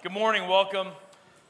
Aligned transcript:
Good 0.00 0.12
morning, 0.12 0.46
welcome. 0.46 0.86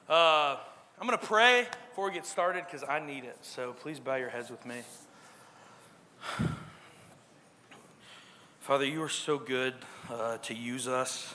Uh, 0.09 0.57
I'm 0.99 1.07
going 1.07 1.19
to 1.19 1.27
pray 1.27 1.67
before 1.91 2.07
we 2.07 2.15
get 2.15 2.25
started 2.25 2.65
because 2.65 2.83
I 2.83 2.99
need 2.99 3.25
it. 3.25 3.37
So 3.43 3.75
please 3.75 4.01
bow 4.01 4.15
your 4.15 4.31
heads 4.31 4.49
with 4.49 4.65
me. 4.65 4.77
Father, 8.61 8.87
you 8.87 9.03
are 9.03 9.11
so 9.11 9.37
good 9.39 9.75
uh, 10.11 10.39
to 10.39 10.55
use 10.55 10.89
us. 10.89 11.35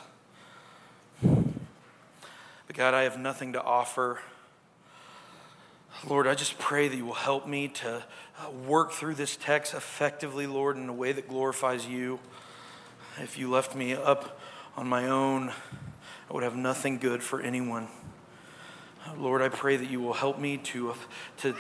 But 1.22 1.44
God, 2.74 2.96
I 2.96 3.04
have 3.04 3.20
nothing 3.20 3.54
to 3.54 3.62
offer. 3.62 4.20
Lord, 6.10 6.26
I 6.26 6.34
just 6.34 6.58
pray 6.58 6.88
that 6.88 6.96
you 6.96 7.06
will 7.06 7.14
help 7.14 7.48
me 7.48 7.68
to 7.68 8.04
uh, 8.40 8.50
work 8.50 8.92
through 8.92 9.14
this 9.14 9.38
text 9.38 9.76
effectively, 9.76 10.48
Lord, 10.48 10.78
in 10.78 10.90
a 10.90 10.94
way 10.94 11.12
that 11.12 11.30
glorifies 11.30 11.86
you. 11.86 12.20
If 13.20 13.38
you 13.38 13.52
left 13.52 13.76
me 13.76 13.94
up 13.94 14.40
on 14.76 14.88
my 14.88 15.10
own, 15.10 15.54
I 16.30 16.34
would 16.34 16.44
have 16.44 16.56
nothing 16.56 16.98
good 16.98 17.22
for 17.22 17.42
anyone. 17.42 17.88
Lord, 19.18 19.42
I 19.42 19.50
pray 19.50 19.76
that 19.76 19.90
you 19.90 20.00
will 20.00 20.14
help 20.14 20.40
me 20.40 20.58
to, 20.58 20.92
uh, 20.92 20.96
to 21.38 21.50
uh, 21.50 21.56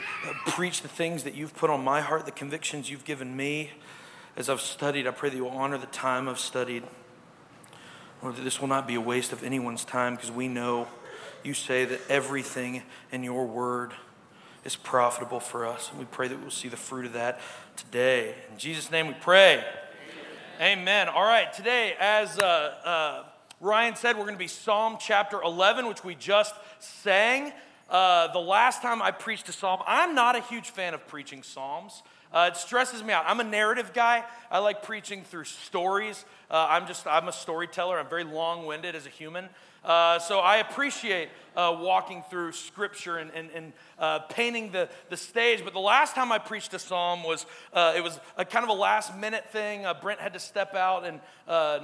preach 0.47 0.81
the 0.81 0.88
things 0.88 1.23
that 1.23 1.35
you've 1.35 1.53
put 1.55 1.69
on 1.69 1.83
my 1.83 2.01
heart, 2.01 2.25
the 2.25 2.31
convictions 2.31 2.89
you've 2.89 3.03
given 3.03 3.35
me. 3.35 3.71
As 4.38 4.49
I've 4.49 4.61
studied, 4.61 5.07
I 5.07 5.11
pray 5.11 5.29
that 5.29 5.35
you 5.35 5.43
will 5.43 5.52
honor 5.52 5.77
the 5.77 5.85
time 5.88 6.29
I've 6.29 6.39
studied. 6.39 6.83
Lord, 8.21 8.38
that 8.38 8.43
this 8.43 8.61
will 8.61 8.69
not 8.69 8.88
be 8.88 8.95
a 8.95 9.02
waste 9.02 9.33
of 9.33 9.43
anyone's 9.43 9.83
time 9.83 10.15
because 10.15 10.31
we 10.31 10.47
know 10.47 10.88
you 11.43 11.53
say 11.53 11.83
that 11.83 11.99
everything 12.09 12.83
in 13.11 13.23
your 13.23 13.45
word 13.45 13.91
is 14.63 14.77
profitable 14.77 15.41
for 15.41 15.66
us. 15.66 15.89
And 15.91 15.99
we 15.99 16.05
pray 16.05 16.30
that 16.30 16.39
we'll 16.39 16.49
see 16.49 16.69
the 16.69 16.77
fruit 16.77 17.05
of 17.05 17.13
that 17.13 17.41
today. 17.75 18.35
In 18.52 18.57
Jesus' 18.57 18.89
name 18.89 19.07
we 19.07 19.13
pray. 19.16 19.66
Amen. 20.59 20.80
Amen. 20.80 21.09
All 21.09 21.25
right, 21.25 21.52
today, 21.52 21.95
as 21.99 22.39
uh, 22.39 22.43
uh, 22.85 23.23
Ryan 23.63 23.95
said, 23.95 24.17
we're 24.17 24.23
going 24.23 24.35
to 24.35 24.40
be 24.40 24.49
Psalm 24.49 24.98
chapter 24.99 25.41
11, 25.41 25.88
which 25.88 26.03
we 26.03 26.16
just 26.16 26.53
sang. 26.80 27.53
Uh, 27.89 28.27
the 28.34 28.39
last 28.39 28.81
time 28.81 29.02
I 29.02 29.12
preached 29.12 29.47
a 29.47 29.53
psalm, 29.53 29.80
I'm 29.88 30.14
not 30.14 30.36
a 30.36 30.42
huge 30.42 30.72
fan 30.72 30.94
of 30.94 31.08
preaching 31.08 31.44
psalms. 31.44 32.03
Uh, 32.33 32.50
it 32.52 32.58
stresses 32.58 33.02
me 33.02 33.14
out. 33.14 33.23
I'm 33.25 33.39
a 33.39 33.45
narrative 33.45 33.94
guy. 33.94 34.25
I 34.52 34.59
like 34.59 34.83
preaching 34.83 35.23
through 35.23 35.45
stories. 35.45 36.25
Uh, 36.52 36.67
I'm 36.72 36.88
just, 36.88 37.08
I'm 37.08 37.30
a 37.30 37.31
storyteller. 37.31 37.97
I'm 37.97 38.09
very 38.09 38.25
long 38.25 38.66
winded 38.66 38.95
as 38.95 39.05
a 39.05 39.09
human. 39.09 39.47
Uh, 39.84 40.20
so 40.20 40.39
I 40.39 40.58
appreciate 40.58 41.30
uh, 41.56 41.76
walking 41.80 42.23
through 42.30 42.53
scripture 42.53 43.17
and, 43.17 43.31
and, 43.31 43.50
and 43.52 43.73
uh, 44.00 44.20
painting 44.20 44.72
the, 44.72 44.89
the 45.09 45.17
stage. 45.17 45.64
But 45.64 45.73
the 45.73 45.80
last 45.80 46.16
time 46.16 46.31
I 46.31 46.39
preached 46.39 46.73
a 46.73 46.80
psalm 46.80 47.23
was, 47.23 47.45
uh, 47.73 47.94
it 47.95 48.02
was 48.02 48.20
a 48.38 48.45
kind 48.45 48.64
of 48.64 48.70
a 48.70 48.80
last 48.80 49.16
minute 49.17 49.50
thing. 49.52 49.86
Brent 50.02 50.20
had 50.20 50.34
to 50.34 50.39
step 50.39 50.73
out 50.73 51.06
and 51.06 51.20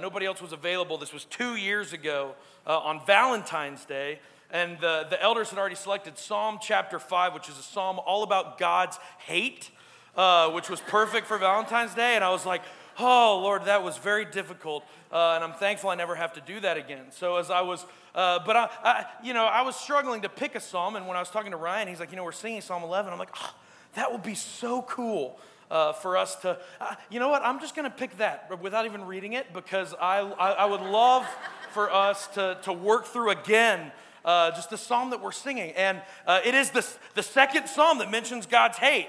nobody 0.00 0.26
else 0.26 0.40
was 0.40 0.52
available. 0.52 0.98
This 0.98 1.12
was 1.12 1.24
two 1.26 1.56
years 1.56 1.92
ago 1.92 2.34
on 2.66 3.04
Valentine's 3.06 3.84
Day. 3.84 4.20
And 4.52 4.80
the, 4.80 5.06
the 5.08 5.22
elders 5.22 5.50
had 5.50 5.58
already 5.60 5.76
selected 5.76 6.18
Psalm 6.18 6.58
chapter 6.60 6.98
5, 6.98 7.34
which 7.34 7.48
is 7.48 7.56
a 7.56 7.62
psalm 7.62 8.00
all 8.04 8.24
about 8.24 8.58
God's 8.58 8.98
hate 9.18 9.70
uh, 10.16 10.50
which 10.50 10.68
was 10.68 10.80
perfect 10.80 11.26
for 11.26 11.38
Valentine's 11.38 11.94
Day. 11.94 12.16
And 12.16 12.24
I 12.24 12.30
was 12.30 12.44
like, 12.44 12.62
oh, 13.00 13.40
Lord, 13.42 13.64
that 13.64 13.82
was 13.82 13.96
very 13.98 14.24
difficult. 14.24 14.84
Uh, 15.12 15.32
and 15.34 15.44
I'm 15.44 15.54
thankful 15.54 15.90
I 15.90 15.94
never 15.94 16.14
have 16.14 16.34
to 16.34 16.40
do 16.40 16.60
that 16.60 16.76
again. 16.76 17.06
So 17.10 17.36
as 17.36 17.50
I 17.50 17.62
was, 17.62 17.84
uh, 18.14 18.40
but 18.44 18.56
I, 18.56 18.68
I, 18.84 19.06
you 19.22 19.34
know, 19.34 19.44
I 19.44 19.62
was 19.62 19.76
struggling 19.76 20.22
to 20.22 20.28
pick 20.28 20.54
a 20.54 20.60
psalm. 20.60 20.96
And 20.96 21.06
when 21.06 21.16
I 21.16 21.20
was 21.20 21.30
talking 21.30 21.50
to 21.50 21.56
Ryan, 21.56 21.88
he's 21.88 22.00
like, 22.00 22.10
you 22.10 22.16
know, 22.16 22.24
we're 22.24 22.32
singing 22.32 22.60
Psalm 22.60 22.82
11. 22.82 23.12
I'm 23.12 23.18
like, 23.18 23.34
oh, 23.36 23.54
that 23.94 24.12
would 24.12 24.22
be 24.22 24.34
so 24.34 24.82
cool. 24.82 25.38
Uh, 25.70 25.92
for 25.92 26.16
us 26.16 26.34
to, 26.34 26.58
uh, 26.80 26.96
you 27.10 27.20
know 27.20 27.28
what? 27.28 27.42
I'm 27.44 27.60
just 27.60 27.76
going 27.76 27.88
to 27.88 27.96
pick 27.96 28.16
that 28.18 28.60
without 28.60 28.86
even 28.86 29.04
reading 29.04 29.34
it 29.34 29.52
because 29.54 29.94
I, 30.00 30.18
I, 30.18 30.50
I 30.50 30.64
would 30.64 30.80
love 30.80 31.24
for 31.72 31.88
us 31.92 32.26
to, 32.34 32.58
to 32.64 32.72
work 32.72 33.06
through 33.06 33.30
again 33.30 33.92
uh, 34.24 34.50
just 34.50 34.70
the 34.70 34.76
psalm 34.76 35.10
that 35.10 35.22
we're 35.22 35.32
singing. 35.32 35.70
And 35.76 36.02
uh, 36.26 36.40
it 36.44 36.54
is 36.54 36.70
the, 36.70 36.86
the 37.14 37.22
second 37.22 37.68
psalm 37.68 37.98
that 37.98 38.10
mentions 38.10 38.46
God's 38.46 38.78
hate. 38.78 39.08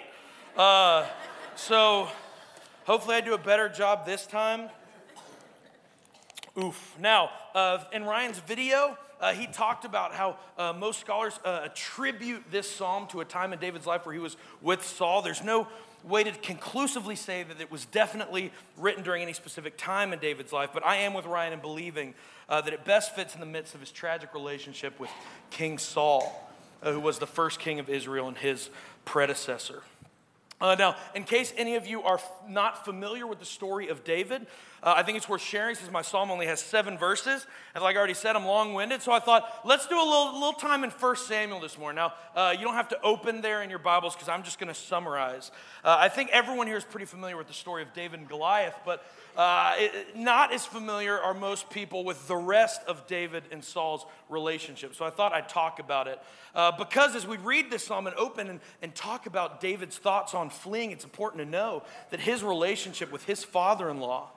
Uh, 0.56 1.06
so 1.56 2.09
hopefully 2.91 3.16
I 3.16 3.22
do 3.22 3.34
a 3.34 3.38
better 3.38 3.69
job 3.69 4.06
this 4.06 4.28
time. 4.28 4.69
Oof. 6.62 6.97
Now, 7.00 7.29
uh, 7.56 7.85
in 7.94 8.03
Ryan's 8.03 8.40
video, 8.40 8.97
uh, 9.22 9.31
he 9.31 9.47
talked 9.47 9.85
about 9.85 10.13
how 10.13 10.35
uh, 10.57 10.74
most 10.74 11.00
scholars 11.00 11.40
uh, 11.46 11.62
attribute 11.63 12.44
this 12.51 12.69
psalm 12.69 13.07
to 13.07 13.22
a 13.22 13.25
time 13.25 13.53
in 13.53 13.59
David's 13.59 13.85
life 13.85 14.06
where 14.06 14.12
he 14.12 14.19
was 14.19 14.35
with 14.62 14.85
Saul. 14.85 15.22
There's 15.22 15.41
no 15.41 15.69
way 16.03 16.25
to 16.25 16.31
conclusively 16.34 17.16
say 17.16 17.44
that 17.44 17.62
it 17.62 17.72
was 17.72 17.85
definitely 17.85 18.51
written 18.75 19.03
during 19.03 19.22
any 19.22 19.31
specific 19.31 19.78
time 19.78 20.12
in 20.12 20.19
David's 20.19 20.51
life, 20.51 20.72
but 20.74 20.85
I 20.85 20.97
am 20.97 21.13
with 21.13 21.25
Ryan 21.25 21.53
in 21.53 21.62
believing 21.62 22.13
uh, 22.50 22.59
that 22.59 22.74
it 22.74 22.84
best 22.84 23.16
fits 23.16 23.35
in 23.35 23.40
the 23.40 23.46
midst 23.46 23.74
of 23.74 23.80
his 23.80 23.91
tragic 23.91 24.34
relationship 24.34 25.00
with 25.00 25.12
King 25.50 25.78
Saul, 25.78 26.51
uh, 26.84 26.91
who 26.91 27.00
was 27.00 27.19
the 27.19 27.28
first 27.28 27.57
king 27.57 27.80
of 27.80 27.88
Israel 27.88 28.28
and 28.28 28.38
his 28.38 28.69
predecessor. 29.06 29.81
Uh, 30.61 30.75
now, 30.75 30.95
in 31.16 31.23
case 31.23 31.51
any 31.57 31.75
of 31.75 31.88
you 31.88 32.03
are 32.03 32.16
f- 32.16 32.31
not 32.47 32.85
familiar 32.85 33.25
with 33.25 33.39
the 33.39 33.45
story 33.45 33.88
of 33.88 34.03
David, 34.03 34.45
uh, 34.84 34.96
I 34.97 35.03
think 35.03 35.18
it's 35.18 35.30
worth 35.30 35.42
sharing 35.42 35.75
since 35.75 35.92
my 35.92 36.02
psalm 36.02 36.31
only 36.31 36.47
has 36.47 36.59
seven 36.59 36.97
verses. 36.97 37.46
And 37.75 37.84
like 37.84 37.96
I 37.96 38.00
already 38.00 38.16
said, 38.16 38.36
I'm 38.36 38.46
long 38.46 38.74
winded. 38.74 39.03
So 39.03 39.12
I 39.12 39.19
thought, 39.19 39.62
let's 39.64 39.86
do 39.86 39.96
a 39.96 40.03
little, 40.03 40.34
little 40.34 40.53
time 40.53 40.84
in 40.84 40.90
1 40.90 41.16
Samuel 41.18 41.59
this 41.59 41.78
morning. 41.78 41.97
Now, 41.97 42.14
uh, 42.36 42.56
you 42.58 42.64
don't 42.64 42.74
have 42.74 42.90
to 42.90 43.02
open 43.03 43.42
there 43.42 43.62
in 43.62 43.69
your 43.69 43.78
Bibles 43.78 44.16
because 44.16 44.28
I'm 44.28 44.42
just 44.42 44.59
going 44.59 44.69
to 44.69 44.80
summarize. 44.80 45.52
Uh, 45.84 45.97
I 46.00 46.09
think 46.09 46.31
everyone 46.31 46.66
here 46.66 46.78
is 46.78 46.84
pretty 46.84 47.06
familiar 47.06 47.38
with 47.38 47.47
the 47.47 47.53
story 47.53 47.84
of 47.84 47.94
David 47.94 48.22
and 48.22 48.28
Goliath, 48.28 48.75
but 48.84 49.06
uh, 49.38 49.74
it, 49.78 50.18
not 50.18 50.52
as 50.52 50.66
familiar 50.66 51.16
are 51.18 51.36
most 51.36 51.69
people 51.69 52.03
with 52.03 52.28
the 52.28 52.36
rest 52.36 52.81
of 52.88 53.06
David 53.06 53.44
and 53.52 53.63
Saul's 53.63 54.06
relationship. 54.30 54.96
So 54.96 55.06
I 55.06 55.12
thought 55.12 55.31
I'd 55.31 55.48
talk 55.48 55.80
about 55.80 56.08
it. 56.08 56.19
Uh, 56.56 56.72
because 56.72 57.16
as 57.16 57.28
we 57.28 57.38
read 57.38 57.69
this 57.69 57.86
psalm 57.86 58.08
and 58.08 58.16
open 58.16 58.50
and, 58.50 58.59
and 58.81 58.96
talk 58.96 59.28
about 59.28 59.62
David's 59.62 60.00
thoughts 60.00 60.34
on 60.34 60.50
fleeing, 60.50 60.90
it's 60.90 61.03
important 61.03 61.44
to 61.44 61.50
know 61.50 61.84
that 62.09 62.19
his 62.19 62.44
relationship 62.44 63.12
with 63.12 63.25
his 63.25 63.44
father 63.44 63.88
in 63.88 64.00
law 64.00 64.31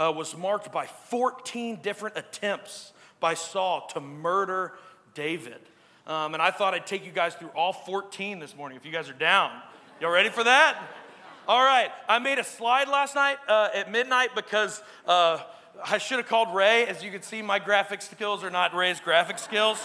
uh, 0.00 0.10
was 0.10 0.36
marked 0.36 0.72
by 0.72 0.86
14 0.86 1.80
different 1.82 2.16
attempts 2.16 2.92
by 3.20 3.34
Saul 3.34 3.86
to 3.88 4.00
murder 4.00 4.72
David. 5.14 5.60
Um, 6.06 6.32
and 6.34 6.42
I 6.42 6.50
thought 6.50 6.72
I'd 6.72 6.86
take 6.86 7.04
you 7.04 7.12
guys 7.12 7.34
through 7.34 7.50
all 7.54 7.72
14 7.72 8.38
this 8.38 8.56
morning 8.56 8.76
if 8.76 8.86
you 8.86 8.92
guys 8.92 9.10
are 9.10 9.14
down. 9.14 9.52
Y'all 10.00 10.10
ready 10.10 10.30
for 10.30 10.42
that? 10.42 10.82
All 11.46 11.62
right. 11.62 11.90
I 12.08 12.18
made 12.18 12.38
a 12.38 12.44
slide 12.44 12.88
last 12.88 13.14
night 13.14 13.36
uh, 13.46 13.68
at 13.74 13.92
midnight 13.92 14.30
because 14.34 14.82
uh, 15.06 15.40
I 15.84 15.98
should 15.98 16.18
have 16.18 16.26
called 16.26 16.54
Ray. 16.54 16.86
As 16.86 17.04
you 17.04 17.10
can 17.10 17.22
see, 17.22 17.42
my 17.42 17.58
graphic 17.58 18.00
skills 18.00 18.42
are 18.42 18.50
not 18.50 18.74
Ray's 18.74 19.00
graphic 19.00 19.38
skills. 19.38 19.78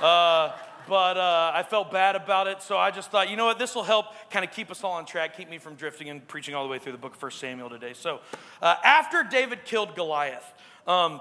Uh, 0.00 0.52
but 0.88 1.16
uh, 1.16 1.52
I 1.54 1.62
felt 1.62 1.90
bad 1.90 2.16
about 2.16 2.46
it. 2.46 2.62
So 2.62 2.76
I 2.76 2.90
just 2.90 3.10
thought, 3.10 3.30
you 3.30 3.36
know 3.36 3.46
what, 3.46 3.58
this 3.58 3.74
will 3.74 3.82
help 3.82 4.06
kind 4.30 4.44
of 4.44 4.50
keep 4.50 4.70
us 4.70 4.82
all 4.84 4.92
on 4.92 5.04
track, 5.04 5.36
keep 5.36 5.48
me 5.48 5.58
from 5.58 5.74
drifting 5.74 6.08
and 6.08 6.26
preaching 6.26 6.54
all 6.54 6.64
the 6.64 6.70
way 6.70 6.78
through 6.78 6.92
the 6.92 6.98
book 6.98 7.14
of 7.14 7.22
1 7.22 7.30
Samuel 7.32 7.70
today. 7.70 7.92
So 7.94 8.20
uh, 8.60 8.76
after 8.84 9.22
David 9.22 9.64
killed 9.64 9.94
Goliath, 9.94 10.52
um, 10.86 11.20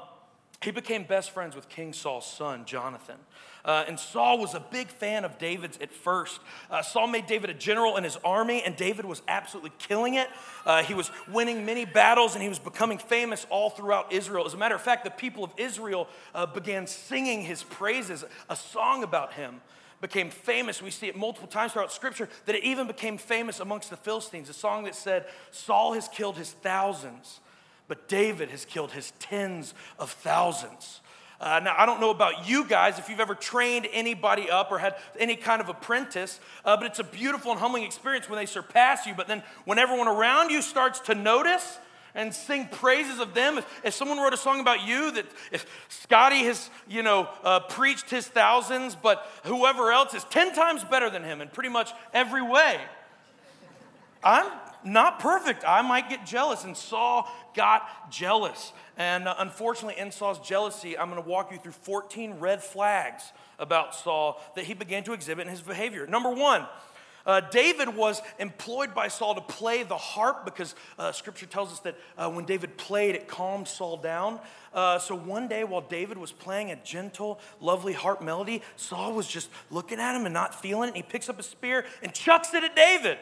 he 0.62 0.72
became 0.72 1.04
best 1.04 1.32
friends 1.32 1.56
with 1.56 1.70
King 1.70 1.94
Saul's 1.94 2.26
son, 2.26 2.66
Jonathan. 2.66 3.18
Uh, 3.64 3.86
and 3.88 4.00
Saul 4.00 4.40
was 4.40 4.54
a 4.54 4.60
big 4.60 4.88
fan 4.88 5.24
of 5.24 5.38
David's 5.38 5.78
at 5.80 5.92
first. 5.92 6.40
Uh, 6.70 6.82
Saul 6.82 7.08
made 7.08 7.28
David 7.28 7.50
a 7.50 7.54
general 7.54 7.98
in 7.98 8.04
his 8.04 8.18
army, 8.24 8.64
and 8.64 8.76
David 8.76 9.06
was 9.06 9.22
absolutely 9.28 9.72
killing 9.80 10.16
it. 10.16 10.28
Uh, 10.66 10.84
he 10.84 10.94
was 10.94 11.12
winning 11.32 11.66
many 11.66 11.86
battles, 11.86 12.34
and 12.34 12.42
he 12.42 12.50
was 12.50 12.60
becoming 12.60 12.98
famous 12.98 13.46
all 13.50 13.70
throughout 13.70 14.12
Israel. 14.12 14.46
As 14.46 14.54
a 14.54 14.58
matter 14.58 14.76
of 14.76 14.82
fact, 14.82 15.04
the 15.04 15.12
people 15.12 15.44
of 15.44 15.52
Israel 15.58 16.08
uh, 16.34 16.46
began 16.46 16.88
singing 16.88 17.42
his 17.42 17.64
praises. 17.64 18.24
A 18.50 18.56
song 18.56 19.04
about 19.04 19.34
him 19.34 19.62
became 20.02 20.32
famous. 20.32 20.82
We 20.82 20.90
see 20.90 21.08
it 21.08 21.16
multiple 21.16 21.48
times 21.48 21.74
throughout 21.74 21.94
Scripture 21.94 22.28
that 22.46 22.56
it 22.56 22.64
even 22.64 22.88
became 22.88 23.18
famous 23.18 23.60
amongst 23.60 23.92
the 23.92 23.98
Philistines. 23.98 24.50
A 24.50 24.54
song 24.54 24.84
that 24.86 24.96
said, 24.96 25.28
Saul 25.52 25.94
has 25.94 26.08
killed 26.08 26.38
his 26.38 26.52
thousands, 26.52 27.40
but 27.88 28.08
David 28.08 28.50
has 28.50 28.66
killed 28.66 28.92
his 28.92 29.14
tens 29.20 29.74
of 30.00 30.10
thousands. 30.12 31.02
Uh, 31.42 31.60
now, 31.64 31.74
I 31.76 31.88
don't 31.88 32.00
know 32.00 32.12
about 32.12 32.48
you 32.48 32.66
guys 32.66 33.00
if 33.00 33.10
you've 33.10 33.20
ever 33.20 33.34
trained 33.34 33.88
anybody 33.92 34.48
up 34.52 34.72
or 34.72 34.78
had 34.78 34.96
any 35.20 35.36
kind 35.36 35.60
of 35.60 35.70
apprentice, 35.70 36.40
uh, 36.64 36.78
but 36.78 36.86
it's 36.86 37.00
a 37.00 37.04
beautiful 37.04 37.52
and 37.52 37.60
humbling 37.60 37.84
experience 37.84 38.30
when 38.30 38.38
they 38.38 38.46
surpass 38.46 39.08
you. 39.08 39.16
But 39.16 39.28
then 39.28 39.42
when 39.66 39.80
everyone 39.80 40.08
around 40.08 40.52
you 40.52 40.62
starts 40.62 41.00
to 41.02 41.16
notice, 41.16 41.80
and 42.14 42.34
sing 42.34 42.68
praises 42.68 43.20
of 43.22 43.34
them. 43.34 43.58
If, 43.58 43.82
if, 43.86 43.94
someone 43.94 44.18
wrote 44.18 44.34
a 44.34 44.38
song 44.38 44.60
about 44.60 44.86
you, 44.86 45.12
that 45.12 45.26
if 45.50 45.66
Scotty 45.88 46.44
has, 46.44 46.70
you 46.90 47.04
know, 47.04 47.30
uh, 47.42 47.62
preached 47.62 48.10
his 48.10 48.28
thousands, 48.28 48.96
but 48.96 49.26
whoever 49.46 49.94
else 49.94 50.14
is 50.14 50.26
10 50.26 50.54
times 50.54 50.84
better 50.84 51.10
than 51.10 51.24
him 51.24 51.40
in 51.40 51.48
pretty 51.48 51.70
much 51.70 51.92
every 52.14 52.42
way, 52.42 52.82
I'm 54.24 54.52
not 54.86 55.20
perfect. 55.20 55.64
I 55.68 55.82
might 55.82 56.10
get 56.10 56.26
jealous. 56.26 56.64
And 56.64 56.76
Saul 56.76 57.32
got 57.56 58.12
jealous. 58.12 58.74
And 58.98 59.28
uh, 59.28 59.36
unfortunately, 59.40 60.00
in 60.00 60.12
Saul's 60.12 60.40
jealousy, 60.40 60.98
I'm 60.98 61.10
going 61.10 61.22
to 61.22 61.30
walk 61.30 61.52
you 61.52 61.58
through 61.58 61.74
14 61.74 62.40
red 62.40 62.64
flags 62.64 63.24
about 63.60 63.96
Saul 63.96 64.42
that 64.56 64.66
he 64.66 64.74
began 64.74 65.04
to 65.04 65.14
exhibit 65.14 65.46
in 65.48 65.52
his 65.52 65.62
behavior. 65.62 66.08
Number 66.08 66.30
one, 66.30 66.66
Uh, 67.26 67.40
David 67.40 67.96
was 67.96 68.22
employed 68.40 68.94
by 68.94 69.08
Saul 69.08 69.36
to 69.36 69.42
play 69.42 69.84
the 69.84 69.98
harp 69.98 70.44
because 70.44 70.76
uh, 70.98 71.12
scripture 71.12 71.46
tells 71.46 71.72
us 71.72 71.80
that 71.82 71.96
uh, 72.18 72.30
when 72.30 72.46
David 72.46 72.78
played, 72.78 73.16
it 73.16 73.28
calmed 73.28 73.68
Saul 73.68 73.98
down. 73.98 74.40
Uh, 74.74 74.98
so 74.98 75.16
one 75.16 75.48
day 75.48 75.64
while 75.64 75.82
David 75.82 76.18
was 76.18 76.32
playing 76.32 76.72
a 76.72 76.76
gentle, 76.78 77.40
lovely 77.60 77.94
harp 77.94 78.22
melody, 78.22 78.62
Saul 78.76 79.14
was 79.14 79.28
just 79.28 79.50
looking 79.70 80.00
at 80.00 80.16
him 80.16 80.26
and 80.26 80.34
not 80.34 80.60
feeling 80.62 80.90
it. 80.90 80.96
And 80.96 80.98
he 80.98 81.04
picks 81.04 81.30
up 81.30 81.40
a 81.40 81.44
spear 81.44 81.86
and 82.02 82.14
chucks 82.14 82.54
it 82.54 82.64
at 82.64 82.76
David. 82.76 83.18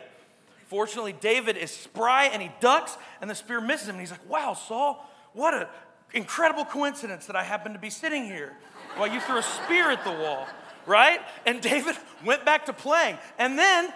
Fortunately, 0.70 1.14
David 1.14 1.58
is 1.58 1.70
spry 1.70 2.26
and 2.26 2.42
he 2.42 2.50
ducks, 2.62 2.98
and 3.20 3.30
the 3.30 3.36
spear 3.36 3.60
misses 3.60 3.88
him. 3.88 3.96
And 3.96 4.00
he's 4.00 4.12
like, 4.12 4.28
Wow, 4.30 4.54
Saul, 4.54 5.06
what 5.34 5.54
an 5.54 5.68
incredible 6.14 6.64
coincidence 6.64 7.26
that 7.28 7.36
I 7.36 7.44
happen 7.44 7.74
to 7.74 7.80
be 7.80 7.90
sitting 7.90 8.26
here 8.26 8.56
while 8.96 9.12
you 9.12 9.20
threw 9.20 9.38
a 9.38 9.44
spear 9.44 9.92
at 9.92 10.04
the 10.04 10.12
wall 10.12 10.48
right? 10.90 11.20
And 11.46 11.62
David 11.62 11.96
went 12.26 12.44
back 12.44 12.66
to 12.66 12.74
playing. 12.74 13.18
And 13.38 13.58
then, 13.58 13.94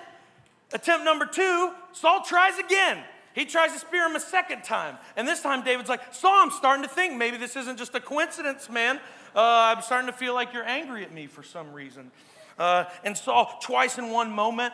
attempt 0.72 1.04
number 1.04 1.25
two, 1.25 1.72
Saul 1.92 2.24
tries 2.24 2.58
again. 2.60 3.04
He 3.34 3.46
tries 3.46 3.74
to 3.74 3.80
spear 3.80 4.06
him 4.06 4.16
a 4.16 4.20
second 4.20 4.64
time. 4.64 4.98
And 5.18 5.28
this 5.28 5.42
time, 5.42 5.64
David's 5.64 5.90
like, 5.90 6.14
Saul, 6.14 6.44
I'm 6.44 6.52
starting 6.52 6.84
to 6.84 6.90
think 6.90 7.18
maybe 7.18 7.38
this 7.38 7.56
isn't 7.56 7.80
just 7.80 7.96
a 7.96 8.00
coincidence, 8.00 8.70
man. 8.70 8.98
Uh, 9.36 9.74
I'm 9.75 9.81
starting 9.81 10.06
to 10.06 10.16
feel 10.16 10.36
like 10.36 10.54
you're 10.54 10.68
angry 10.68 11.04
at 11.04 11.12
me 11.12 11.25
for 11.25 11.42
some 11.42 11.74
reason. 11.74 12.12
Uh, 12.60 12.86
and 13.04 13.18
Saul, 13.18 13.58
twice 13.60 13.98
in 13.98 14.12
one 14.12 14.31
moment, 14.31 14.74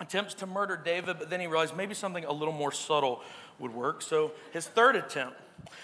attempts 0.00 0.34
to 0.34 0.46
murder 0.46 0.80
David, 0.82 1.18
but 1.18 1.30
then 1.30 1.40
he 1.40 1.46
realized 1.46 1.76
maybe 1.76 1.94
something 1.94 2.24
a 2.24 2.32
little 2.32 2.54
more 2.54 2.72
subtle 2.72 3.20
would 3.58 3.74
work. 3.74 4.02
So 4.02 4.32
his 4.52 4.66
third 4.66 4.96
attempt, 4.96 5.36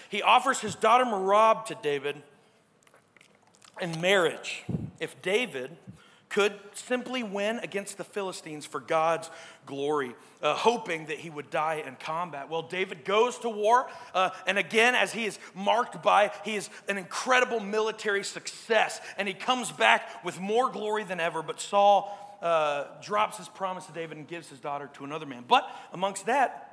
he 0.09 0.21
offers 0.21 0.59
his 0.59 0.75
daughter 0.75 1.05
Merab 1.05 1.65
to 1.65 1.77
David 1.81 2.21
in 3.79 4.01
marriage 4.01 4.63
if 4.99 5.21
David 5.21 5.77
could 6.29 6.53
simply 6.73 7.23
win 7.23 7.59
against 7.59 7.97
the 7.97 8.03
Philistines 8.03 8.65
for 8.65 8.81
God's 8.81 9.29
glory, 9.65 10.13
uh, 10.41 10.55
hoping 10.55 11.05
that 11.05 11.19
he 11.19 11.29
would 11.29 11.49
die 11.49 11.83
in 11.85 11.95
combat. 11.95 12.49
Well, 12.49 12.63
David 12.63 13.05
goes 13.05 13.37
to 13.39 13.49
war, 13.49 13.87
uh, 14.13 14.31
and 14.45 14.57
again, 14.57 14.93
as 14.93 15.13
he 15.13 15.25
is 15.25 15.39
marked 15.55 16.03
by, 16.03 16.31
he 16.43 16.55
is 16.55 16.69
an 16.89 16.97
incredible 16.97 17.61
military 17.61 18.25
success, 18.25 18.99
and 19.17 19.27
he 19.27 19.33
comes 19.33 19.71
back 19.71 20.23
with 20.25 20.39
more 20.39 20.69
glory 20.69 21.05
than 21.05 21.21
ever. 21.21 21.41
But 21.41 21.61
Saul 21.61 22.26
uh, 22.41 22.85
drops 23.01 23.37
his 23.37 23.49
promise 23.49 23.85
to 23.85 23.91
David 23.91 24.17
and 24.17 24.27
gives 24.27 24.49
his 24.49 24.59
daughter 24.59 24.89
to 24.95 25.03
another 25.03 25.25
man. 25.25 25.43
But 25.47 25.69
amongst 25.93 26.25
that, 26.25 26.67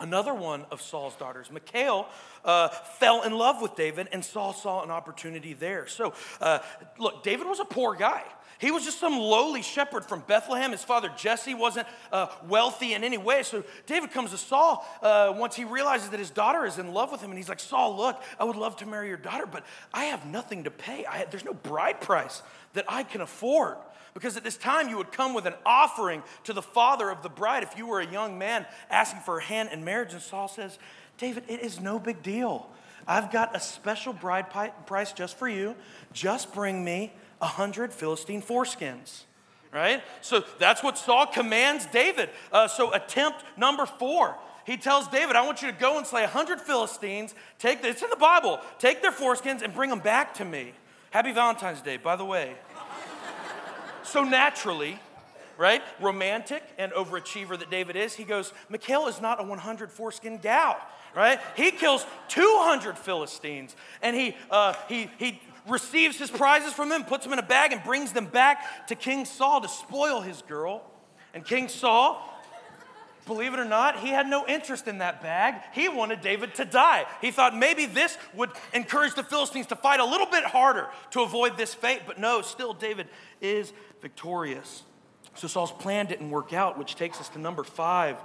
Another 0.00 0.34
one 0.34 0.64
of 0.72 0.82
Saul's 0.82 1.14
daughters, 1.14 1.48
Michal, 1.52 2.08
uh, 2.44 2.68
fell 2.68 3.22
in 3.22 3.32
love 3.32 3.62
with 3.62 3.76
David, 3.76 4.08
and 4.10 4.24
Saul 4.24 4.52
saw 4.52 4.82
an 4.82 4.90
opportunity 4.90 5.52
there. 5.52 5.86
So, 5.86 6.12
uh, 6.40 6.58
look, 6.98 7.22
David 7.22 7.46
was 7.46 7.60
a 7.60 7.64
poor 7.64 7.94
guy. 7.94 8.24
He 8.62 8.70
was 8.70 8.84
just 8.84 9.00
some 9.00 9.18
lowly 9.18 9.60
shepherd 9.60 10.04
from 10.04 10.20
Bethlehem. 10.20 10.70
His 10.70 10.84
father 10.84 11.10
Jesse 11.16 11.52
wasn't 11.52 11.88
uh, 12.12 12.28
wealthy 12.46 12.94
in 12.94 13.02
any 13.02 13.18
way. 13.18 13.42
So 13.42 13.64
David 13.86 14.12
comes 14.12 14.30
to 14.30 14.38
Saul 14.38 14.86
uh, 15.02 15.34
once 15.36 15.56
he 15.56 15.64
realizes 15.64 16.10
that 16.10 16.20
his 16.20 16.30
daughter 16.30 16.64
is 16.64 16.78
in 16.78 16.94
love 16.94 17.10
with 17.10 17.20
him. 17.20 17.30
And 17.30 17.36
he's 17.36 17.48
like, 17.48 17.58
Saul, 17.58 17.96
look, 17.96 18.22
I 18.38 18.44
would 18.44 18.54
love 18.54 18.76
to 18.76 18.86
marry 18.86 19.08
your 19.08 19.16
daughter, 19.16 19.46
but 19.46 19.66
I 19.92 20.04
have 20.04 20.26
nothing 20.26 20.62
to 20.62 20.70
pay. 20.70 21.04
I, 21.04 21.24
there's 21.28 21.44
no 21.44 21.54
bride 21.54 22.00
price 22.00 22.40
that 22.74 22.84
I 22.86 23.02
can 23.02 23.20
afford. 23.20 23.78
Because 24.14 24.36
at 24.36 24.44
this 24.44 24.56
time, 24.56 24.88
you 24.88 24.96
would 24.96 25.10
come 25.10 25.34
with 25.34 25.46
an 25.46 25.54
offering 25.66 26.22
to 26.44 26.52
the 26.52 26.62
father 26.62 27.10
of 27.10 27.24
the 27.24 27.30
bride 27.30 27.64
if 27.64 27.76
you 27.76 27.88
were 27.88 27.98
a 27.98 28.06
young 28.06 28.38
man 28.38 28.64
asking 28.90 29.22
for 29.22 29.38
a 29.38 29.42
hand 29.42 29.70
in 29.72 29.84
marriage. 29.84 30.12
And 30.12 30.22
Saul 30.22 30.46
says, 30.46 30.78
David, 31.18 31.42
it 31.48 31.62
is 31.62 31.80
no 31.80 31.98
big 31.98 32.22
deal. 32.22 32.70
I've 33.08 33.32
got 33.32 33.56
a 33.56 33.60
special 33.60 34.12
bride 34.12 34.46
price 34.86 35.12
just 35.12 35.36
for 35.36 35.48
you. 35.48 35.74
Just 36.12 36.54
bring 36.54 36.84
me 36.84 37.12
a 37.42 37.46
hundred 37.46 37.92
Philistine 37.92 38.40
foreskins. 38.40 39.24
Right? 39.72 40.02
So 40.20 40.44
that's 40.58 40.82
what 40.82 40.96
Saul 40.96 41.26
commands 41.26 41.86
David. 41.86 42.30
Uh, 42.52 42.68
so 42.68 42.92
attempt 42.92 43.42
number 43.56 43.84
four. 43.86 44.36
He 44.64 44.76
tells 44.76 45.08
David, 45.08 45.34
I 45.34 45.44
want 45.44 45.60
you 45.60 45.70
to 45.70 45.76
go 45.76 45.98
and 45.98 46.06
slay 46.06 46.22
a 46.22 46.28
hundred 46.28 46.60
Philistines. 46.60 47.34
Take 47.58 47.82
the, 47.82 47.88
it's 47.88 48.02
in 48.02 48.10
the 48.10 48.16
Bible. 48.16 48.60
Take 48.78 49.02
their 49.02 49.10
foreskins 49.10 49.62
and 49.62 49.74
bring 49.74 49.90
them 49.90 49.98
back 49.98 50.34
to 50.34 50.44
me. 50.44 50.72
Happy 51.10 51.32
Valentine's 51.32 51.80
Day, 51.80 51.96
by 51.96 52.16
the 52.16 52.24
way. 52.24 52.54
So 54.04 54.24
naturally, 54.24 54.98
right, 55.56 55.82
romantic 56.00 56.62
and 56.78 56.92
overachiever 56.92 57.58
that 57.58 57.70
David 57.70 57.96
is, 57.96 58.14
he 58.14 58.24
goes, 58.24 58.52
Michal 58.68 59.08
is 59.08 59.20
not 59.20 59.40
a 59.40 59.44
100 59.44 59.90
foreskin 59.90 60.38
gal, 60.38 60.76
right? 61.14 61.40
He 61.56 61.70
kills 61.70 62.04
200 62.28 62.98
Philistines 62.98 63.76
and 64.00 64.16
he, 64.16 64.36
uh, 64.50 64.74
he, 64.88 65.10
he 65.18 65.40
receives 65.68 66.18
his 66.18 66.30
prizes 66.30 66.72
from 66.72 66.88
them, 66.88 67.04
puts 67.04 67.24
them 67.24 67.32
in 67.32 67.38
a 67.38 67.42
bag, 67.44 67.72
and 67.72 67.82
brings 67.84 68.12
them 68.12 68.26
back 68.26 68.86
to 68.88 68.94
King 68.94 69.24
Saul 69.24 69.60
to 69.60 69.68
spoil 69.68 70.20
his 70.20 70.42
girl. 70.42 70.82
And 71.34 71.44
King 71.44 71.68
Saul, 71.68 72.20
believe 73.26 73.54
it 73.54 73.60
or 73.60 73.64
not, 73.64 74.00
he 74.00 74.08
had 74.08 74.26
no 74.26 74.46
interest 74.46 74.88
in 74.88 74.98
that 74.98 75.22
bag. 75.22 75.54
He 75.72 75.88
wanted 75.88 76.20
David 76.20 76.54
to 76.56 76.64
die. 76.64 77.06
He 77.20 77.30
thought 77.30 77.56
maybe 77.56 77.86
this 77.86 78.18
would 78.34 78.50
encourage 78.74 79.14
the 79.14 79.22
Philistines 79.22 79.66
to 79.68 79.76
fight 79.76 80.00
a 80.00 80.04
little 80.04 80.26
bit 80.26 80.44
harder 80.44 80.88
to 81.12 81.22
avoid 81.22 81.56
this 81.56 81.72
fate. 81.72 82.02
But 82.06 82.18
no, 82.18 82.42
still, 82.42 82.74
David 82.74 83.08
is 83.40 83.72
victorious. 84.00 84.82
So 85.34 85.48
Saul's 85.48 85.72
plan 85.72 86.06
didn't 86.06 86.30
work 86.30 86.52
out, 86.52 86.78
which 86.78 86.96
takes 86.96 87.20
us 87.20 87.28
to 87.30 87.38
number 87.38 87.64
five. 87.64 88.16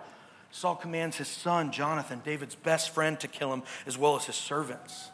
Saul 0.51 0.75
commands 0.75 1.17
his 1.17 1.27
son, 1.27 1.71
Jonathan, 1.71 2.21
David's 2.23 2.55
best 2.55 2.89
friend, 2.89 3.19
to 3.19 3.27
kill 3.27 3.53
him, 3.53 3.63
as 3.85 3.97
well 3.97 4.15
as 4.15 4.25
his 4.25 4.35
servants. 4.35 5.11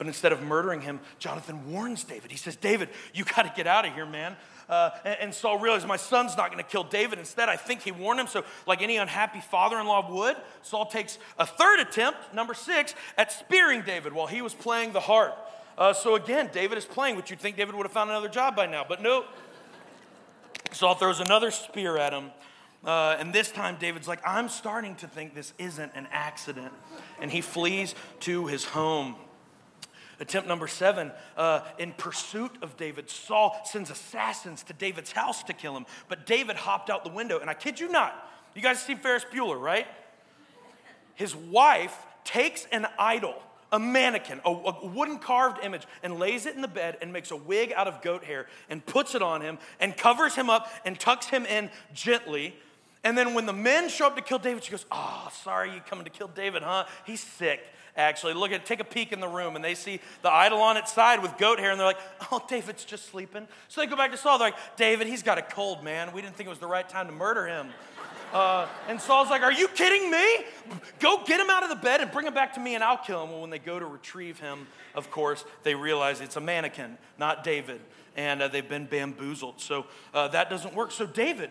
But 0.00 0.06
instead 0.06 0.32
of 0.32 0.40
murdering 0.40 0.80
him, 0.80 0.98
Jonathan 1.18 1.70
warns 1.70 2.04
David. 2.04 2.30
He 2.30 2.38
says, 2.38 2.56
David, 2.56 2.88
you 3.12 3.22
got 3.22 3.42
to 3.42 3.52
get 3.54 3.66
out 3.66 3.84
of 3.84 3.92
here, 3.92 4.06
man. 4.06 4.34
Uh, 4.66 4.92
and, 5.04 5.16
and, 5.20 5.34
Saul 5.34 5.58
realized 5.58 5.86
my 5.86 5.98
son's 5.98 6.38
not 6.38 6.50
going 6.50 6.64
to 6.64 6.70
kill 6.70 6.84
David. 6.84 7.18
Instead, 7.18 7.50
I 7.50 7.56
think 7.56 7.82
he 7.82 7.92
warned 7.92 8.18
him. 8.18 8.26
So, 8.26 8.42
like 8.66 8.80
any 8.80 8.96
unhappy 8.96 9.42
father 9.42 9.78
in 9.78 9.86
law 9.86 10.10
would, 10.10 10.36
Saul 10.62 10.86
takes 10.86 11.18
a 11.38 11.44
third 11.44 11.80
attempt, 11.80 12.32
number 12.32 12.54
six, 12.54 12.94
at 13.18 13.30
spearing 13.30 13.82
David 13.82 14.14
while 14.14 14.26
he 14.26 14.40
was 14.40 14.54
playing 14.54 14.94
the 14.94 15.00
harp. 15.00 15.36
Uh, 15.76 15.92
so, 15.92 16.14
again, 16.14 16.48
David 16.50 16.78
is 16.78 16.86
playing, 16.86 17.16
which 17.16 17.28
you'd 17.28 17.40
think 17.40 17.58
David 17.58 17.74
would 17.74 17.84
have 17.84 17.92
found 17.92 18.08
another 18.08 18.30
job 18.30 18.56
by 18.56 18.64
now. 18.64 18.86
But 18.88 19.02
no, 19.02 19.26
Saul 20.72 20.94
throws 20.94 21.20
another 21.20 21.50
spear 21.50 21.98
at 21.98 22.14
him. 22.14 22.30
Uh, 22.82 23.18
and 23.18 23.34
this 23.34 23.50
time, 23.50 23.76
David's 23.78 24.08
like, 24.08 24.26
I'm 24.26 24.48
starting 24.48 24.94
to 24.96 25.06
think 25.06 25.34
this 25.34 25.52
isn't 25.58 25.92
an 25.94 26.08
accident. 26.10 26.72
And 27.20 27.30
he 27.30 27.42
flees 27.42 27.94
to 28.20 28.46
his 28.46 28.64
home. 28.64 29.16
Attempt 30.20 30.46
number 30.46 30.68
seven, 30.68 31.12
uh, 31.36 31.62
in 31.78 31.92
pursuit 31.92 32.52
of 32.62 32.76
David, 32.76 33.08
Saul 33.08 33.58
sends 33.64 33.90
assassins 33.90 34.62
to 34.64 34.74
David's 34.74 35.12
house 35.12 35.42
to 35.44 35.54
kill 35.54 35.76
him. 35.76 35.86
But 36.08 36.26
David 36.26 36.56
hopped 36.56 36.90
out 36.90 37.04
the 37.04 37.10
window. 37.10 37.38
And 37.38 37.48
I 37.48 37.54
kid 37.54 37.80
you 37.80 37.88
not, 37.88 38.14
you 38.54 38.60
guys 38.62 38.82
see 38.82 38.94
Ferris 38.94 39.24
Bueller, 39.32 39.60
right? 39.60 39.86
His 41.14 41.34
wife 41.34 41.96
takes 42.24 42.66
an 42.70 42.86
idol 42.98 43.34
a 43.72 43.78
mannequin, 43.78 44.40
a, 44.44 44.50
a, 44.50 44.86
wooden 44.86 45.18
carved 45.18 45.62
image, 45.64 45.86
and 46.02 46.18
lays 46.18 46.46
it 46.46 46.54
in 46.54 46.60
the 46.60 46.68
bed 46.68 46.98
and 47.00 47.12
makes 47.12 47.30
a 47.30 47.36
wig 47.36 47.72
out 47.74 47.86
of 47.86 48.02
goat 48.02 48.24
hair 48.24 48.46
and 48.68 48.84
puts 48.84 49.14
it 49.14 49.22
on 49.22 49.40
him 49.40 49.58
and 49.78 49.96
covers 49.96 50.34
him 50.34 50.50
up 50.50 50.68
and 50.84 50.98
tucks 50.98 51.26
him 51.26 51.46
in 51.46 51.70
gently. 51.94 52.54
And 53.04 53.16
then 53.16 53.34
when 53.34 53.46
the 53.46 53.52
men 53.52 53.88
show 53.88 54.06
up 54.06 54.16
to 54.16 54.22
kill 54.22 54.38
David, 54.38 54.64
she 54.64 54.70
goes, 54.70 54.84
Oh, 54.90 55.30
sorry, 55.42 55.72
you 55.72 55.80
coming 55.80 56.04
to 56.04 56.10
kill 56.10 56.28
David, 56.28 56.62
huh? 56.62 56.84
He's 57.06 57.20
sick. 57.20 57.60
Actually, 57.96 58.34
look 58.34 58.52
at 58.52 58.64
take 58.64 58.80
a 58.80 58.84
peek 58.84 59.12
in 59.12 59.20
the 59.20 59.28
room, 59.28 59.56
and 59.56 59.64
they 59.64 59.74
see 59.74 60.00
the 60.22 60.30
idol 60.30 60.60
on 60.60 60.76
its 60.76 60.92
side 60.92 61.22
with 61.22 61.36
goat 61.38 61.58
hair, 61.58 61.70
and 61.70 61.78
they're 61.80 61.86
like, 61.86 61.98
"Oh, 62.32 62.42
David's 62.48 62.84
just 62.84 63.10
sleeping." 63.10 63.46
So 63.68 63.80
they 63.80 63.86
go 63.86 63.96
back 63.96 64.10
to 64.12 64.16
Saul. 64.16 64.38
They're 64.38 64.48
like, 64.48 64.76
"David, 64.76 65.06
he's 65.06 65.22
got 65.22 65.38
a 65.38 65.42
cold, 65.42 65.82
man. 65.82 66.12
We 66.12 66.22
didn't 66.22 66.36
think 66.36 66.46
it 66.46 66.50
was 66.50 66.58
the 66.58 66.66
right 66.66 66.88
time 66.88 67.06
to 67.06 67.12
murder 67.12 67.46
him." 67.46 67.68
Uh, 68.32 68.68
and 68.88 69.00
Saul's 69.00 69.28
like, 69.28 69.42
Are 69.42 69.52
you 69.52 69.66
kidding 69.68 70.10
me? 70.10 70.44
Go 71.00 71.24
get 71.24 71.40
him 71.40 71.50
out 71.50 71.64
of 71.64 71.68
the 71.68 71.76
bed 71.76 72.00
and 72.00 72.10
bring 72.12 72.26
him 72.26 72.34
back 72.34 72.54
to 72.54 72.60
me 72.60 72.74
and 72.74 72.84
I'll 72.84 72.96
kill 72.96 73.24
him. 73.24 73.30
Well, 73.30 73.40
when 73.40 73.50
they 73.50 73.58
go 73.58 73.78
to 73.78 73.86
retrieve 73.86 74.38
him, 74.38 74.66
of 74.94 75.10
course, 75.10 75.44
they 75.64 75.74
realize 75.74 76.20
it's 76.20 76.36
a 76.36 76.40
mannequin, 76.40 76.96
not 77.18 77.42
David. 77.42 77.80
And 78.16 78.42
uh, 78.42 78.48
they've 78.48 78.68
been 78.68 78.86
bamboozled. 78.86 79.60
So 79.60 79.86
uh, 80.14 80.28
that 80.28 80.48
doesn't 80.48 80.74
work. 80.74 80.92
So 80.92 81.06
David 81.06 81.50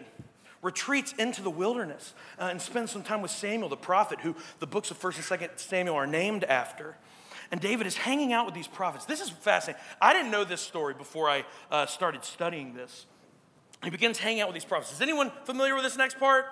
retreats 0.61 1.13
into 1.17 1.41
the 1.41 1.49
wilderness 1.49 2.13
uh, 2.39 2.45
and 2.45 2.61
spends 2.61 2.91
some 2.91 3.03
time 3.03 3.21
with 3.21 3.31
Samuel 3.31 3.69
the 3.69 3.77
prophet, 3.77 4.19
who 4.21 4.35
the 4.59 4.67
books 4.67 4.91
of 4.91 4.99
1st 4.99 5.31
and 5.31 5.41
2nd 5.41 5.59
Samuel 5.59 5.95
are 5.95 6.07
named 6.07 6.43
after. 6.43 6.97
And 7.51 7.59
David 7.59 7.87
is 7.87 7.97
hanging 7.97 8.33
out 8.33 8.45
with 8.45 8.53
these 8.53 8.67
prophets. 8.67 9.05
This 9.05 9.21
is 9.21 9.29
fascinating. 9.29 9.81
I 10.01 10.13
didn't 10.13 10.31
know 10.31 10.43
this 10.43 10.61
story 10.61 10.93
before 10.93 11.29
I 11.29 11.45
uh, 11.71 11.85
started 11.85 12.23
studying 12.23 12.73
this. 12.73 13.05
He 13.83 13.89
begins 13.89 14.19
hanging 14.19 14.41
out 14.41 14.47
with 14.49 14.53
these 14.55 14.65
prophets. 14.65 14.91
Is 14.91 15.01
anyone 15.01 15.31
familiar 15.45 15.73
with 15.73 15.83
this 15.83 15.97
next 15.97 16.19
part? 16.19 16.45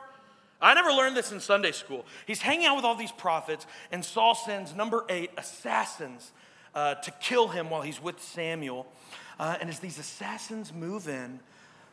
I 0.59 0.73
never 0.73 0.89
learned 0.89 1.15
this 1.15 1.31
in 1.31 1.39
Sunday 1.39 1.71
school. 1.71 2.05
He's 2.25 2.41
hanging 2.41 2.65
out 2.65 2.75
with 2.75 2.85
all 2.85 2.95
these 2.95 3.11
prophets, 3.11 3.67
and 3.91 4.03
Saul 4.03 4.33
sends 4.33 4.73
number 4.73 5.05
eight 5.07 5.29
assassins 5.37 6.31
uh, 6.73 6.95
to 6.95 7.11
kill 7.21 7.49
him 7.49 7.69
while 7.69 7.83
he's 7.83 8.01
with 8.01 8.19
Samuel. 8.21 8.87
Uh, 9.39 9.57
and 9.61 9.69
as 9.69 9.79
these 9.79 9.99
assassins 9.99 10.73
move 10.73 11.07
in, 11.07 11.39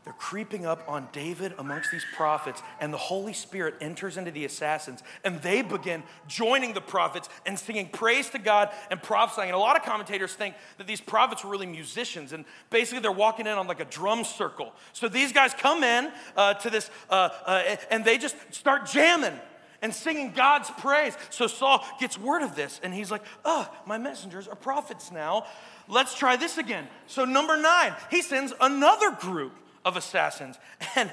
they're 0.05 0.13
creeping 0.13 0.67
up 0.67 0.85
on 0.87 1.09
David 1.13 1.55
amongst 1.59 1.91
these 1.91 2.05
prophets, 2.15 2.63
and 2.79 2.93
the 2.93 2.99
Holy 2.99 3.33
Spirit 3.33 3.77
enters 3.81 4.19
into 4.19 4.31
the 4.31 4.45
assassins, 4.45 5.03
and 5.25 5.41
they 5.41 5.63
begin 5.63 6.03
joining 6.29 6.75
the 6.75 6.83
prophets 6.83 7.31
and 7.47 7.59
singing 7.59 7.89
praise 7.89 8.29
to 8.31 8.39
God 8.39 8.69
and 8.91 9.03
prophesying. 9.03 9.49
And 9.49 9.57
a 9.57 9.59
lot 9.59 9.77
of 9.77 9.83
commentators 9.83 10.35
think 10.35 10.57
that 10.77 10.87
these 10.87 11.01
prophets 11.01 11.43
were 11.43 11.51
really 11.51 11.67
musicians, 11.67 12.35
and 12.35 12.45
basically 12.69 13.01
they're 13.01 13.13
walking 13.13 13.47
in 13.47 13.55
on 13.55 13.67
like 13.67 13.81
a 13.81 13.87
drum 13.87 14.25
circle. 14.25 14.75
So 14.93 15.09
these 15.09 15.33
guys 15.33 15.55
come 15.55 15.83
in 15.83 16.13
uh, 16.37 16.55
to 16.55 16.69
this, 16.69 16.91
uh, 17.09 17.31
uh, 17.47 17.77
and 17.91 18.05
they 18.05 18.19
just 18.19 18.37
start 18.53 18.85
jamming 18.85 19.41
and 19.81 19.95
singing 19.95 20.33
God's 20.33 20.71
praise. 20.71 21.17
So 21.31 21.47
Saul 21.47 21.83
gets 21.99 22.19
word 22.19 22.43
of 22.43 22.55
this, 22.55 22.79
and 22.83 22.93
he's 22.93 23.11
like, 23.11 23.23
oh, 23.47 23.67
my 23.87 23.97
messengers 23.97 24.49
are 24.49 24.57
prophets 24.57 25.11
now. 25.11 25.47
Let's 25.89 26.15
try 26.15 26.37
this 26.37 26.59
again. 26.59 26.89
So, 27.07 27.25
number 27.25 27.57
nine, 27.57 27.95
he 28.11 28.23
sends 28.23 28.55
another 28.61 29.11
group 29.11 29.53
of 29.85 29.97
assassins. 29.97 30.57
And 30.97 31.13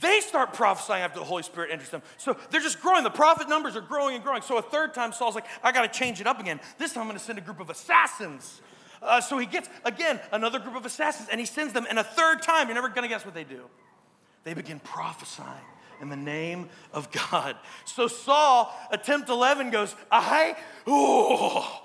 they 0.00 0.20
start 0.20 0.54
prophesying 0.54 1.02
after 1.02 1.18
the 1.18 1.24
Holy 1.24 1.42
Spirit 1.42 1.70
enters 1.70 1.90
them. 1.90 2.02
So 2.16 2.36
they're 2.50 2.62
just 2.62 2.80
growing. 2.80 3.04
The 3.04 3.10
prophet 3.10 3.48
numbers 3.48 3.76
are 3.76 3.82
growing 3.82 4.14
and 4.14 4.24
growing. 4.24 4.40
So 4.40 4.56
a 4.56 4.62
third 4.62 4.94
time, 4.94 5.12
Saul's 5.12 5.34
like, 5.34 5.44
I 5.62 5.70
got 5.70 5.82
to 5.82 5.98
change 5.98 6.20
it 6.20 6.26
up 6.26 6.40
again. 6.40 6.60
This 6.78 6.94
time 6.94 7.02
I'm 7.02 7.08
going 7.08 7.18
to 7.18 7.24
send 7.24 7.38
a 7.38 7.42
group 7.42 7.60
of 7.60 7.68
assassins. 7.68 8.62
Uh, 9.02 9.20
so 9.20 9.36
he 9.36 9.44
gets, 9.46 9.68
again, 9.84 10.18
another 10.30 10.58
group 10.58 10.76
of 10.76 10.86
assassins 10.86 11.28
and 11.30 11.38
he 11.38 11.44
sends 11.44 11.74
them. 11.74 11.86
And 11.90 11.98
a 11.98 12.04
third 12.04 12.40
time, 12.40 12.68
you're 12.68 12.74
never 12.74 12.88
going 12.88 13.02
to 13.02 13.08
guess 13.08 13.26
what 13.26 13.34
they 13.34 13.44
do. 13.44 13.64
They 14.44 14.54
begin 14.54 14.80
prophesying 14.80 15.48
in 16.00 16.08
the 16.08 16.16
name 16.16 16.68
of 16.92 17.10
God. 17.12 17.56
So 17.84 18.08
Saul, 18.08 18.74
attempt 18.90 19.28
11, 19.28 19.70
goes, 19.70 19.94
I, 20.10 20.56
oh, 20.86 21.82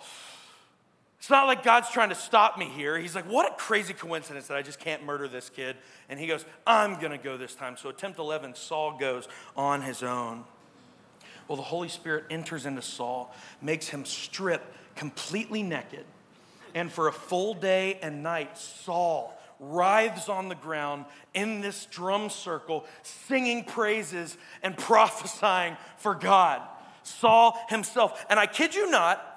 it's 1.19 1.29
not 1.29 1.47
like 1.47 1.63
God's 1.63 1.89
trying 1.89 2.09
to 2.09 2.15
stop 2.15 2.57
me 2.57 2.65
here. 2.65 2.97
He's 2.97 3.15
like, 3.15 3.29
what 3.29 3.51
a 3.51 3.55
crazy 3.55 3.93
coincidence 3.93 4.47
that 4.47 4.57
I 4.57 4.62
just 4.62 4.79
can't 4.79 5.03
murder 5.03 5.27
this 5.27 5.50
kid. 5.50 5.75
And 6.09 6.19
he 6.19 6.27
goes, 6.27 6.45
I'm 6.65 7.00
going 7.00 7.12
to 7.12 7.17
go 7.17 7.38
this 7.38 7.55
time. 7.55 7.75
So, 7.75 7.89
attempt 7.89 8.19
11, 8.19 8.55
Saul 8.55 8.97
goes 8.97 9.27
on 9.55 9.81
his 9.81 10.03
own. 10.03 10.43
Well, 11.47 11.55
the 11.55 11.63
Holy 11.63 11.89
Spirit 11.89 12.25
enters 12.29 12.65
into 12.65 12.81
Saul, 12.81 13.33
makes 13.62 13.88
him 13.88 14.05
strip 14.05 14.62
completely 14.95 15.63
naked. 15.63 16.05
And 16.75 16.91
for 16.91 17.07
a 17.07 17.13
full 17.13 17.53
day 17.53 17.97
and 18.01 18.21
night, 18.21 18.57
Saul 18.57 19.33
writhes 19.59 20.29
on 20.29 20.50
the 20.50 20.55
ground 20.55 21.05
in 21.33 21.62
this 21.62 21.88
drum 21.88 22.29
circle, 22.29 22.86
singing 23.01 23.63
praises 23.63 24.38
and 24.62 24.77
prophesying 24.77 25.77
for 25.97 26.13
God. 26.13 26.62
Saul 27.01 27.57
himself. 27.69 28.25
And 28.29 28.39
I 28.39 28.45
kid 28.45 28.75
you 28.75 28.91
not, 28.91 29.37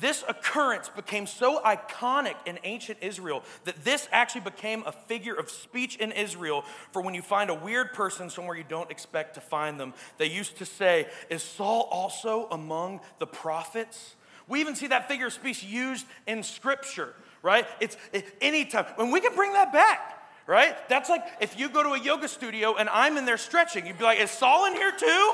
this 0.00 0.24
occurrence 0.28 0.88
became 0.88 1.26
so 1.26 1.62
iconic 1.62 2.34
in 2.46 2.58
ancient 2.64 2.98
Israel 3.00 3.44
that 3.64 3.84
this 3.84 4.08
actually 4.10 4.40
became 4.40 4.82
a 4.86 4.92
figure 4.92 5.34
of 5.34 5.48
speech 5.50 5.96
in 5.96 6.10
Israel 6.10 6.64
for 6.90 7.00
when 7.00 7.14
you 7.14 7.22
find 7.22 7.48
a 7.48 7.54
weird 7.54 7.92
person 7.92 8.28
somewhere 8.28 8.56
you 8.56 8.64
don't 8.68 8.90
expect 8.90 9.34
to 9.34 9.40
find 9.40 9.78
them. 9.78 9.94
They 10.18 10.26
used 10.26 10.58
to 10.58 10.66
say, 10.66 11.06
Is 11.30 11.44
Saul 11.44 11.88
also 11.92 12.48
among 12.50 13.00
the 13.20 13.26
prophets? 13.26 14.16
We 14.48 14.60
even 14.60 14.74
see 14.74 14.88
that 14.88 15.06
figure 15.06 15.28
of 15.28 15.32
speech 15.32 15.62
used 15.62 16.06
in 16.26 16.42
scripture, 16.42 17.14
right? 17.42 17.66
It's 17.78 17.96
it, 18.12 18.36
anytime. 18.40 18.86
When 18.96 19.12
we 19.12 19.20
can 19.20 19.34
bring 19.36 19.52
that 19.52 19.72
back, 19.72 20.28
right? 20.48 20.76
That's 20.88 21.08
like 21.08 21.22
if 21.40 21.56
you 21.56 21.68
go 21.68 21.84
to 21.84 21.90
a 21.90 22.00
yoga 22.00 22.26
studio 22.26 22.74
and 22.74 22.88
I'm 22.88 23.16
in 23.16 23.26
there 23.26 23.38
stretching, 23.38 23.86
you'd 23.86 23.98
be 23.98 24.04
like, 24.04 24.18
Is 24.18 24.32
Saul 24.32 24.66
in 24.66 24.74
here 24.74 24.90
too? 24.90 25.06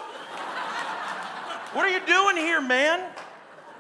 what 1.73 1.87
are 1.87 1.91
you 1.91 2.05
doing 2.05 2.37
here, 2.37 2.61
man? 2.61 3.11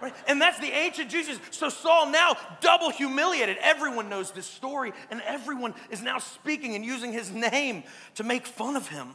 Right? 0.00 0.14
And 0.26 0.40
that's 0.40 0.58
the 0.58 0.70
ancient 0.70 1.10
Jesus. 1.10 1.38
So 1.50 1.68
Saul 1.68 2.10
now 2.10 2.36
double 2.60 2.90
humiliated. 2.90 3.58
Everyone 3.60 4.08
knows 4.08 4.30
this 4.30 4.46
story, 4.46 4.92
and 5.10 5.20
everyone 5.26 5.74
is 5.90 6.02
now 6.02 6.18
speaking 6.18 6.74
and 6.74 6.84
using 6.84 7.12
his 7.12 7.30
name 7.30 7.84
to 8.14 8.24
make 8.24 8.46
fun 8.46 8.76
of 8.76 8.88
him. 8.88 9.14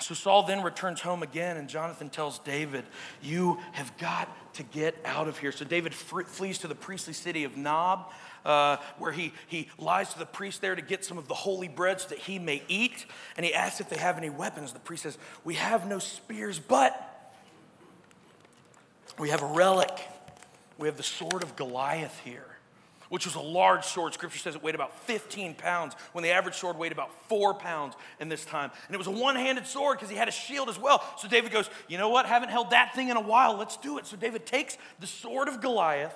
So 0.00 0.14
Saul 0.14 0.42
then 0.42 0.62
returns 0.62 1.00
home 1.00 1.22
again, 1.22 1.56
and 1.56 1.68
Jonathan 1.68 2.10
tells 2.10 2.38
David, 2.40 2.84
You 3.22 3.58
have 3.72 3.96
got 3.98 4.28
to 4.54 4.62
get 4.62 4.96
out 5.04 5.26
of 5.26 5.38
here. 5.38 5.52
So 5.52 5.64
David 5.64 5.94
flees 5.94 6.58
to 6.58 6.68
the 6.68 6.74
priestly 6.74 7.14
city 7.14 7.44
of 7.44 7.56
Nob, 7.56 8.12
uh, 8.44 8.76
where 8.98 9.12
he, 9.12 9.32
he 9.46 9.68
lies 9.78 10.12
to 10.12 10.18
the 10.18 10.26
priest 10.26 10.60
there 10.60 10.74
to 10.74 10.82
get 10.82 11.04
some 11.04 11.18
of 11.18 11.28
the 11.28 11.34
holy 11.34 11.68
bread 11.68 12.00
so 12.00 12.08
that 12.08 12.18
he 12.18 12.38
may 12.38 12.62
eat. 12.68 13.06
And 13.36 13.46
he 13.46 13.54
asks 13.54 13.80
if 13.80 13.88
they 13.88 13.96
have 13.96 14.18
any 14.18 14.30
weapons. 14.30 14.72
The 14.72 14.80
priest 14.80 15.04
says, 15.04 15.18
We 15.44 15.54
have 15.54 15.86
no 15.86 15.98
spears, 15.98 16.58
but 16.58 17.15
we 19.18 19.30
have 19.30 19.42
a 19.42 19.46
relic. 19.46 19.90
We 20.78 20.88
have 20.88 20.96
the 20.96 21.02
sword 21.02 21.42
of 21.42 21.56
Goliath 21.56 22.20
here, 22.24 22.46
which 23.08 23.24
was 23.24 23.34
a 23.34 23.40
large 23.40 23.84
sword. 23.84 24.12
Scripture 24.12 24.38
says 24.38 24.54
it 24.54 24.62
weighed 24.62 24.74
about 24.74 24.98
15 25.06 25.54
pounds, 25.54 25.94
when 26.12 26.22
the 26.22 26.30
average 26.30 26.56
sword 26.56 26.76
weighed 26.76 26.92
about 26.92 27.10
four 27.28 27.54
pounds 27.54 27.94
in 28.20 28.28
this 28.28 28.44
time. 28.44 28.70
And 28.86 28.94
it 28.94 28.98
was 28.98 29.06
a 29.06 29.12
one 29.12 29.36
handed 29.36 29.66
sword 29.66 29.96
because 29.96 30.10
he 30.10 30.16
had 30.16 30.28
a 30.28 30.32
shield 30.32 30.68
as 30.68 30.78
well. 30.78 31.02
So 31.18 31.28
David 31.28 31.50
goes, 31.50 31.70
You 31.88 31.98
know 31.98 32.10
what? 32.10 32.26
Haven't 32.26 32.50
held 32.50 32.70
that 32.70 32.94
thing 32.94 33.08
in 33.08 33.16
a 33.16 33.22
while. 33.22 33.56
Let's 33.56 33.76
do 33.78 33.98
it. 33.98 34.06
So 34.06 34.16
David 34.16 34.44
takes 34.44 34.76
the 35.00 35.06
sword 35.06 35.48
of 35.48 35.62
Goliath 35.62 36.14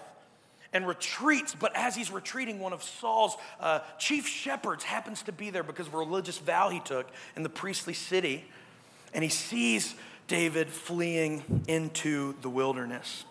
and 0.72 0.86
retreats. 0.86 1.56
But 1.58 1.74
as 1.74 1.96
he's 1.96 2.10
retreating, 2.10 2.60
one 2.60 2.72
of 2.72 2.82
Saul's 2.82 3.36
uh, 3.58 3.80
chief 3.98 4.26
shepherds 4.26 4.84
happens 4.84 5.22
to 5.22 5.32
be 5.32 5.50
there 5.50 5.62
because 5.62 5.86
of 5.86 5.94
a 5.94 5.98
religious 5.98 6.38
vow 6.38 6.68
he 6.68 6.80
took 6.80 7.08
in 7.36 7.42
the 7.42 7.48
priestly 7.48 7.94
city. 7.94 8.44
And 9.12 9.24
he 9.24 9.30
sees 9.30 9.94
David 10.30 10.70
fleeing 10.70 11.64
into 11.66 12.36
the 12.40 12.48
wilderness. 12.48 13.24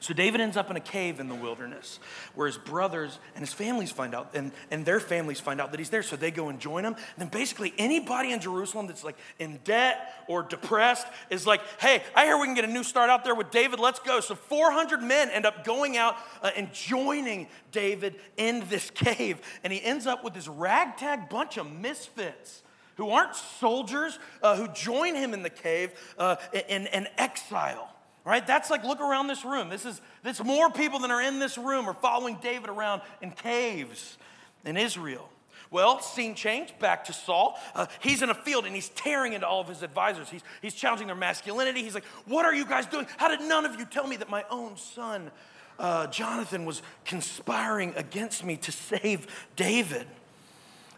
So 0.00 0.12
David 0.12 0.40
ends 0.40 0.56
up 0.56 0.68
in 0.68 0.76
a 0.76 0.80
cave 0.80 1.20
in 1.20 1.28
the 1.28 1.34
wilderness 1.36 2.00
where 2.34 2.48
his 2.48 2.58
brothers 2.58 3.20
and 3.36 3.44
his 3.44 3.52
families 3.52 3.92
find 3.92 4.16
out, 4.16 4.32
and, 4.34 4.50
and 4.72 4.84
their 4.84 4.98
families 4.98 5.38
find 5.38 5.60
out 5.60 5.70
that 5.70 5.78
he's 5.78 5.90
there. 5.90 6.02
So 6.02 6.16
they 6.16 6.32
go 6.32 6.48
and 6.48 6.58
join 6.58 6.84
him. 6.84 6.94
And 6.94 7.04
then 7.18 7.28
basically 7.28 7.72
anybody 7.78 8.32
in 8.32 8.40
Jerusalem 8.40 8.88
that's 8.88 9.04
like 9.04 9.16
in 9.38 9.60
debt 9.62 10.24
or 10.26 10.42
depressed 10.42 11.06
is 11.30 11.46
like, 11.46 11.60
hey, 11.78 12.02
I 12.16 12.24
hear 12.24 12.36
we 12.36 12.46
can 12.46 12.56
get 12.56 12.64
a 12.64 12.72
new 12.72 12.82
start 12.82 13.10
out 13.10 13.22
there 13.22 13.36
with 13.36 13.52
David. 13.52 13.78
Let's 13.78 14.00
go. 14.00 14.18
So 14.18 14.34
400 14.34 15.04
men 15.04 15.30
end 15.30 15.46
up 15.46 15.62
going 15.62 15.96
out 15.96 16.16
uh, 16.42 16.50
and 16.56 16.72
joining 16.72 17.46
David 17.70 18.16
in 18.36 18.64
this 18.68 18.90
cave. 18.90 19.40
And 19.62 19.72
he 19.72 19.80
ends 19.80 20.08
up 20.08 20.24
with 20.24 20.34
this 20.34 20.48
ragtag 20.48 21.28
bunch 21.28 21.58
of 21.58 21.70
misfits 21.70 22.63
who 22.96 23.10
aren't 23.10 23.34
soldiers, 23.34 24.18
uh, 24.42 24.56
who 24.56 24.68
join 24.68 25.14
him 25.14 25.34
in 25.34 25.42
the 25.42 25.50
cave 25.50 25.92
uh, 26.18 26.36
in, 26.68 26.86
in 26.86 27.08
exile. 27.18 27.90
Right? 28.24 28.46
That's 28.46 28.70
like 28.70 28.84
look 28.84 29.00
around 29.00 29.26
this 29.26 29.44
room. 29.44 29.68
This 29.68 29.84
is 29.84 30.00
this 30.22 30.42
more 30.42 30.70
people 30.70 30.98
than 30.98 31.10
are 31.10 31.20
in 31.20 31.38
this 31.38 31.58
room 31.58 31.88
are 31.88 31.94
following 31.94 32.38
David 32.40 32.70
around 32.70 33.02
in 33.20 33.30
caves 33.30 34.16
in 34.64 34.78
Israel. 34.78 35.28
Well, 35.70 36.00
scene 36.00 36.34
change, 36.34 36.72
back 36.78 37.04
to 37.06 37.12
Saul. 37.12 37.58
Uh, 37.74 37.86
he's 38.00 38.22
in 38.22 38.30
a 38.30 38.34
field 38.34 38.64
and 38.64 38.74
he's 38.74 38.90
tearing 38.90 39.32
into 39.32 39.46
all 39.46 39.60
of 39.60 39.68
his 39.68 39.82
advisors. 39.82 40.30
He's, 40.30 40.42
he's 40.62 40.74
challenging 40.74 41.08
their 41.08 41.16
masculinity. 41.16 41.82
He's 41.82 41.94
like, 41.94 42.04
What 42.26 42.46
are 42.46 42.54
you 42.54 42.64
guys 42.64 42.86
doing? 42.86 43.06
How 43.16 43.28
did 43.28 43.40
none 43.40 43.66
of 43.66 43.78
you 43.78 43.84
tell 43.84 44.06
me 44.06 44.16
that 44.16 44.30
my 44.30 44.44
own 44.50 44.76
son, 44.76 45.30
uh, 45.78 46.06
Jonathan, 46.06 46.64
was 46.64 46.80
conspiring 47.04 47.92
against 47.96 48.44
me 48.44 48.56
to 48.58 48.72
save 48.72 49.26
David? 49.56 50.06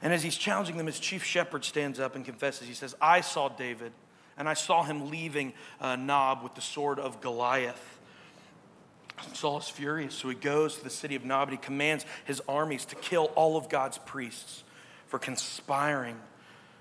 And 0.03 0.13
as 0.13 0.23
he's 0.23 0.37
challenging 0.37 0.77
them, 0.77 0.87
his 0.87 1.01
chief 1.01 1.25
shepherd 1.25 1.65
stands 1.65 1.99
up 1.99 2.15
and 2.17 2.25
confesses. 2.25 2.69
He 2.69 2.75
says, 2.75 2.95
I 3.01 3.21
saw 3.23 3.49
David, 3.49 3.93
and 4.37 4.49
I 4.49 4.55
saw 4.55 4.83
him 4.83 5.11
leaving 5.11 5.53
uh, 5.81 5.97
Nob 5.97 6.43
with 6.43 6.55
the 6.55 6.61
sword 6.61 6.99
of 6.99 7.21
Goliath. 7.21 7.99
Saul 9.33 9.59
is 9.59 9.69
furious, 9.69 10.15
so 10.15 10.29
he 10.29 10.35
goes 10.35 10.77
to 10.77 10.85
the 10.85 10.91
city 10.91 11.15
of 11.15 11.25
Nob 11.25 11.49
and 11.49 11.59
he 11.59 11.65
commands 11.65 12.05
his 12.25 12.43
armies 12.49 12.85
to 12.87 12.97
kill 12.97 13.27
all 13.35 13.57
of 13.57 13.69
God's 13.69 13.99
priests 13.99 14.63
for 15.07 15.19
conspiring 15.19 16.17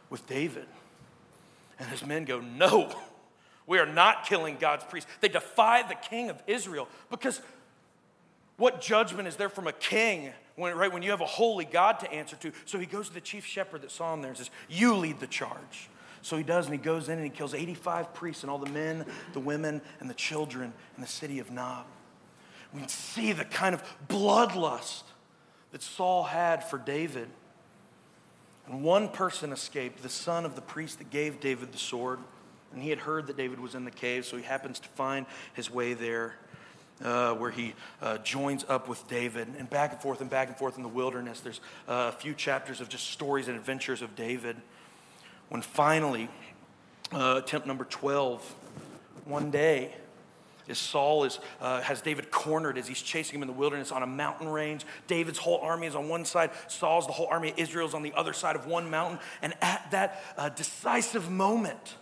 with 0.10 0.28
David. 0.28 0.66
And 1.80 1.90
his 1.90 2.06
men 2.06 2.26
go, 2.26 2.42
No, 2.42 2.94
we 3.68 3.80
are 3.80 3.86
not 3.86 4.26
killing 4.26 4.58
God's 4.60 4.84
priests. 4.84 5.10
They 5.22 5.30
defy 5.30 5.84
the 5.84 5.96
king 5.96 6.30
of 6.30 6.42
Israel 6.48 6.88
because 7.10 7.42
what 8.58 8.82
judgment 8.82 9.28
is 9.28 9.36
there 9.36 9.50
from 9.50 9.68
a 9.68 9.74
king 9.74 10.32
when, 10.56 10.76
right, 10.76 10.92
when 10.92 11.04
you 11.04 11.12
have 11.12 11.22
a 11.22 11.26
holy 11.26 11.66
God 11.66 12.00
to 12.00 12.12
answer 12.12 12.36
to? 12.38 12.52
So 12.66 12.80
he 12.80 12.86
goes 12.86 13.10
to 13.10 13.14
the 13.14 13.22
chief 13.22 13.46
shepherd 13.46 13.82
that 13.82 13.92
saw 13.92 14.14
him 14.14 14.22
there 14.22 14.30
and 14.30 14.38
says, 14.38 14.50
You 14.70 14.96
lead 14.96 15.20
the 15.20 15.28
charge. 15.28 15.90
So 16.22 16.38
he 16.38 16.44
does, 16.44 16.66
and 16.66 16.74
he 16.74 16.80
goes 16.80 17.08
in 17.08 17.20
and 17.20 17.24
he 17.24 17.30
kills 17.30 17.54
85 17.54 18.14
priests 18.16 18.44
and 18.44 18.50
all 18.50 18.58
the 18.58 18.72
men, 18.72 19.06
the 19.34 19.40
women, 19.40 19.80
and 20.00 20.10
the 20.10 20.16
children 20.16 20.74
in 20.96 21.02
the 21.02 21.08
city 21.08 21.38
of 21.38 21.52
Nob. 21.52 21.86
We 22.74 22.80
can 22.80 22.90
see 22.90 23.32
the 23.32 23.46
kind 23.46 23.76
of 23.76 23.84
bloodlust 24.08 25.04
that 25.72 25.84
Saul 25.84 26.24
had 26.24 26.64
for 26.64 26.80
David. 26.80 27.28
And 28.68 28.82
one 28.84 29.10
person 29.10 29.52
escaped, 29.52 30.02
the 30.02 30.10
son 30.10 30.46
of 30.46 30.56
the 30.56 30.62
priest 30.62 30.98
that 30.98 31.12
gave 31.12 31.40
David 31.40 31.72
the 31.72 31.78
sword. 31.78 32.20
And 32.74 32.82
he 32.82 32.90
had 32.90 33.00
heard 33.00 33.28
that 33.28 33.38
David 33.38 33.60
was 33.60 33.76
in 33.76 33.86
the 33.86 33.92
cave, 33.92 34.26
so 34.26 34.36
he 34.36 34.44
happens 34.44 34.80
to 34.80 34.90
find 34.90 35.28
his 35.54 35.70
way 35.70 35.94
there 35.94 36.36
uh, 37.04 37.34
where 37.34 37.52
he 37.52 37.74
uh, 38.02 38.18
joins 38.20 38.66
up 38.70 38.88
with 38.88 39.06
David, 39.08 39.48
and 39.58 39.70
back 39.70 39.92
and 39.92 40.02
forth 40.02 40.22
and 40.22 40.30
back 40.30 40.48
and 40.48 40.58
forth 40.58 40.78
in 40.78 40.84
the 40.84 40.90
wilderness. 40.90 41.42
There's 41.42 41.60
uh, 41.88 42.12
a 42.14 42.18
few 42.18 42.34
chapters 42.34 42.82
of 42.82 42.90
just 42.90 43.10
stories 43.10 43.48
and 43.48 43.58
adventures 43.58 44.02
of 44.02 44.16
David. 44.16 44.56
When 45.50 45.62
finally, 45.62 46.30
uh, 47.12 47.42
attempt 47.44 47.68
number 47.68 47.86
12, 47.86 48.42
one 49.26 49.52
day, 49.52 49.94
is 50.68 50.80
Saul 50.80 51.26
is, 51.26 51.40
uh, 51.62 51.82
has 51.82 52.02
David 52.02 52.32
cornered 52.32 52.78
as 52.78 52.88
he's 52.88 53.02
chasing 53.02 53.36
him 53.36 53.44
in 53.44 53.48
the 53.48 53.54
wilderness 53.54 53.92
on 53.92 54.02
a 54.02 54.08
mountain 54.08 54.48
range. 54.48 54.84
David's 55.06 55.38
whole 55.38 55.60
army 55.60 55.86
is 55.86 55.96
on 55.96 56.10
one 56.10 56.26
side, 56.26 56.50
Saul's, 56.68 57.06
the 57.06 57.14
whole 57.14 57.28
army 57.28 57.52
of 57.52 57.60
Israel 57.60 57.88
is 57.88 57.94
on 57.94 58.02
the 58.02 58.14
other 58.14 58.34
side 58.34 58.56
of 58.56 58.66
one 58.66 58.90
mountain. 58.90 59.20
And 59.44 59.54
at 59.62 59.92
that 59.92 60.56
decisive 60.56 61.30
moment, 61.30 61.98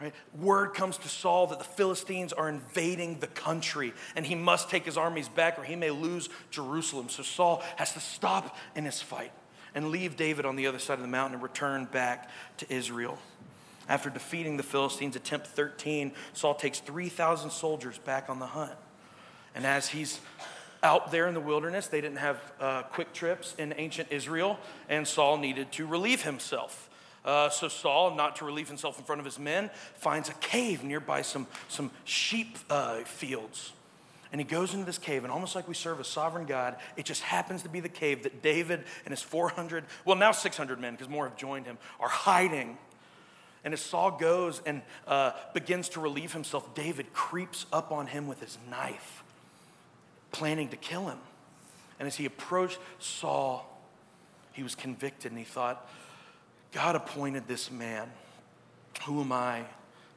right, 0.00 0.14
word 0.38 0.74
comes 0.74 0.98
to 0.98 1.08
Saul 1.08 1.46
that 1.48 1.58
the 1.58 1.64
Philistines 1.64 2.32
are 2.32 2.48
invading 2.48 3.20
the 3.20 3.26
country 3.26 3.94
and 4.14 4.26
he 4.26 4.34
must 4.34 4.68
take 4.68 4.84
his 4.84 4.96
armies 4.96 5.28
back 5.28 5.58
or 5.58 5.64
he 5.64 5.76
may 5.76 5.90
lose 5.90 6.28
Jerusalem. 6.50 7.08
So 7.08 7.22
Saul 7.22 7.62
has 7.76 7.92
to 7.94 8.00
stop 8.00 8.56
in 8.74 8.84
his 8.84 9.00
fight 9.00 9.32
and 9.74 9.90
leave 9.90 10.16
David 10.16 10.44
on 10.44 10.56
the 10.56 10.66
other 10.66 10.78
side 10.78 10.94
of 10.94 11.02
the 11.02 11.08
mountain 11.08 11.34
and 11.34 11.42
return 11.42 11.86
back 11.86 12.30
to 12.58 12.72
Israel. 12.72 13.18
After 13.88 14.10
defeating 14.10 14.56
the 14.56 14.62
Philistines, 14.62 15.14
attempt 15.16 15.46
13, 15.46 16.12
Saul 16.32 16.54
takes 16.54 16.80
3,000 16.80 17.50
soldiers 17.50 17.98
back 17.98 18.28
on 18.28 18.38
the 18.38 18.46
hunt. 18.46 18.72
And 19.54 19.64
as 19.64 19.88
he's 19.88 20.20
out 20.82 21.10
there 21.10 21.28
in 21.28 21.34
the 21.34 21.40
wilderness, 21.40 21.86
they 21.86 22.00
didn't 22.00 22.18
have 22.18 22.40
uh, 22.60 22.82
QuikTrips 22.92 23.58
in 23.58 23.74
ancient 23.76 24.08
Israel, 24.10 24.58
and 24.88 25.06
Saul 25.06 25.38
needed 25.38 25.72
to 25.72 25.86
relieve 25.86 26.22
himself. 26.22 26.90
Uh, 27.26 27.50
so 27.50 27.68
Saul, 27.68 28.14
not 28.14 28.36
to 28.36 28.44
relieve 28.44 28.68
himself 28.68 28.98
in 28.98 29.04
front 29.04 29.18
of 29.18 29.24
his 29.24 29.38
men, 29.38 29.68
finds 29.94 30.28
a 30.28 30.34
cave 30.34 30.84
nearby 30.84 31.22
some, 31.22 31.46
some 31.68 31.90
sheep 32.04 32.56
uh, 32.70 33.00
fields. 33.00 33.72
And 34.32 34.40
he 34.40 34.46
goes 34.46 34.72
into 34.72 34.86
this 34.86 34.98
cave, 34.98 35.24
and 35.24 35.32
almost 35.32 35.54
like 35.54 35.68
we 35.68 35.74
serve 35.74 36.00
a 36.00 36.04
sovereign 36.04 36.46
God, 36.46 36.76
it 36.96 37.04
just 37.04 37.22
happens 37.22 37.62
to 37.62 37.68
be 37.68 37.80
the 37.80 37.88
cave 37.88 38.22
that 38.22 38.42
David 38.42 38.84
and 39.04 39.12
his 39.12 39.22
400, 39.22 39.84
well, 40.04 40.16
now 40.16 40.32
600 40.32 40.80
men, 40.80 40.94
because 40.94 41.08
more 41.08 41.28
have 41.28 41.36
joined 41.36 41.66
him, 41.66 41.78
are 42.00 42.08
hiding 42.08 42.78
and 43.66 43.74
as 43.74 43.80
Saul 43.80 44.12
goes 44.12 44.62
and 44.64 44.80
uh, 45.08 45.32
begins 45.52 45.88
to 45.90 46.00
relieve 46.00 46.32
himself, 46.32 46.72
David 46.76 47.12
creeps 47.12 47.66
up 47.72 47.90
on 47.90 48.06
him 48.06 48.28
with 48.28 48.38
his 48.38 48.56
knife, 48.70 49.24
planning 50.30 50.68
to 50.68 50.76
kill 50.76 51.08
him. 51.08 51.18
And 51.98 52.06
as 52.06 52.14
he 52.14 52.26
approached 52.26 52.78
Saul, 53.00 53.68
he 54.52 54.62
was 54.62 54.76
convicted 54.76 55.32
and 55.32 55.38
he 55.40 55.44
thought, 55.44 55.90
God 56.76 56.94
appointed 56.94 57.48
this 57.48 57.70
man. 57.70 58.06
Who 59.06 59.22
am 59.22 59.32
I 59.32 59.62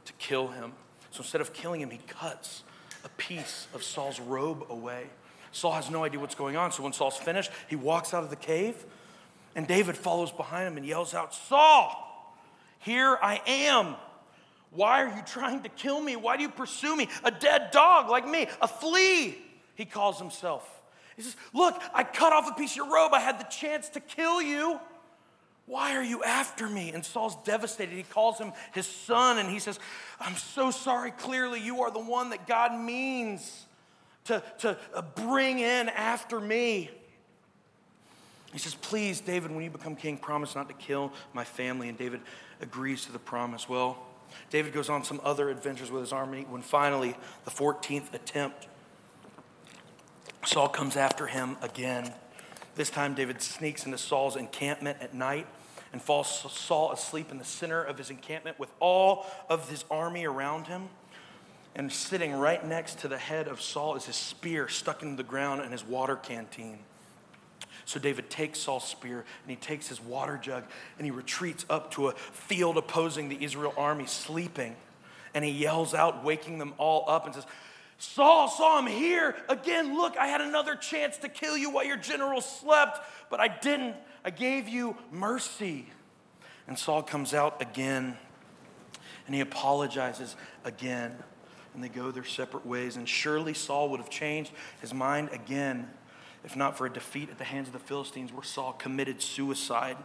to 0.03 0.13
kill 0.19 0.49
him? 0.49 0.73
So 1.09 1.21
instead 1.21 1.39
of 1.39 1.53
killing 1.53 1.79
him, 1.79 1.89
he 1.89 1.99
cuts 2.05 2.63
a 3.05 3.09
piece 3.11 3.69
of 3.73 3.81
Saul's 3.81 4.19
robe 4.19 4.65
away. 4.69 5.05
Saul 5.53 5.71
has 5.71 5.89
no 5.89 6.03
idea 6.03 6.19
what's 6.19 6.35
going 6.35 6.57
on. 6.57 6.73
So 6.73 6.83
when 6.83 6.91
Saul's 6.91 7.15
finished, 7.15 7.49
he 7.69 7.77
walks 7.77 8.13
out 8.13 8.25
of 8.25 8.29
the 8.29 8.35
cave, 8.35 8.75
and 9.55 9.69
David 9.69 9.95
follows 9.95 10.33
behind 10.33 10.67
him 10.67 10.75
and 10.75 10.85
yells 10.85 11.13
out, 11.13 11.33
Saul! 11.33 12.35
Here 12.79 13.17
I 13.21 13.41
am. 13.47 13.95
Why 14.71 15.05
are 15.05 15.15
you 15.15 15.23
trying 15.25 15.63
to 15.63 15.69
kill 15.69 16.01
me? 16.01 16.17
Why 16.17 16.35
do 16.35 16.43
you 16.43 16.49
pursue 16.49 16.93
me? 16.93 17.07
A 17.23 17.31
dead 17.31 17.71
dog 17.71 18.09
like 18.09 18.27
me, 18.27 18.47
a 18.61 18.67
flea, 18.67 19.37
he 19.75 19.85
calls 19.85 20.19
himself. 20.19 20.69
He 21.15 21.21
says, 21.21 21.37
Look, 21.53 21.81
I 21.93 22.03
cut 22.03 22.33
off 22.33 22.51
a 22.51 22.53
piece 22.53 22.71
of 22.71 22.77
your 22.77 22.93
robe. 22.93 23.13
I 23.13 23.21
had 23.21 23.39
the 23.39 23.45
chance 23.45 23.87
to 23.91 24.01
kill 24.01 24.41
you. 24.41 24.77
Why 25.69 25.95
are 25.95 26.03
you 26.03 26.23
after 26.23 26.67
me? 26.67 26.93
And 26.93 27.05
Saul's 27.05 27.35
devastated. 27.43 27.95
He 27.95 28.01
calls 28.01 28.39
him 28.39 28.53
his 28.73 28.87
son 28.87 29.37
and 29.37 29.47
he 29.47 29.59
says, 29.59 29.79
I'm 30.19 30.35
so 30.35 30.71
sorry. 30.71 31.11
Clearly, 31.11 31.61
you 31.61 31.83
are 31.83 31.91
the 31.91 31.99
one 31.99 32.31
that 32.31 32.47
God 32.47 32.73
means 32.73 33.67
to, 34.25 34.41
to 34.61 34.75
uh, 34.95 35.03
bring 35.13 35.59
in 35.59 35.89
after 35.89 36.39
me. 36.39 36.89
He 38.51 38.57
says, 38.57 38.73
Please, 38.73 39.21
David, 39.21 39.51
when 39.51 39.63
you 39.63 39.69
become 39.69 39.95
king, 39.95 40.17
promise 40.17 40.55
not 40.55 40.69
to 40.69 40.73
kill 40.73 41.13
my 41.33 41.43
family. 41.43 41.87
And 41.87 41.95
David 41.95 42.21
agrees 42.61 43.05
to 43.05 43.11
the 43.11 43.19
promise. 43.19 43.69
Well, 43.69 43.99
David 44.49 44.73
goes 44.73 44.89
on 44.89 45.03
some 45.03 45.21
other 45.23 45.51
adventures 45.51 45.91
with 45.91 46.01
his 46.01 46.11
army 46.11 46.47
when 46.49 46.63
finally, 46.63 47.15
the 47.45 47.51
14th 47.51 48.11
attempt, 48.15 48.67
Saul 50.47 50.69
comes 50.69 50.95
after 50.95 51.27
him 51.27 51.57
again. 51.61 52.11
This 52.73 52.89
time, 52.89 53.13
David 53.13 53.39
sneaks 53.43 53.85
into 53.85 53.99
Saul's 53.99 54.35
encampment 54.35 54.97
at 54.99 55.13
night 55.13 55.45
and 55.91 56.01
falls 56.01 56.29
Saul 56.51 56.91
asleep 56.91 57.31
in 57.31 57.37
the 57.37 57.45
center 57.45 57.81
of 57.81 57.97
his 57.97 58.09
encampment 58.09 58.59
with 58.59 58.71
all 58.79 59.25
of 59.49 59.69
his 59.69 59.85
army 59.89 60.25
around 60.25 60.67
him. 60.67 60.89
And 61.75 61.91
sitting 61.91 62.33
right 62.33 62.65
next 62.65 62.99
to 62.99 63.07
the 63.07 63.17
head 63.17 63.47
of 63.47 63.61
Saul 63.61 63.95
is 63.95 64.05
his 64.05 64.15
spear 64.15 64.67
stuck 64.67 65.01
into 65.03 65.15
the 65.15 65.27
ground 65.27 65.61
and 65.61 65.71
his 65.71 65.83
water 65.83 66.15
canteen. 66.15 66.79
So 67.85 67.99
David 67.99 68.29
takes 68.29 68.59
Saul's 68.59 68.87
spear 68.87 69.17
and 69.19 69.49
he 69.49 69.55
takes 69.55 69.87
his 69.87 69.99
water 69.99 70.37
jug 70.41 70.63
and 70.97 71.05
he 71.05 71.11
retreats 71.11 71.65
up 71.69 71.91
to 71.91 72.09
a 72.09 72.11
field 72.13 72.77
opposing 72.77 73.29
the 73.29 73.43
Israel 73.43 73.73
army 73.77 74.05
sleeping. 74.05 74.75
And 75.33 75.45
he 75.45 75.51
yells 75.51 75.93
out, 75.93 76.23
waking 76.23 76.57
them 76.57 76.73
all 76.77 77.05
up, 77.07 77.25
and 77.25 77.35
says, 77.35 77.45
Saul, 77.99 78.47
Saul, 78.47 78.79
I'm 78.79 78.87
here 78.87 79.35
again. 79.47 79.95
Look, 79.95 80.17
I 80.17 80.27
had 80.27 80.41
another 80.41 80.75
chance 80.75 81.17
to 81.17 81.29
kill 81.29 81.57
you 81.57 81.69
while 81.69 81.85
your 81.85 81.97
general 81.97 82.41
slept, 82.41 82.99
but 83.29 83.39
I 83.39 83.47
didn't. 83.47 83.95
I 84.23 84.29
gave 84.29 84.67
you 84.67 84.95
mercy. 85.11 85.87
And 86.67 86.77
Saul 86.77 87.01
comes 87.01 87.33
out 87.33 87.61
again 87.61 88.17
and 89.25 89.35
he 89.35 89.41
apologizes 89.41 90.35
again. 90.63 91.15
And 91.73 91.83
they 91.83 91.89
go 91.89 92.11
their 92.11 92.23
separate 92.23 92.65
ways. 92.65 92.95
And 92.95 93.07
surely 93.07 93.53
Saul 93.53 93.89
would 93.89 93.99
have 93.99 94.09
changed 94.09 94.51
his 94.81 94.93
mind 94.93 95.29
again 95.31 95.89
if 96.43 96.55
not 96.55 96.77
for 96.77 96.85
a 96.85 96.89
defeat 96.89 97.29
at 97.29 97.37
the 97.37 97.43
hands 97.43 97.67
of 97.67 97.73
the 97.73 97.79
Philistines, 97.79 98.31
where 98.31 98.43
Saul 98.43 98.73
committed 98.73 99.21
suicide 99.21 99.97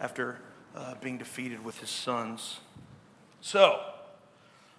after 0.00 0.38
uh, 0.76 0.94
being 1.00 1.18
defeated 1.18 1.64
with 1.64 1.78
his 1.78 1.90
sons. 1.90 2.60
So, 3.40 3.80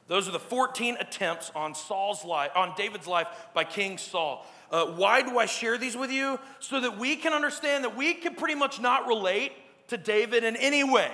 those 0.08 0.28
are 0.28 0.32
the 0.32 0.40
14 0.40 0.98
attempts 1.00 1.52
on 1.56 1.76
Saul's 1.76 2.24
life, 2.24 2.52
on 2.56 2.74
David's 2.76 3.08
life 3.08 3.28
by 3.54 3.64
King 3.64 3.98
Saul. 3.98 4.46
Uh, 4.72 4.86
why 4.86 5.22
do 5.22 5.40
I 5.40 5.46
share 5.46 5.78
these 5.78 5.98
with 5.98 6.12
you? 6.12 6.40
So 6.60 6.80
that 6.80 6.98
we 6.98 7.16
can 7.16 7.34
understand 7.34 7.84
that 7.84 7.96
we 7.96 8.14
can 8.14 8.36
pretty 8.36 8.56
much 8.56 8.80
not 8.80 9.08
relate 9.08 9.52
to 9.88 9.98
David 9.98 10.44
in 10.44 10.56
any 10.56 10.84
way. 10.84 11.12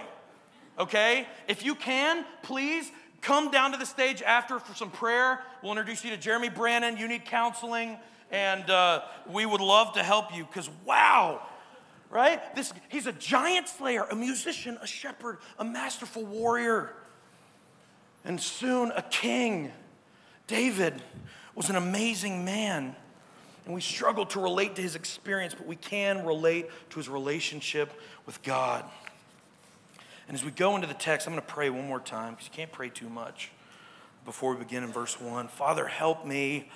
Okay? 0.77 1.27
If 1.47 1.63
you 1.63 1.75
can, 1.75 2.25
please 2.43 2.91
come 3.21 3.49
down 3.49 3.71
to 3.71 3.77
the 3.77 3.85
stage 3.85 4.21
after 4.21 4.59
for 4.59 4.75
some 4.75 4.91
prayer. 4.91 5.41
We'll 5.63 5.71
introduce 5.71 6.03
you 6.03 6.11
to 6.11 6.17
Jeremy 6.17 6.49
Brannon. 6.49 6.97
You 6.97 7.07
need 7.07 7.25
counseling 7.25 7.97
and 8.31 8.69
uh, 8.69 9.01
we 9.29 9.45
would 9.45 9.61
love 9.61 9.93
to 9.93 10.03
help 10.03 10.35
you 10.35 10.45
because 10.45 10.69
wow 10.83 11.41
right 12.09 12.55
this 12.55 12.73
he's 12.89 13.07
a 13.07 13.11
giant 13.13 13.67
slayer 13.67 14.03
a 14.11 14.15
musician 14.15 14.77
a 14.81 14.87
shepherd 14.87 15.37
a 15.59 15.63
masterful 15.63 16.25
warrior 16.25 16.93
and 18.23 18.39
soon 18.39 18.91
a 18.95 19.01
king 19.03 19.71
david 20.47 21.01
was 21.55 21.69
an 21.69 21.75
amazing 21.75 22.43
man 22.45 22.95
and 23.65 23.73
we 23.73 23.81
struggle 23.81 24.25
to 24.25 24.39
relate 24.39 24.75
to 24.75 24.81
his 24.81 24.95
experience 24.95 25.53
but 25.53 25.65
we 25.65 25.75
can 25.75 26.25
relate 26.25 26.69
to 26.89 26.97
his 26.97 27.09
relationship 27.09 27.91
with 28.25 28.41
god 28.43 28.85
and 30.27 30.35
as 30.35 30.43
we 30.43 30.51
go 30.51 30.75
into 30.75 30.87
the 30.87 30.93
text 30.93 31.27
i'm 31.27 31.33
going 31.33 31.45
to 31.45 31.53
pray 31.53 31.69
one 31.69 31.87
more 31.87 31.99
time 31.99 32.33
because 32.33 32.47
you 32.47 32.53
can't 32.53 32.71
pray 32.71 32.89
too 32.89 33.09
much 33.09 33.51
before 34.25 34.53
we 34.53 34.59
begin 34.59 34.83
in 34.83 34.91
verse 34.91 35.19
1 35.19 35.47
father 35.47 35.87
help 35.87 36.25
me 36.25 36.69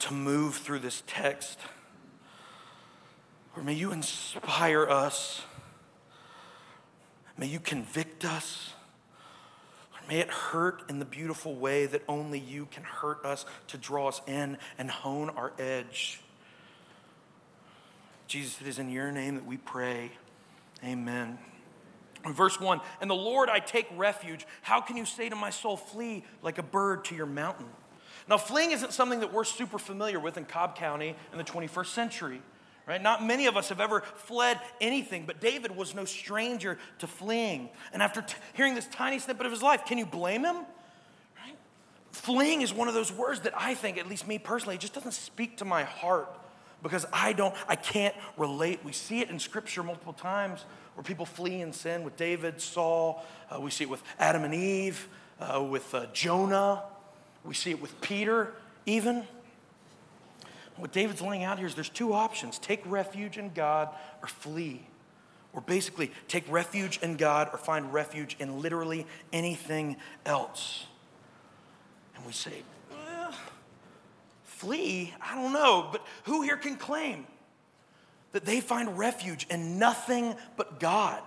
to 0.00 0.14
move 0.14 0.56
through 0.56 0.78
this 0.78 1.02
text. 1.06 1.58
Or 3.56 3.62
may 3.62 3.74
you 3.74 3.92
inspire 3.92 4.86
us. 4.86 5.42
May 7.36 7.46
you 7.46 7.60
convict 7.60 8.24
us. 8.24 8.74
May 10.08 10.20
it 10.20 10.30
hurt 10.30 10.84
in 10.88 10.98
the 10.98 11.04
beautiful 11.04 11.54
way 11.54 11.84
that 11.84 12.02
only 12.08 12.38
you 12.38 12.66
can 12.70 12.82
hurt 12.82 13.24
us 13.26 13.44
to 13.68 13.76
draw 13.76 14.08
us 14.08 14.22
in 14.26 14.56
and 14.78 14.90
hone 14.90 15.28
our 15.28 15.52
edge. 15.58 16.22
Jesus, 18.26 18.58
it 18.60 18.66
is 18.66 18.78
in 18.78 18.90
your 18.90 19.12
name 19.12 19.34
that 19.34 19.44
we 19.44 19.58
pray. 19.58 20.10
Amen. 20.82 21.38
Verse 22.26 22.58
1 22.58 22.80
And 23.02 23.10
the 23.10 23.14
Lord 23.14 23.50
I 23.50 23.58
take 23.58 23.86
refuge. 23.96 24.46
How 24.62 24.80
can 24.80 24.96
you 24.96 25.04
say 25.04 25.28
to 25.28 25.36
my 25.36 25.50
soul, 25.50 25.76
Flee 25.76 26.24
like 26.42 26.56
a 26.56 26.62
bird 26.62 27.04
to 27.06 27.14
your 27.14 27.26
mountain? 27.26 27.66
Now, 28.28 28.38
fleeing 28.38 28.72
isn't 28.72 28.92
something 28.92 29.20
that 29.20 29.32
we're 29.32 29.44
super 29.44 29.78
familiar 29.78 30.20
with 30.20 30.36
in 30.36 30.44
Cobb 30.44 30.76
County 30.76 31.16
in 31.32 31.38
the 31.38 31.44
21st 31.44 31.86
century. 31.86 32.42
Right? 32.88 33.02
Not 33.02 33.22
many 33.22 33.46
of 33.46 33.56
us 33.58 33.68
have 33.68 33.80
ever 33.80 34.00
fled 34.00 34.58
anything, 34.80 35.26
but 35.26 35.40
David 35.40 35.76
was 35.76 35.94
no 35.94 36.06
stranger 36.06 36.78
to 37.00 37.06
fleeing. 37.06 37.68
And 37.92 38.02
after 38.02 38.22
t- 38.22 38.34
hearing 38.54 38.74
this 38.74 38.86
tiny 38.86 39.18
snippet 39.18 39.44
of 39.44 39.52
his 39.52 39.62
life, 39.62 39.84
can 39.84 39.98
you 39.98 40.06
blame 40.06 40.42
him? 40.42 40.56
Fleeing 42.12 42.62
is 42.62 42.72
one 42.72 42.88
of 42.88 42.94
those 42.94 43.12
words 43.12 43.40
that 43.40 43.52
I 43.54 43.74
think, 43.74 43.98
at 43.98 44.08
least 44.08 44.26
me 44.26 44.38
personally, 44.38 44.78
just 44.78 44.94
doesn't 44.94 45.12
speak 45.12 45.58
to 45.58 45.66
my 45.66 45.84
heart 45.84 46.28
because 46.82 47.04
I 47.12 47.34
don't, 47.34 47.54
I 47.68 47.76
can't 47.76 48.14
relate. 48.38 48.80
We 48.82 48.92
see 48.92 49.20
it 49.20 49.28
in 49.28 49.38
Scripture 49.38 49.82
multiple 49.82 50.14
times 50.14 50.64
where 50.94 51.04
people 51.04 51.26
flee 51.26 51.60
in 51.60 51.74
sin 51.74 52.04
with 52.04 52.16
David, 52.16 52.60
Saul. 52.60 53.22
Uh, 53.50 53.60
we 53.60 53.70
see 53.70 53.84
it 53.84 53.90
with 53.90 54.02
Adam 54.18 54.44
and 54.44 54.54
Eve, 54.54 55.08
uh, 55.38 55.62
with 55.62 55.94
uh, 55.94 56.06
Jonah. 56.14 56.82
We 57.44 57.54
see 57.54 57.70
it 57.70 57.82
with 57.82 58.00
Peter, 58.00 58.54
even. 58.86 59.24
What 60.78 60.92
David's 60.92 61.20
laying 61.20 61.44
out 61.44 61.58
here 61.58 61.66
is 61.66 61.74
there's 61.74 61.88
two 61.88 62.12
options 62.12 62.58
take 62.58 62.82
refuge 62.86 63.36
in 63.36 63.52
God 63.52 63.88
or 64.22 64.28
flee. 64.28 64.86
Or 65.52 65.60
basically, 65.62 66.12
take 66.28 66.44
refuge 66.50 66.98
in 67.02 67.16
God 67.16 67.48
or 67.52 67.58
find 67.58 67.92
refuge 67.92 68.36
in 68.38 68.60
literally 68.60 69.06
anything 69.32 69.96
else. 70.26 70.86
And 72.14 72.24
we 72.26 72.32
say, 72.32 72.62
flee? 74.44 75.14
I 75.20 75.34
don't 75.34 75.52
know. 75.52 75.88
But 75.90 76.04
who 76.24 76.42
here 76.42 76.56
can 76.56 76.76
claim 76.76 77.26
that 78.32 78.44
they 78.44 78.60
find 78.60 78.98
refuge 78.98 79.46
in 79.50 79.78
nothing 79.78 80.34
but 80.56 80.78
God? 80.80 81.22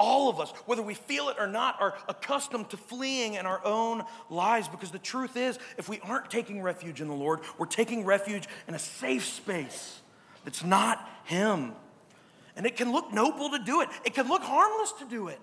All 0.00 0.30
of 0.30 0.40
us, 0.40 0.50
whether 0.64 0.82
we 0.82 0.94
feel 0.94 1.28
it 1.28 1.36
or 1.38 1.46
not, 1.46 1.80
are 1.80 1.94
accustomed 2.08 2.70
to 2.70 2.78
fleeing 2.78 3.34
in 3.34 3.44
our 3.44 3.64
own 3.64 4.02
lives 4.30 4.66
because 4.66 4.90
the 4.90 4.98
truth 4.98 5.36
is, 5.36 5.58
if 5.76 5.88
we 5.88 6.00
aren't 6.00 6.30
taking 6.30 6.62
refuge 6.62 7.02
in 7.02 7.08
the 7.08 7.14
Lord, 7.14 7.40
we're 7.58 7.66
taking 7.66 8.06
refuge 8.06 8.48
in 8.66 8.74
a 8.74 8.78
safe 8.78 9.26
space 9.26 10.00
that's 10.44 10.64
not 10.64 11.06
Him. 11.24 11.72
And 12.56 12.64
it 12.64 12.76
can 12.76 12.90
look 12.90 13.12
noble 13.12 13.50
to 13.50 13.58
do 13.58 13.82
it, 13.82 13.90
it 14.04 14.14
can 14.14 14.26
look 14.26 14.42
harmless 14.42 14.92
to 15.00 15.04
do 15.04 15.28
it. 15.28 15.38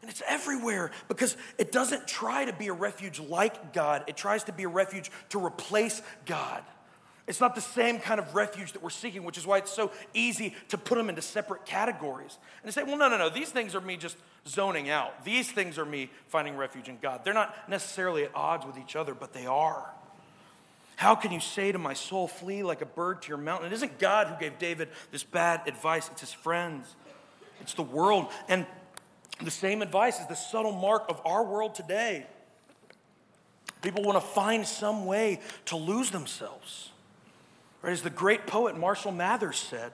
And 0.00 0.10
it's 0.10 0.22
everywhere 0.28 0.90
because 1.08 1.36
it 1.58 1.72
doesn't 1.72 2.06
try 2.06 2.44
to 2.44 2.52
be 2.52 2.68
a 2.68 2.72
refuge 2.72 3.18
like 3.18 3.72
God, 3.72 4.04
it 4.06 4.16
tries 4.16 4.44
to 4.44 4.52
be 4.52 4.62
a 4.64 4.68
refuge 4.68 5.10
to 5.30 5.44
replace 5.44 6.00
God. 6.26 6.62
It's 7.26 7.40
not 7.40 7.54
the 7.54 7.60
same 7.60 8.00
kind 8.00 8.20
of 8.20 8.34
refuge 8.34 8.72
that 8.72 8.82
we're 8.82 8.90
seeking, 8.90 9.24
which 9.24 9.38
is 9.38 9.46
why 9.46 9.58
it's 9.58 9.72
so 9.72 9.90
easy 10.12 10.54
to 10.68 10.76
put 10.76 10.96
them 10.96 11.08
into 11.08 11.22
separate 11.22 11.64
categories. 11.64 12.36
And 12.62 12.68
to 12.68 12.72
say, 12.72 12.84
well, 12.84 12.98
no, 12.98 13.08
no, 13.08 13.16
no, 13.16 13.30
these 13.30 13.50
things 13.50 13.74
are 13.74 13.80
me 13.80 13.96
just 13.96 14.16
zoning 14.46 14.90
out. 14.90 15.24
These 15.24 15.50
things 15.50 15.78
are 15.78 15.86
me 15.86 16.10
finding 16.28 16.56
refuge 16.56 16.88
in 16.88 16.98
God. 17.00 17.24
They're 17.24 17.32
not 17.32 17.68
necessarily 17.68 18.24
at 18.24 18.30
odds 18.34 18.66
with 18.66 18.76
each 18.76 18.94
other, 18.94 19.14
but 19.14 19.32
they 19.32 19.46
are. 19.46 19.90
How 20.96 21.14
can 21.14 21.32
you 21.32 21.40
say 21.40 21.72
to 21.72 21.78
my 21.78 21.94
soul, 21.94 22.28
flee 22.28 22.62
like 22.62 22.82
a 22.82 22.86
bird 22.86 23.22
to 23.22 23.28
your 23.28 23.38
mountain? 23.38 23.72
It 23.72 23.74
isn't 23.74 23.98
God 23.98 24.28
who 24.28 24.38
gave 24.38 24.58
David 24.58 24.90
this 25.10 25.24
bad 25.24 25.62
advice, 25.66 26.08
it's 26.12 26.20
his 26.20 26.32
friends, 26.32 26.94
it's 27.60 27.74
the 27.74 27.82
world. 27.82 28.26
And 28.48 28.66
the 29.42 29.50
same 29.50 29.82
advice 29.82 30.20
is 30.20 30.26
the 30.26 30.36
subtle 30.36 30.72
mark 30.72 31.06
of 31.08 31.20
our 31.24 31.42
world 31.42 31.74
today. 31.74 32.26
People 33.82 34.02
want 34.02 34.16
to 34.16 34.26
find 34.26 34.66
some 34.66 35.04
way 35.04 35.40
to 35.66 35.76
lose 35.76 36.10
themselves. 36.10 36.90
As 37.84 38.02
the 38.02 38.10
great 38.10 38.46
poet 38.46 38.78
Marshall 38.78 39.12
Mathers 39.12 39.58
said, 39.58 39.92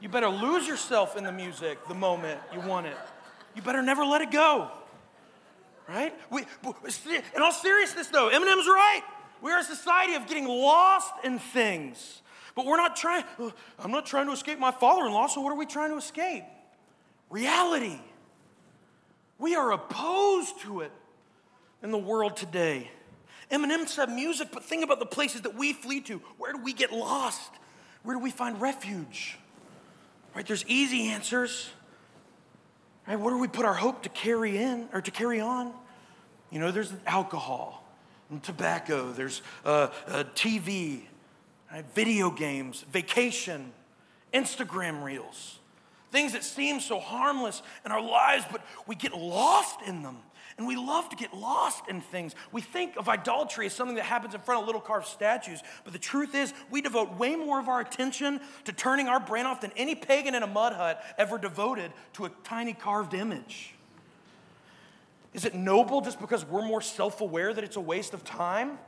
you 0.00 0.08
better 0.08 0.28
lose 0.28 0.66
yourself 0.66 1.16
in 1.16 1.24
the 1.24 1.32
music 1.32 1.78
the 1.88 1.94
moment 1.94 2.38
you 2.52 2.60
want 2.60 2.86
it. 2.86 2.96
You 3.54 3.62
better 3.62 3.82
never 3.82 4.04
let 4.04 4.20
it 4.20 4.30
go. 4.30 4.70
Right? 5.88 6.14
We, 6.30 6.42
in 6.42 7.42
all 7.42 7.52
seriousness, 7.52 8.08
though, 8.08 8.28
Eminem's 8.28 8.66
right. 8.66 9.02
We 9.40 9.52
are 9.52 9.60
a 9.60 9.64
society 9.64 10.14
of 10.14 10.26
getting 10.26 10.46
lost 10.46 11.12
in 11.24 11.38
things. 11.38 12.22
But 12.54 12.66
we're 12.66 12.76
not 12.76 12.96
trying, 12.96 13.24
uh, 13.38 13.50
I'm 13.78 13.90
not 13.90 14.04
trying 14.04 14.26
to 14.26 14.32
escape 14.32 14.58
my 14.58 14.70
father 14.70 15.06
in 15.06 15.12
law, 15.12 15.28
so 15.28 15.40
what 15.40 15.50
are 15.50 15.56
we 15.56 15.66
trying 15.66 15.90
to 15.90 15.96
escape? 15.96 16.44
Reality. 17.30 18.00
We 19.38 19.54
are 19.54 19.72
opposed 19.72 20.60
to 20.62 20.80
it 20.80 20.92
in 21.82 21.90
the 21.90 21.98
world 21.98 22.36
today. 22.36 22.90
Eminem 23.50 23.88
said 23.88 24.10
music, 24.10 24.48
but 24.52 24.64
think 24.64 24.84
about 24.84 24.98
the 24.98 25.06
places 25.06 25.42
that 25.42 25.54
we 25.54 25.72
flee 25.72 26.00
to. 26.02 26.18
Where 26.36 26.52
do 26.52 26.58
we 26.58 26.72
get 26.72 26.92
lost? 26.92 27.50
Where 28.02 28.14
do 28.14 28.22
we 28.22 28.30
find 28.30 28.60
refuge? 28.60 29.38
Right? 30.34 30.46
There's 30.46 30.64
easy 30.66 31.08
answers. 31.08 31.70
Right? 33.06 33.18
Where 33.18 33.32
do 33.32 33.38
we 33.38 33.48
put 33.48 33.64
our 33.64 33.74
hope 33.74 34.02
to 34.02 34.08
carry 34.10 34.58
in 34.58 34.88
or 34.92 35.00
to 35.00 35.10
carry 35.10 35.40
on? 35.40 35.72
You 36.50 36.60
know, 36.60 36.70
there's 36.70 36.92
alcohol 37.06 37.84
and 38.30 38.42
tobacco, 38.42 39.12
there's 39.12 39.42
uh, 39.64 39.88
uh, 40.06 40.24
TV, 40.34 41.02
right? 41.72 41.84
video 41.94 42.30
games, 42.30 42.84
vacation, 42.92 43.72
Instagram 44.34 45.02
reels, 45.02 45.58
things 46.10 46.32
that 46.32 46.44
seem 46.44 46.80
so 46.80 47.00
harmless 47.00 47.62
in 47.84 47.92
our 47.92 48.02
lives, 48.02 48.44
but 48.50 48.62
we 48.86 48.94
get 48.94 49.14
lost 49.14 49.80
in 49.86 50.02
them. 50.02 50.18
And 50.58 50.66
we 50.66 50.74
love 50.74 51.08
to 51.10 51.16
get 51.16 51.32
lost 51.32 51.84
in 51.88 52.00
things. 52.00 52.34
We 52.50 52.60
think 52.60 52.96
of 52.96 53.08
idolatry 53.08 53.66
as 53.66 53.72
something 53.72 53.94
that 53.94 54.04
happens 54.04 54.34
in 54.34 54.40
front 54.40 54.60
of 54.60 54.66
little 54.66 54.80
carved 54.80 55.06
statues, 55.06 55.62
but 55.84 55.92
the 55.92 56.00
truth 56.00 56.34
is, 56.34 56.52
we 56.68 56.82
devote 56.82 57.16
way 57.16 57.36
more 57.36 57.60
of 57.60 57.68
our 57.68 57.80
attention 57.80 58.40
to 58.64 58.72
turning 58.72 59.06
our 59.06 59.20
brain 59.20 59.46
off 59.46 59.60
than 59.60 59.70
any 59.76 59.94
pagan 59.94 60.34
in 60.34 60.42
a 60.42 60.48
mud 60.48 60.72
hut 60.72 61.02
ever 61.16 61.38
devoted 61.38 61.92
to 62.14 62.24
a 62.24 62.30
tiny 62.42 62.72
carved 62.72 63.14
image. 63.14 63.74
Is 65.32 65.44
it 65.44 65.54
noble 65.54 66.00
just 66.00 66.20
because 66.20 66.44
we're 66.44 66.66
more 66.66 66.82
self 66.82 67.20
aware 67.20 67.54
that 67.54 67.62
it's 67.62 67.76
a 67.76 67.80
waste 67.80 68.12
of 68.12 68.24
time? 68.24 68.78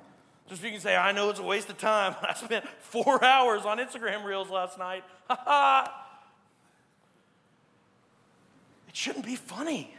Just 0.48 0.62
so 0.62 0.66
you 0.66 0.72
can 0.72 0.80
say, 0.80 0.96
I 0.96 1.12
know 1.12 1.30
it's 1.30 1.38
a 1.38 1.44
waste 1.44 1.70
of 1.70 1.78
time. 1.78 2.16
I 2.22 2.34
spent 2.34 2.66
four 2.80 3.24
hours 3.24 3.64
on 3.64 3.78
Instagram 3.78 4.24
Reels 4.24 4.50
last 4.50 4.76
night. 4.76 5.04
Ha 5.28 5.40
ha. 5.44 6.06
It 8.88 8.96
shouldn't 8.96 9.24
be 9.24 9.36
funny. 9.36 9.94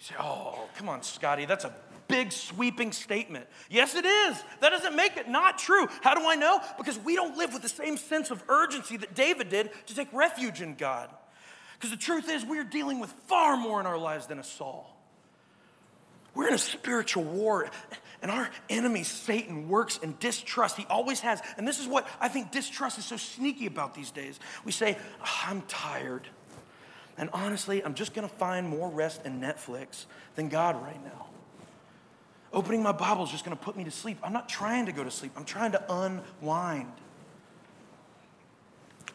Say, 0.00 0.14
oh, 0.18 0.68
come 0.76 0.88
on, 0.88 1.02
Scotty, 1.02 1.44
that's 1.44 1.64
a 1.64 1.74
big 2.08 2.32
sweeping 2.32 2.90
statement. 2.90 3.46
Yes, 3.68 3.94
it 3.94 4.04
is. 4.04 4.42
That 4.60 4.70
doesn't 4.70 4.96
make 4.96 5.16
it 5.16 5.28
not 5.28 5.58
true. 5.58 5.86
How 6.02 6.14
do 6.14 6.26
I 6.26 6.34
know? 6.34 6.60
Because 6.78 6.98
we 6.98 7.14
don't 7.14 7.36
live 7.36 7.52
with 7.52 7.62
the 7.62 7.68
same 7.68 7.96
sense 7.96 8.30
of 8.30 8.42
urgency 8.48 8.96
that 8.96 9.14
David 9.14 9.50
did 9.50 9.70
to 9.86 9.94
take 9.94 10.12
refuge 10.12 10.62
in 10.62 10.74
God. 10.74 11.10
Because 11.74 11.90
the 11.90 11.96
truth 11.96 12.28
is, 12.28 12.44
we're 12.44 12.64
dealing 12.64 12.98
with 12.98 13.10
far 13.26 13.56
more 13.56 13.78
in 13.78 13.86
our 13.86 13.98
lives 13.98 14.26
than 14.26 14.38
a 14.38 14.44
Saul. 14.44 14.96
We're 16.34 16.48
in 16.48 16.54
a 16.54 16.58
spiritual 16.58 17.24
war, 17.24 17.68
and 18.22 18.30
our 18.30 18.50
enemy, 18.68 19.02
Satan, 19.02 19.68
works 19.68 19.98
in 19.98 20.14
distrust. 20.20 20.76
He 20.76 20.86
always 20.88 21.20
has. 21.20 21.42
And 21.58 21.66
this 21.66 21.80
is 21.80 21.88
what 21.88 22.06
I 22.20 22.28
think 22.28 22.52
distrust 22.52 22.98
is 22.98 23.04
so 23.04 23.16
sneaky 23.16 23.66
about 23.66 23.94
these 23.94 24.10
days. 24.10 24.38
We 24.64 24.72
say, 24.72 24.96
oh, 25.22 25.40
I'm 25.46 25.62
tired. 25.62 26.26
And 27.18 27.30
honestly, 27.32 27.84
I'm 27.84 27.94
just 27.94 28.14
going 28.14 28.28
to 28.28 28.34
find 28.34 28.68
more 28.68 28.88
rest 28.88 29.24
in 29.24 29.40
Netflix 29.40 30.06
than 30.36 30.48
God 30.48 30.80
right 30.82 31.02
now. 31.04 31.26
Opening 32.52 32.82
my 32.82 32.92
Bible 32.92 33.24
is 33.24 33.30
just 33.30 33.44
going 33.44 33.56
to 33.56 33.62
put 33.62 33.76
me 33.76 33.84
to 33.84 33.90
sleep. 33.90 34.18
I'm 34.22 34.32
not 34.32 34.48
trying 34.48 34.86
to 34.86 34.92
go 34.92 35.04
to 35.04 35.10
sleep, 35.10 35.32
I'm 35.36 35.44
trying 35.44 35.72
to 35.72 35.84
unwind. 35.92 36.92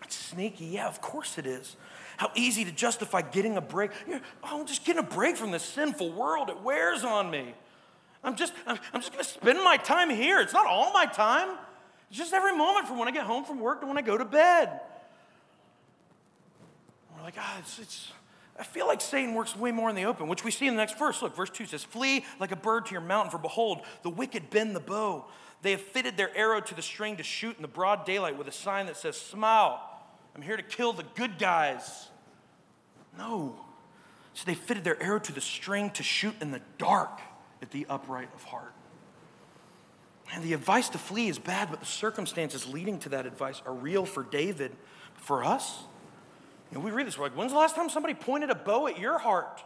It's 0.04 0.16
sneaky. 0.16 0.66
Yeah, 0.66 0.88
of 0.88 1.02
course 1.02 1.38
it 1.38 1.48
is. 1.48 1.76
How 2.18 2.32
easy 2.36 2.64
to 2.64 2.72
justify 2.72 3.22
getting 3.22 3.58
a 3.58 3.62
break. 3.62 3.92
oh, 4.08 4.22
I'm 4.44 4.66
just 4.68 4.86
getting 4.86 5.04
a 5.04 5.08
break 5.08 5.36
from 5.36 5.52
this 5.52 5.64
sinful 5.64 6.14
world. 6.14 6.50
It 6.50 6.62
wears 6.62 7.04
on 7.04 7.30
me. 7.30 7.56
I'm 8.24 8.36
just, 8.36 8.54
I'm, 8.66 8.78
just 8.94 9.12
going 9.12 9.24
to 9.24 9.30
spend 9.30 9.64
my 9.64 9.78
time 9.78 10.10
here. 10.10 10.40
It's 10.40 10.54
not 10.54 10.66
all 10.68 10.94
my 10.94 11.06
time. 11.06 11.58
It's 12.10 12.18
just 12.18 12.34
every 12.34 12.56
moment 12.56 12.88
from 12.88 12.98
when 12.98 13.08
I 13.08 13.12
get 13.12 13.26
home 13.26 13.44
from 13.44 13.60
work 13.60 13.82
to 13.82 13.88
when 13.88 13.98
I 13.98 14.02
go 14.02 14.18
to 14.18 14.26
bed 14.26 14.80
like, 17.26 17.36
ah, 17.38 17.58
it's, 17.60 17.80
it's, 17.80 18.12
I 18.58 18.64
feel 18.64 18.88
like 18.88 19.02
Satan 19.02 19.34
works 19.34 19.56
way 19.56 19.72
more 19.72 19.90
in 19.90 19.96
the 19.96 20.06
open, 20.06 20.28
which 20.28 20.44
we 20.44 20.52
see 20.52 20.68
in 20.68 20.76
the 20.76 20.82
next 20.82 20.98
verse. 20.98 21.22
Look, 21.22 21.36
verse 21.36 21.50
2 21.50 21.66
says, 21.66 21.84
Flee 21.84 22.24
like 22.40 22.52
a 22.52 22.56
bird 22.56 22.86
to 22.86 22.92
your 22.92 23.02
mountain, 23.02 23.32
for 23.32 23.38
behold, 23.38 23.82
the 24.04 24.10
wicked 24.10 24.50
bend 24.50 24.76
the 24.76 24.80
bow. 24.80 25.26
They 25.62 25.72
have 25.72 25.82
fitted 25.82 26.16
their 26.16 26.36
arrow 26.38 26.62
to 26.62 26.76
the 26.76 26.82
string 26.82 27.18
to 27.18 27.24
shoot 27.24 27.56
in 27.56 27.62
the 27.62 27.68
broad 27.68 28.06
daylight 28.06 28.38
with 28.38 28.48
a 28.48 28.52
sign 28.52 28.86
that 28.86 28.98
says, 28.98 29.18
Smile, 29.18 29.82
I'm 30.36 30.42
here 30.42 30.56
to 30.56 30.64
kill 30.64 30.94
the 30.94 31.06
good 31.16 31.40
guys. 31.40 32.10
No. 33.18 33.56
So 34.34 34.44
they 34.46 34.54
fitted 34.54 34.84
their 34.84 35.02
arrow 35.02 35.20
to 35.20 35.32
the 35.32 35.42
string 35.42 35.90
to 35.92 36.04
shoot 36.04 36.36
in 36.42 36.52
the 36.52 36.62
dark 36.78 37.22
at 37.62 37.72
the 37.72 37.86
upright 37.90 38.30
of 38.36 38.44
heart. 38.44 38.74
And 40.34 40.44
the 40.44 40.54
advice 40.54 40.90
to 40.90 40.98
flee 40.98 41.30
is 41.30 41.40
bad, 41.40 41.70
but 41.72 41.80
the 41.80 41.86
circumstances 41.86 42.68
leading 42.68 43.00
to 43.00 43.10
that 43.10 43.26
advice 43.26 43.62
are 43.66 43.74
real 43.74 44.06
for 44.06 44.24
David. 44.24 44.76
For 45.16 45.44
us, 45.44 45.86
and 46.72 46.84
we 46.84 46.92
read 46.92 47.08
this, 47.08 47.18
we're 47.18 47.26
like, 47.26 47.38
when's 47.38 47.52
the 47.52 47.58
last 47.58 47.76
time 47.76 47.90
somebody 47.90 48.14
pointed 48.14 48.50
a 48.50 48.56
bow 48.56 48.88
at 48.88 49.00
your 49.00 49.18
heart? 49.18 49.64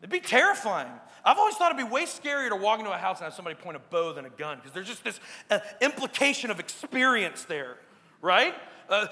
It'd 0.00 0.10
be 0.10 0.20
terrifying. 0.20 0.92
I've 1.24 1.38
always 1.38 1.54
thought 1.54 1.72
it'd 1.74 1.84
be 1.84 1.90
way 1.90 2.04
scarier 2.04 2.50
to 2.50 2.56
walk 2.56 2.78
into 2.78 2.92
a 2.92 2.98
house 2.98 3.18
and 3.18 3.24
have 3.24 3.32
somebody 3.32 3.56
point 3.56 3.76
a 3.76 3.80
bow 3.80 4.12
than 4.12 4.26
a 4.26 4.30
gun 4.30 4.58
because 4.58 4.72
there's 4.72 4.86
just 4.86 5.02
this 5.02 5.18
uh, 5.50 5.60
implication 5.80 6.50
of 6.50 6.60
experience 6.60 7.44
there, 7.44 7.78
right? 8.20 8.54
Uh, 8.90 9.06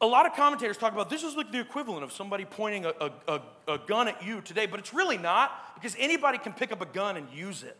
a 0.00 0.06
lot 0.06 0.24
of 0.24 0.34
commentators 0.34 0.76
talk 0.76 0.92
about 0.92 1.10
this 1.10 1.24
is 1.24 1.34
like 1.34 1.50
the 1.50 1.60
equivalent 1.60 2.04
of 2.04 2.12
somebody 2.12 2.44
pointing 2.44 2.84
a, 2.84 2.92
a, 3.00 3.10
a, 3.26 3.42
a 3.74 3.78
gun 3.78 4.08
at 4.08 4.24
you 4.24 4.40
today, 4.40 4.66
but 4.66 4.78
it's 4.78 4.94
really 4.94 5.18
not 5.18 5.74
because 5.74 5.96
anybody 5.98 6.38
can 6.38 6.52
pick 6.52 6.70
up 6.70 6.80
a 6.80 6.86
gun 6.86 7.16
and 7.16 7.26
use 7.30 7.64
it, 7.64 7.76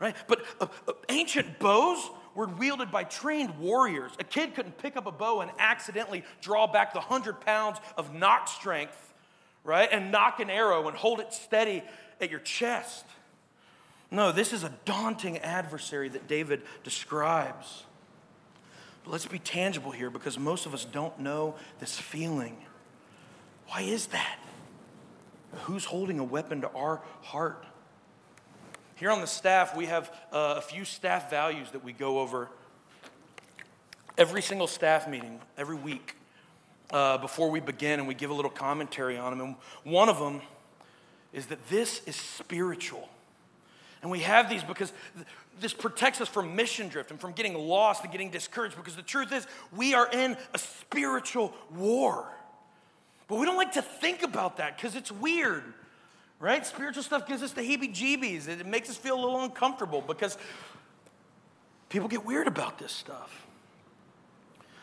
right? 0.00 0.16
But 0.26 0.44
uh, 0.60 0.66
uh 0.88 0.92
ancient 1.10 1.58
bows 1.58 2.10
were 2.34 2.46
wielded 2.46 2.90
by 2.90 3.04
trained 3.04 3.58
warriors. 3.58 4.12
A 4.18 4.24
kid 4.24 4.54
couldn't 4.54 4.78
pick 4.78 4.96
up 4.96 5.06
a 5.06 5.12
bow 5.12 5.40
and 5.40 5.50
accidentally 5.58 6.24
draw 6.40 6.66
back 6.66 6.92
the 6.92 7.00
100 7.00 7.40
pounds 7.40 7.78
of 7.96 8.14
knock 8.14 8.48
strength, 8.48 9.12
right? 9.64 9.88
And 9.90 10.10
nock 10.10 10.40
an 10.40 10.50
arrow 10.50 10.88
and 10.88 10.96
hold 10.96 11.20
it 11.20 11.32
steady 11.32 11.82
at 12.20 12.30
your 12.30 12.40
chest. 12.40 13.04
No, 14.10 14.30
this 14.30 14.52
is 14.52 14.62
a 14.62 14.72
daunting 14.84 15.38
adversary 15.38 16.08
that 16.10 16.28
David 16.28 16.62
describes. 16.84 17.84
But 19.04 19.12
let's 19.12 19.26
be 19.26 19.38
tangible 19.38 19.90
here 19.90 20.10
because 20.10 20.38
most 20.38 20.66
of 20.66 20.74
us 20.74 20.84
don't 20.84 21.18
know 21.18 21.54
this 21.80 21.98
feeling. 21.98 22.56
Why 23.68 23.82
is 23.82 24.06
that? 24.08 24.38
Who's 25.64 25.84
holding 25.84 26.18
a 26.18 26.24
weapon 26.24 26.60
to 26.60 26.70
our 26.70 27.00
heart? 27.22 27.66
Here 29.02 29.10
on 29.10 29.20
the 29.20 29.26
staff, 29.26 29.76
we 29.76 29.86
have 29.86 30.14
uh, 30.30 30.54
a 30.58 30.60
few 30.60 30.84
staff 30.84 31.28
values 31.28 31.68
that 31.72 31.82
we 31.82 31.92
go 31.92 32.20
over 32.20 32.48
every 34.16 34.40
single 34.40 34.68
staff 34.68 35.08
meeting, 35.08 35.40
every 35.58 35.74
week, 35.74 36.14
uh, 36.92 37.18
before 37.18 37.50
we 37.50 37.58
begin, 37.58 37.98
and 37.98 38.06
we 38.06 38.14
give 38.14 38.30
a 38.30 38.32
little 38.32 38.48
commentary 38.48 39.18
on 39.18 39.36
them. 39.36 39.56
And 39.84 39.92
one 39.92 40.08
of 40.08 40.20
them 40.20 40.40
is 41.32 41.46
that 41.46 41.68
this 41.68 42.00
is 42.06 42.14
spiritual. 42.14 43.08
And 44.02 44.10
we 44.12 44.20
have 44.20 44.48
these 44.48 44.62
because 44.62 44.92
this 45.60 45.72
protects 45.74 46.20
us 46.20 46.28
from 46.28 46.54
mission 46.54 46.86
drift 46.86 47.10
and 47.10 47.20
from 47.20 47.32
getting 47.32 47.54
lost 47.54 48.04
and 48.04 48.12
getting 48.12 48.30
discouraged 48.30 48.76
because 48.76 48.94
the 48.94 49.02
truth 49.02 49.32
is 49.32 49.48
we 49.74 49.94
are 49.94 50.08
in 50.12 50.36
a 50.54 50.58
spiritual 50.58 51.52
war. 51.74 52.28
But 53.26 53.40
we 53.40 53.46
don't 53.46 53.56
like 53.56 53.72
to 53.72 53.82
think 53.82 54.22
about 54.22 54.58
that 54.58 54.76
because 54.76 54.94
it's 54.94 55.10
weird, 55.10 55.64
right? 56.42 56.66
Spiritual 56.66 57.04
stuff 57.04 57.26
gives 57.26 57.40
us 57.40 57.52
the 57.52 57.62
heebie 57.62 57.94
jeebies. 57.94 58.48
It 58.48 58.66
makes 58.66 58.90
us 58.90 58.96
feel 58.96 59.14
a 59.14 59.22
little 59.22 59.42
uncomfortable 59.44 60.02
because 60.02 60.36
people 61.88 62.08
get 62.08 62.26
weird 62.26 62.48
about 62.48 62.78
this 62.78 62.90
stuff. 62.90 63.46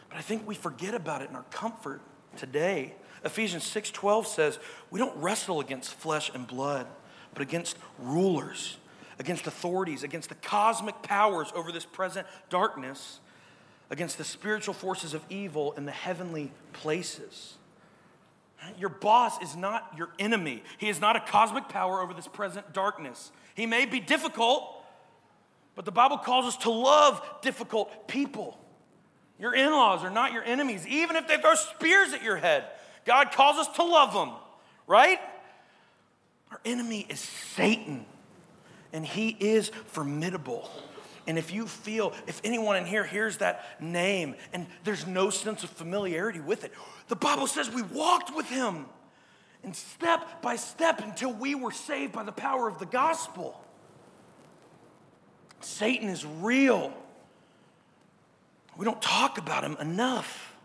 But 0.08 0.18
I 0.18 0.22
think 0.22 0.48
we 0.48 0.56
forget 0.56 0.96
about 0.96 1.22
it 1.22 1.30
in 1.30 1.36
our 1.36 1.46
comfort 1.52 2.02
today. 2.38 2.96
Ephesians 3.26 3.66
6:12 3.66 4.26
says, 4.26 4.58
"We 4.90 5.00
don't 5.00 5.16
wrestle 5.18 5.60
against 5.60 5.94
flesh 5.94 6.32
and 6.34 6.48
blood, 6.48 6.88
but 7.34 7.42
against 7.42 7.78
rulers, 8.00 8.78
against 9.20 9.46
authorities, 9.46 10.02
against 10.02 10.30
the 10.30 10.36
cosmic 10.36 11.02
powers 11.02 11.52
over 11.54 11.74
this 11.74 11.86
present 11.86 12.26
darkness, 12.50 13.20
against 13.90 14.18
the 14.18 14.24
spiritual 14.24 14.74
forces 14.74 15.14
of 15.14 15.26
evil 15.30 15.74
in 15.74 15.86
the 15.86 15.92
heavenly 15.92 16.54
places." 16.72 17.59
Your 18.78 18.90
boss 18.90 19.42
is 19.42 19.56
not 19.56 19.94
your 19.98 20.10
enemy. 20.20 20.64
He 20.78 20.90
is 20.90 21.00
not 21.00 21.16
a 21.16 21.20
cosmic 21.20 21.70
power 21.70 22.02
over 22.02 22.14
this 22.14 22.28
present 22.28 22.74
darkness. 22.74 23.32
He 23.56 23.66
may 23.66 23.86
be 23.86 24.00
difficult, 24.00 24.84
but 25.76 25.86
the 25.86 25.92
Bible 25.92 26.18
calls 26.18 26.46
us 26.46 26.58
to 26.58 26.70
love 26.70 27.22
difficult 27.42 28.08
people. 28.08 28.60
Your 29.40 29.56
in 29.56 29.72
laws 29.72 30.04
are 30.04 30.10
not 30.10 30.34
your 30.34 30.44
enemies, 30.44 30.86
even 30.88 31.16
if 31.16 31.28
they 31.28 31.38
throw 31.38 31.56
spears 31.56 32.14
at 32.14 32.24
your 32.24 32.38
head. 32.38 32.66
God 33.06 33.32
calls 33.32 33.58
us 33.58 33.76
to 33.76 33.84
love 33.84 34.14
them, 34.14 34.32
right? 34.88 35.20
Our 36.52 36.60
enemy 36.66 37.06
is 37.08 37.20
Satan, 37.20 38.06
and 38.92 39.06
he 39.06 39.30
is 39.30 39.70
formidable. 39.88 40.70
And 41.28 41.38
if 41.38 41.54
you 41.54 41.68
feel, 41.68 42.14
if 42.28 42.42
anyone 42.44 42.76
in 42.78 42.86
here 42.86 43.04
hears 43.04 43.38
that 43.38 43.82
name 43.82 44.36
and 44.54 44.68
there's 44.84 45.06
no 45.06 45.30
sense 45.30 45.64
of 45.64 45.70
familiarity 45.70 46.40
with 46.40 46.64
it, 46.64 46.74
the 47.08 47.16
Bible 47.16 47.48
says 47.48 47.70
we 47.70 47.82
walked 47.82 48.36
with 48.36 48.50
him 48.50 48.86
and 49.64 49.76
step 49.76 50.42
by 50.42 50.56
step 50.56 51.02
until 51.02 51.34
we 51.34 51.56
were 51.56 51.72
saved 51.72 52.14
by 52.14 52.24
the 52.24 52.32
power 52.32 52.68
of 52.68 52.80
the 52.80 52.86
gospel. 52.86 53.60
Satan 55.60 56.10
is 56.10 56.26
real. 56.26 56.94
We 58.78 58.86
don't 58.86 59.02
talk 59.02 59.38
about 59.38 59.64
him 59.64 59.76
enough. 59.82 60.56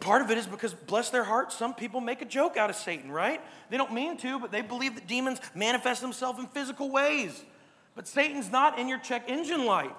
Part 0.00 0.22
of 0.22 0.30
it 0.30 0.38
is 0.38 0.46
because, 0.46 0.72
bless 0.72 1.10
their 1.10 1.24
hearts, 1.24 1.56
some 1.56 1.74
people 1.74 2.00
make 2.00 2.22
a 2.22 2.24
joke 2.24 2.56
out 2.56 2.70
of 2.70 2.76
Satan, 2.76 3.10
right? 3.10 3.40
They 3.70 3.76
don't 3.76 3.92
mean 3.92 4.16
to, 4.18 4.38
but 4.38 4.50
they 4.50 4.62
believe 4.62 4.94
that 4.94 5.06
demons 5.06 5.40
manifest 5.54 6.00
themselves 6.00 6.38
in 6.38 6.46
physical 6.46 6.90
ways. 6.90 7.44
But 7.94 8.08
Satan's 8.08 8.50
not 8.50 8.78
in 8.78 8.88
your 8.88 8.98
check 8.98 9.28
engine 9.28 9.64
light. 9.66 9.94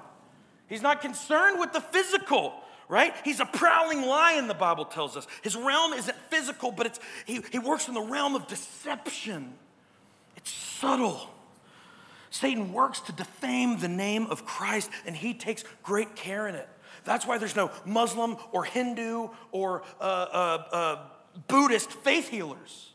He's 0.68 0.82
not 0.82 1.02
concerned 1.02 1.60
with 1.60 1.74
the 1.74 1.82
physical, 1.82 2.54
right? 2.88 3.14
He's 3.24 3.40
a 3.40 3.46
prowling 3.46 4.02
lion, 4.02 4.48
the 4.48 4.54
Bible 4.54 4.86
tells 4.86 5.16
us. 5.16 5.28
His 5.42 5.56
realm 5.56 5.94
isn't 5.94 6.18
physical, 6.30 6.72
but 6.72 6.88
it's, 6.88 7.00
he, 7.26 7.42
he 7.52 7.60
works 7.60 7.88
in 7.88 7.94
the 7.94 8.02
realm 8.02 8.36
of 8.36 8.48
deception. 8.48 9.54
It's 10.36 10.52
subtle. 10.52 11.30
Satan 12.30 12.74
works 12.74 13.00
to 13.02 13.12
defame 13.12 13.78
the 13.78 13.88
name 13.88 14.26
of 14.26 14.46
Christ, 14.46 14.90
and 15.06 15.16
he 15.16 15.36
takes 15.36 15.64
great 15.84 16.16
care 16.16 16.48
in 16.48 16.56
it. 16.56 16.68
That's 17.04 17.28
why 17.28 17.38
there's 17.38 17.56
no 17.56 17.70
Muslim 17.86 18.38
or 18.52 18.64
Hindu 18.64 19.30
or 19.52 19.84
uh, 20.00 20.04
uh, 20.04 20.64
uh, 20.72 20.98
Buddhist 21.48 21.92
faith 21.92 22.30
healers. 22.30 22.94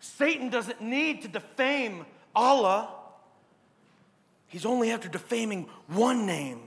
Satan 0.00 0.48
doesn't 0.48 0.80
need 0.80 1.22
to 1.22 1.28
defame 1.28 2.06
Allah. 2.34 2.88
He's 4.48 4.66
only 4.66 4.90
after 4.90 5.08
defaming 5.08 5.68
one 5.86 6.26
name 6.26 6.60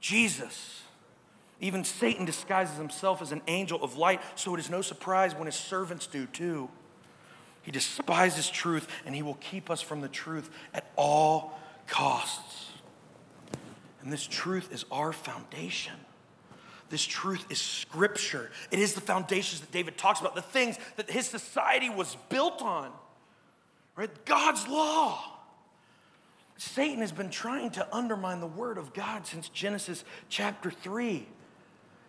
Jesus. 0.00 0.82
Even 1.60 1.82
Satan 1.82 2.24
disguises 2.24 2.76
himself 2.76 3.20
as 3.20 3.32
an 3.32 3.42
angel 3.48 3.82
of 3.82 3.96
light, 3.96 4.20
so 4.36 4.54
it 4.54 4.60
is 4.60 4.70
no 4.70 4.80
surprise 4.80 5.34
when 5.34 5.46
his 5.46 5.56
servants 5.56 6.06
do 6.06 6.26
too. 6.26 6.68
He 7.62 7.72
despises 7.72 8.48
truth 8.48 8.88
and 9.04 9.14
he 9.14 9.22
will 9.22 9.38
keep 9.40 9.70
us 9.70 9.80
from 9.80 10.00
the 10.00 10.08
truth 10.08 10.50
at 10.72 10.90
all 10.96 11.58
costs. 11.86 12.72
And 14.02 14.12
this 14.12 14.26
truth 14.26 14.72
is 14.72 14.84
our 14.92 15.12
foundation. 15.12 15.94
This 16.90 17.04
truth 17.04 17.44
is 17.50 17.58
scripture. 17.58 18.50
It 18.70 18.78
is 18.78 18.94
the 18.94 19.00
foundations 19.00 19.60
that 19.60 19.72
David 19.72 19.98
talks 19.98 20.20
about, 20.20 20.34
the 20.34 20.42
things 20.42 20.78
that 20.96 21.10
his 21.10 21.26
society 21.26 21.90
was 21.90 22.16
built 22.28 22.62
on, 22.62 22.90
right? 23.96 24.10
God's 24.24 24.66
law. 24.68 25.37
Satan 26.58 26.98
has 26.98 27.12
been 27.12 27.30
trying 27.30 27.70
to 27.70 27.86
undermine 27.94 28.40
the 28.40 28.46
word 28.46 28.78
of 28.78 28.92
God 28.92 29.26
since 29.26 29.48
Genesis 29.48 30.04
chapter 30.28 30.72
3. 30.72 31.26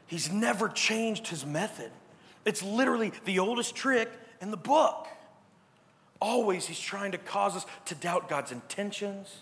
He's 0.08 0.32
never 0.32 0.68
changed 0.68 1.28
his 1.28 1.46
method. 1.46 1.92
It's 2.46 2.64
literally 2.64 3.14
the 3.26 3.38
oldest 3.38 3.76
trick 3.76 4.10
in 4.42 4.50
the 4.50 4.58
book. 4.58 5.08
Always, 6.20 6.66
he's 6.66 6.80
trying 6.80 7.12
to 7.12 7.20
cause 7.20 7.56
us 7.56 7.66
to 7.86 7.96
doubt 7.96 8.28
God's 8.28 8.52
intentions, 8.52 9.38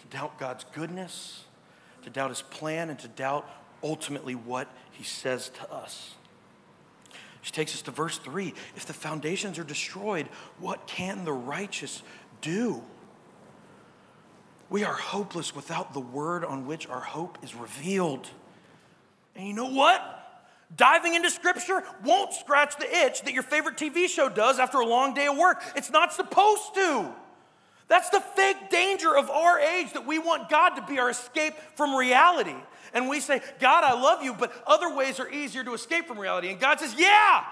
to 0.00 0.06
doubt 0.16 0.36
God's 0.38 0.64
goodness, 0.74 1.44
to 2.02 2.10
doubt 2.10 2.30
his 2.30 2.42
plan, 2.42 2.90
and 2.90 2.98
to 2.98 3.08
doubt 3.08 3.48
ultimately 3.84 4.34
what 4.34 4.68
he 4.90 5.04
says 5.04 5.48
to 5.60 5.72
us. 5.72 6.14
Which 7.40 7.52
takes 7.52 7.72
us 7.72 7.82
to 7.82 7.92
verse 7.92 8.18
3. 8.18 8.52
If 8.74 8.86
the 8.86 8.92
foundations 8.92 9.60
are 9.60 9.64
destroyed, 9.64 10.26
what 10.58 10.88
can 10.88 11.24
the 11.24 11.32
righteous 11.32 12.02
do? 12.40 12.82
We 14.70 14.84
are 14.84 14.94
hopeless 14.94 15.54
without 15.54 15.92
the 15.92 16.00
word 16.00 16.44
on 16.44 16.66
which 16.66 16.88
our 16.88 17.00
hope 17.00 17.38
is 17.42 17.54
revealed. 17.54 18.28
And 19.36 19.46
you 19.46 19.54
know 19.54 19.70
what? 19.70 20.10
Diving 20.76 21.14
into 21.14 21.30
scripture 21.30 21.82
won't 22.04 22.32
scratch 22.32 22.76
the 22.78 23.04
itch 23.04 23.22
that 23.22 23.32
your 23.32 23.42
favorite 23.42 23.76
TV 23.76 24.08
show 24.08 24.28
does 24.28 24.58
after 24.58 24.78
a 24.78 24.86
long 24.86 25.14
day 25.14 25.26
of 25.26 25.36
work. 25.36 25.62
It's 25.76 25.90
not 25.90 26.12
supposed 26.12 26.74
to. 26.74 27.12
That's 27.86 28.08
the 28.08 28.20
fake 28.20 28.70
danger 28.70 29.16
of 29.16 29.30
our 29.30 29.60
age 29.60 29.92
that 29.92 30.06
we 30.06 30.18
want 30.18 30.48
God 30.48 30.70
to 30.70 30.82
be 30.82 30.98
our 30.98 31.10
escape 31.10 31.54
from 31.74 31.94
reality. 31.94 32.56
And 32.94 33.08
we 33.08 33.20
say, 33.20 33.42
God, 33.60 33.84
I 33.84 34.00
love 34.00 34.22
you, 34.22 34.32
but 34.32 34.52
other 34.66 34.94
ways 34.94 35.20
are 35.20 35.30
easier 35.30 35.62
to 35.64 35.74
escape 35.74 36.06
from 36.06 36.18
reality. 36.18 36.48
And 36.48 36.58
God 36.58 36.80
says, 36.80 36.94
Yeah, 36.96 37.44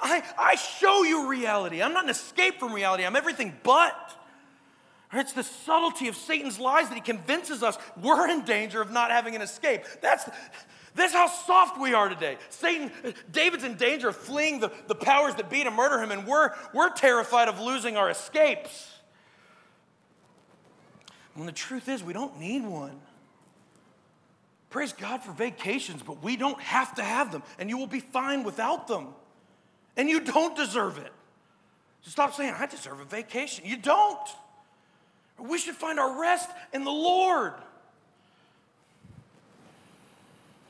I, 0.00 0.22
I 0.38 0.56
show 0.56 1.02
you 1.04 1.28
reality. 1.28 1.82
I'm 1.82 1.92
not 1.92 2.04
an 2.04 2.10
escape 2.10 2.58
from 2.58 2.72
reality, 2.72 3.04
I'm 3.04 3.16
everything 3.16 3.56
but. 3.62 4.18
It's 5.12 5.32
the 5.32 5.42
subtlety 5.42 6.08
of 6.08 6.16
Satan's 6.16 6.58
lies 6.58 6.88
that 6.88 6.94
he 6.94 7.00
convinces 7.00 7.62
us 7.62 7.76
we're 8.00 8.30
in 8.30 8.44
danger 8.44 8.80
of 8.80 8.90
not 8.90 9.10
having 9.10 9.34
an 9.36 9.42
escape. 9.42 9.82
That's, 10.00 10.28
that's 10.94 11.12
how 11.12 11.26
soft 11.26 11.78
we 11.78 11.92
are 11.92 12.08
today. 12.08 12.38
Satan, 12.48 12.90
David's 13.30 13.64
in 13.64 13.76
danger 13.76 14.08
of 14.08 14.16
fleeing 14.16 14.60
the, 14.60 14.72
the 14.88 14.94
powers 14.94 15.34
that 15.34 15.50
be 15.50 15.64
to 15.64 15.70
murder 15.70 16.02
him, 16.02 16.10
and 16.10 16.26
we're, 16.26 16.52
we're 16.72 16.90
terrified 16.90 17.48
of 17.48 17.60
losing 17.60 17.96
our 17.96 18.08
escapes. 18.08 18.90
When 21.34 21.46
the 21.46 21.52
truth 21.52 21.88
is, 21.88 22.02
we 22.02 22.12
don't 22.12 22.38
need 22.38 22.64
one. 22.64 22.98
Praise 24.70 24.94
God 24.94 25.22
for 25.22 25.32
vacations, 25.32 26.02
but 26.02 26.22
we 26.22 26.36
don't 26.36 26.60
have 26.60 26.94
to 26.94 27.02
have 27.02 27.32
them, 27.32 27.42
and 27.58 27.68
you 27.68 27.76
will 27.76 27.86
be 27.86 28.00
fine 28.00 28.44
without 28.44 28.88
them. 28.88 29.08
And 29.96 30.08
you 30.08 30.20
don't 30.20 30.56
deserve 30.56 30.96
it. 30.96 31.12
So 32.00 32.10
stop 32.10 32.32
saying, 32.32 32.54
I 32.58 32.64
deserve 32.64 33.00
a 33.00 33.04
vacation. 33.04 33.66
You 33.66 33.76
don't. 33.76 34.28
We 35.38 35.58
should 35.58 35.74
find 35.74 35.98
our 35.98 36.20
rest 36.20 36.50
in 36.72 36.84
the 36.84 36.90
Lord. 36.90 37.54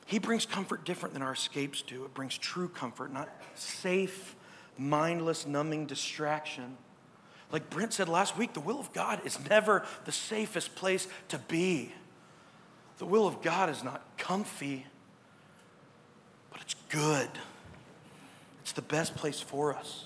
He 0.05 0.19
brings 0.19 0.45
comfort 0.45 0.83
different 0.83 1.13
than 1.13 1.23
our 1.23 1.33
escapes 1.33 1.81
do. 1.81 2.05
It 2.05 2.13
brings 2.13 2.37
true 2.37 2.67
comfort, 2.67 3.11
not 3.11 3.29
safe, 3.55 4.35
mindless, 4.77 5.47
numbing 5.47 5.85
distraction. 5.85 6.77
Like 7.51 7.69
Brent 7.69 7.93
said 7.93 8.09
last 8.09 8.37
week, 8.37 8.53
the 8.53 8.59
will 8.59 8.79
of 8.79 8.91
God 8.93 9.21
is 9.25 9.39
never 9.49 9.85
the 10.05 10.11
safest 10.11 10.75
place 10.75 11.07
to 11.29 11.37
be. 11.37 11.93
The 12.97 13.05
will 13.05 13.27
of 13.27 13.41
God 13.41 13.69
is 13.69 13.83
not 13.83 14.03
comfy, 14.17 14.85
but 16.51 16.61
it's 16.61 16.75
good. 16.89 17.29
It's 18.61 18.71
the 18.71 18.81
best 18.81 19.15
place 19.15 19.39
for 19.39 19.75
us. 19.75 20.05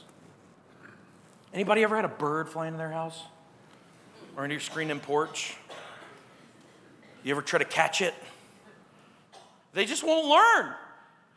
Anybody 1.54 1.84
ever 1.84 1.96
had 1.96 2.06
a 2.06 2.10
bird 2.10 2.50
flying 2.50 2.74
in 2.74 2.78
their 2.78 2.92
house? 2.92 3.22
Or 4.38 4.46
in 4.46 4.52
your 4.52 4.62
screen 4.62 4.90
and 4.92 5.02
porch? 5.02 5.58
You 7.24 7.32
ever 7.32 7.42
try 7.42 7.60
to 7.60 7.66
catch 7.66 8.02
it? 8.02 8.14
They 9.74 9.84
just 9.84 10.06
won't 10.06 10.28
learn. 10.28 10.74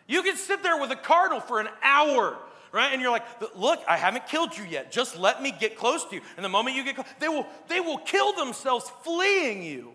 You 0.07 0.23
can 0.23 0.37
sit 0.37 0.63
there 0.63 0.81
with 0.81 0.93
a 0.93 0.97
cardinal 0.97 1.41
for 1.41 1.59
an 1.59 1.69
hour 1.83 2.37
right? 2.73 2.93
And 2.93 3.03
you're 3.03 3.11
like, 3.11 3.25
look, 3.57 3.81
I 3.89 3.97
haven't 3.97 4.27
killed 4.27 4.57
you 4.57 4.65
yet. 4.65 4.93
Just 4.93 5.19
let 5.19 5.43
me 5.43 5.53
get 5.53 5.77
close 5.77 6.05
to 6.05 6.17
you. 6.17 6.23
And 6.37 6.45
the 6.45 6.49
moment 6.49 6.77
you 6.77 6.85
get 6.85 6.95
close, 6.97 7.07
they 7.19 7.29
will, 7.29 7.47
they 7.69 7.81
will 7.81 7.99
kill 7.99 8.33
themselves 8.33 8.91
fleeing 9.03 9.63
you, 9.63 9.93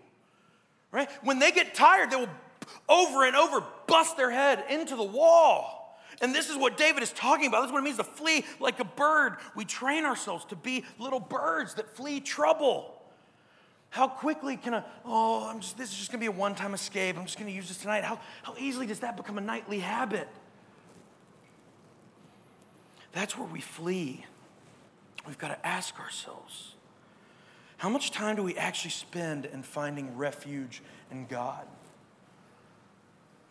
right? 0.92 1.08
When 1.22 1.38
they 1.38 1.52
get 1.52 1.74
tired, 1.74 2.10
they 2.10 2.16
will 2.16 2.28
over 2.88 3.24
and 3.24 3.36
over 3.36 3.62
bust 3.86 4.16
their 4.16 4.30
head 4.30 4.64
into 4.70 4.96
the 4.96 5.04
wall. 5.04 5.98
And 6.22 6.34
this 6.34 6.48
is 6.48 6.56
what 6.56 6.76
David 6.76 7.02
is 7.02 7.12
talking 7.12 7.46
about. 7.46 7.62
This 7.62 7.68
is 7.68 7.72
what 7.72 7.80
it 7.80 7.84
means 7.84 7.96
to 7.98 8.04
flee 8.04 8.44
like 8.58 8.80
a 8.80 8.84
bird. 8.84 9.36
We 9.54 9.64
train 9.64 10.04
ourselves 10.04 10.44
to 10.46 10.56
be 10.56 10.84
little 10.98 11.20
birds 11.20 11.74
that 11.74 11.94
flee 11.94 12.20
trouble. 12.20 12.95
How 13.90 14.08
quickly 14.08 14.56
can 14.56 14.74
a, 14.74 14.84
oh, 15.04 15.48
I'm 15.48 15.60
just, 15.60 15.78
this 15.78 15.90
is 15.90 15.96
just 15.96 16.10
gonna 16.10 16.20
be 16.20 16.26
a 16.26 16.32
one 16.32 16.54
time 16.54 16.74
escape. 16.74 17.16
I'm 17.16 17.24
just 17.24 17.38
gonna 17.38 17.50
use 17.50 17.68
this 17.68 17.78
tonight. 17.78 18.04
How, 18.04 18.20
how 18.42 18.54
easily 18.58 18.86
does 18.86 19.00
that 19.00 19.16
become 19.16 19.38
a 19.38 19.40
nightly 19.40 19.78
habit? 19.78 20.28
That's 23.12 23.38
where 23.38 23.48
we 23.48 23.60
flee. 23.60 24.26
We've 25.26 25.38
got 25.38 25.48
to 25.48 25.66
ask 25.66 25.98
ourselves 25.98 26.74
how 27.78 27.88
much 27.88 28.10
time 28.10 28.36
do 28.36 28.42
we 28.42 28.56
actually 28.56 28.90
spend 28.90 29.44
in 29.44 29.62
finding 29.62 30.16
refuge 30.16 30.82
in 31.10 31.26
God? 31.26 31.66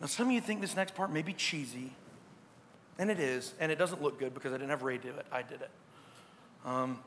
Now, 0.00 0.06
some 0.06 0.26
of 0.26 0.32
you 0.32 0.40
think 0.40 0.60
this 0.60 0.76
next 0.76 0.94
part 0.94 1.12
may 1.12 1.22
be 1.22 1.32
cheesy, 1.32 1.92
and 2.98 3.10
it 3.10 3.20
is, 3.20 3.54
and 3.60 3.70
it 3.70 3.78
doesn't 3.78 4.02
look 4.02 4.18
good 4.18 4.34
because 4.34 4.52
I 4.52 4.56
didn't 4.56 4.70
have 4.70 4.82
Ray 4.82 4.98
do 4.98 5.10
it. 5.10 5.26
I 5.30 5.42
did 5.42 5.62
it. 5.62 5.70
Um, 6.64 6.98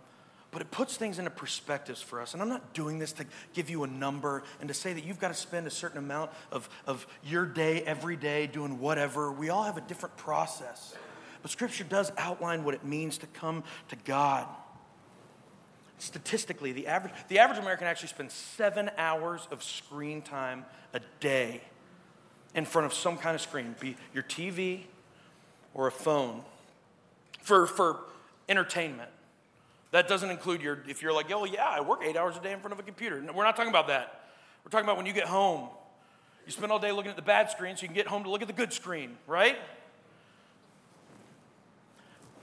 but 0.52 0.62
it 0.62 0.72
puts 0.72 0.98
things 0.98 1.20
into 1.20 1.30
perspectives 1.30 2.02
for 2.02 2.22
us. 2.22 2.34
And 2.34 2.42
I'm 2.42 2.50
not 2.50 2.74
doing 2.74 2.98
this 2.98 3.12
to 3.14 3.26
give 3.54 3.70
you 3.70 3.84
a 3.84 3.88
number 3.88 4.44
and 4.60 4.68
to 4.68 4.74
say 4.74 4.94
that 4.94 5.04
you've 5.04 5.20
got 5.20 5.28
to 5.28 5.34
spend 5.36 5.68
a 5.68 5.72
certain 5.72 6.00
amount 6.00 6.32
of, 6.52 6.70
of 6.88 7.06
your 7.24 7.46
day 7.46 7.82
every 7.82 8.16
day 8.16 8.48
doing 8.48 8.80
whatever. 8.80 9.32
We 9.32 9.50
all 9.50 9.64
have 9.64 9.78
a 9.78 9.82
different 9.82 10.18
process. 10.18 10.96
But 11.42 11.52
Scripture 11.52 11.84
does 11.84 12.12
outline 12.18 12.64
what 12.64 12.74
it 12.74 12.84
means 12.84 13.18
to 13.20 13.28
come 13.28 13.64
to 13.90 13.96
God. 13.96 14.48
Statistically, 16.00 16.72
the 16.72 16.88
average, 16.88 17.14
the 17.28 17.40
average 17.40 17.60
American 17.60 17.86
actually 17.86 18.10
spends 18.10 18.34
seven 18.34 18.90
hours 18.98 19.48
of 19.52 19.64
screen 19.64 20.22
time 20.22 20.66
a 20.94 21.02
day 21.20 21.62
in 22.56 22.66
front 22.66 22.86
of 22.86 22.94
some 22.94 23.18
kind 23.18 23.36
of 23.36 23.42
screen, 23.42 23.76
be 23.80 23.96
your 24.14 24.24
TV 24.24 24.84
or 25.74 25.88
a 25.88 25.92
phone, 25.92 26.42
for, 27.42 27.68
for 27.68 28.00
entertainment. 28.48 29.10
That 29.92 30.08
doesn't 30.08 30.30
include 30.30 30.62
your, 30.62 30.84
if 30.88 31.02
you're 31.02 31.14
like, 31.14 31.32
oh, 31.32 31.46
yeah, 31.46 31.68
I 31.68 31.82
work 31.82 32.04
eight 32.04 32.16
hours 32.16 32.38
a 32.38 32.42
day 32.42 32.52
in 32.52 32.60
front 32.60 32.74
of 32.74 32.80
a 32.80 32.84
computer. 32.84 33.22
No, 33.22 33.34
we're 33.34 33.44
not 33.44 33.56
talking 33.56 33.72
about 33.72 33.88
that. 33.88 34.22
We're 34.64 34.70
talking 34.70 34.86
about 34.86 34.98
when 34.98 35.06
you 35.06 35.14
get 35.14 35.26
home. 35.26 35.70
You 36.46 36.52
spend 36.52 36.72
all 36.72 36.80
day 36.80 36.92
looking 36.92 37.10
at 37.10 37.16
the 37.16 37.22
bad 37.24 37.50
screen 37.50 37.76
so 37.76 37.84
you 37.84 37.88
can 37.88 37.96
get 37.96 38.08
home 38.08 38.24
to 38.24 38.30
look 38.30 38.42
at 38.42 38.48
the 38.48 38.54
good 38.54 38.74
screen, 38.74 39.18
right? 39.28 39.58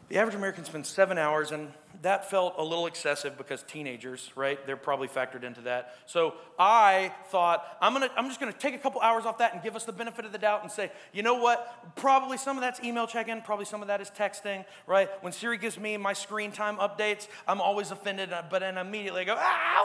The 0.08 0.18
average 0.18 0.36
American 0.36 0.64
spends 0.64 0.88
seven 0.88 1.18
hours, 1.18 1.50
and 1.50 1.72
that 2.02 2.30
felt 2.30 2.54
a 2.58 2.62
little 2.62 2.86
excessive 2.86 3.36
because 3.36 3.64
teenagers, 3.64 4.30
right? 4.36 4.64
They're 4.64 4.76
probably 4.76 5.08
factored 5.08 5.42
into 5.42 5.62
that. 5.62 5.96
So 6.06 6.34
I 6.58 7.12
thought, 7.30 7.66
I'm, 7.80 7.92
gonna, 7.92 8.10
I'm 8.16 8.28
just 8.28 8.38
gonna 8.38 8.52
take 8.52 8.76
a 8.76 8.78
couple 8.78 9.00
hours 9.00 9.26
off 9.26 9.38
that 9.38 9.54
and 9.54 9.62
give 9.64 9.74
us 9.74 9.84
the 9.84 9.92
benefit 9.92 10.24
of 10.24 10.30
the 10.30 10.38
doubt 10.38 10.62
and 10.62 10.70
say, 10.70 10.92
you 11.12 11.24
know 11.24 11.34
what? 11.34 11.96
Probably 11.96 12.36
some 12.36 12.56
of 12.56 12.60
that's 12.60 12.80
email 12.84 13.08
check 13.08 13.26
in, 13.26 13.42
probably 13.42 13.64
some 13.64 13.82
of 13.82 13.88
that 13.88 14.00
is 14.00 14.10
texting, 14.10 14.64
right? 14.86 15.10
When 15.22 15.32
Siri 15.32 15.58
gives 15.58 15.76
me 15.76 15.96
my 15.96 16.12
screen 16.12 16.52
time 16.52 16.76
updates, 16.76 17.26
I'm 17.48 17.60
always 17.60 17.90
offended, 17.90 18.32
uh, 18.32 18.44
but 18.48 18.60
then 18.60 18.78
immediately 18.78 19.22
I 19.22 19.24
go, 19.24 19.34
ah, 19.36 19.76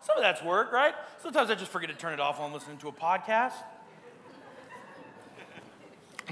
some 0.00 0.16
of 0.16 0.22
that's 0.22 0.42
work, 0.42 0.72
right? 0.72 0.94
Sometimes 1.22 1.50
I 1.50 1.54
just 1.54 1.70
forget 1.70 1.90
to 1.90 1.96
turn 1.96 2.12
it 2.12 2.20
off 2.20 2.38
while 2.38 2.48
I'm 2.48 2.54
listening 2.54 2.78
to 2.78 2.88
a 2.88 2.92
podcast. 2.92 3.54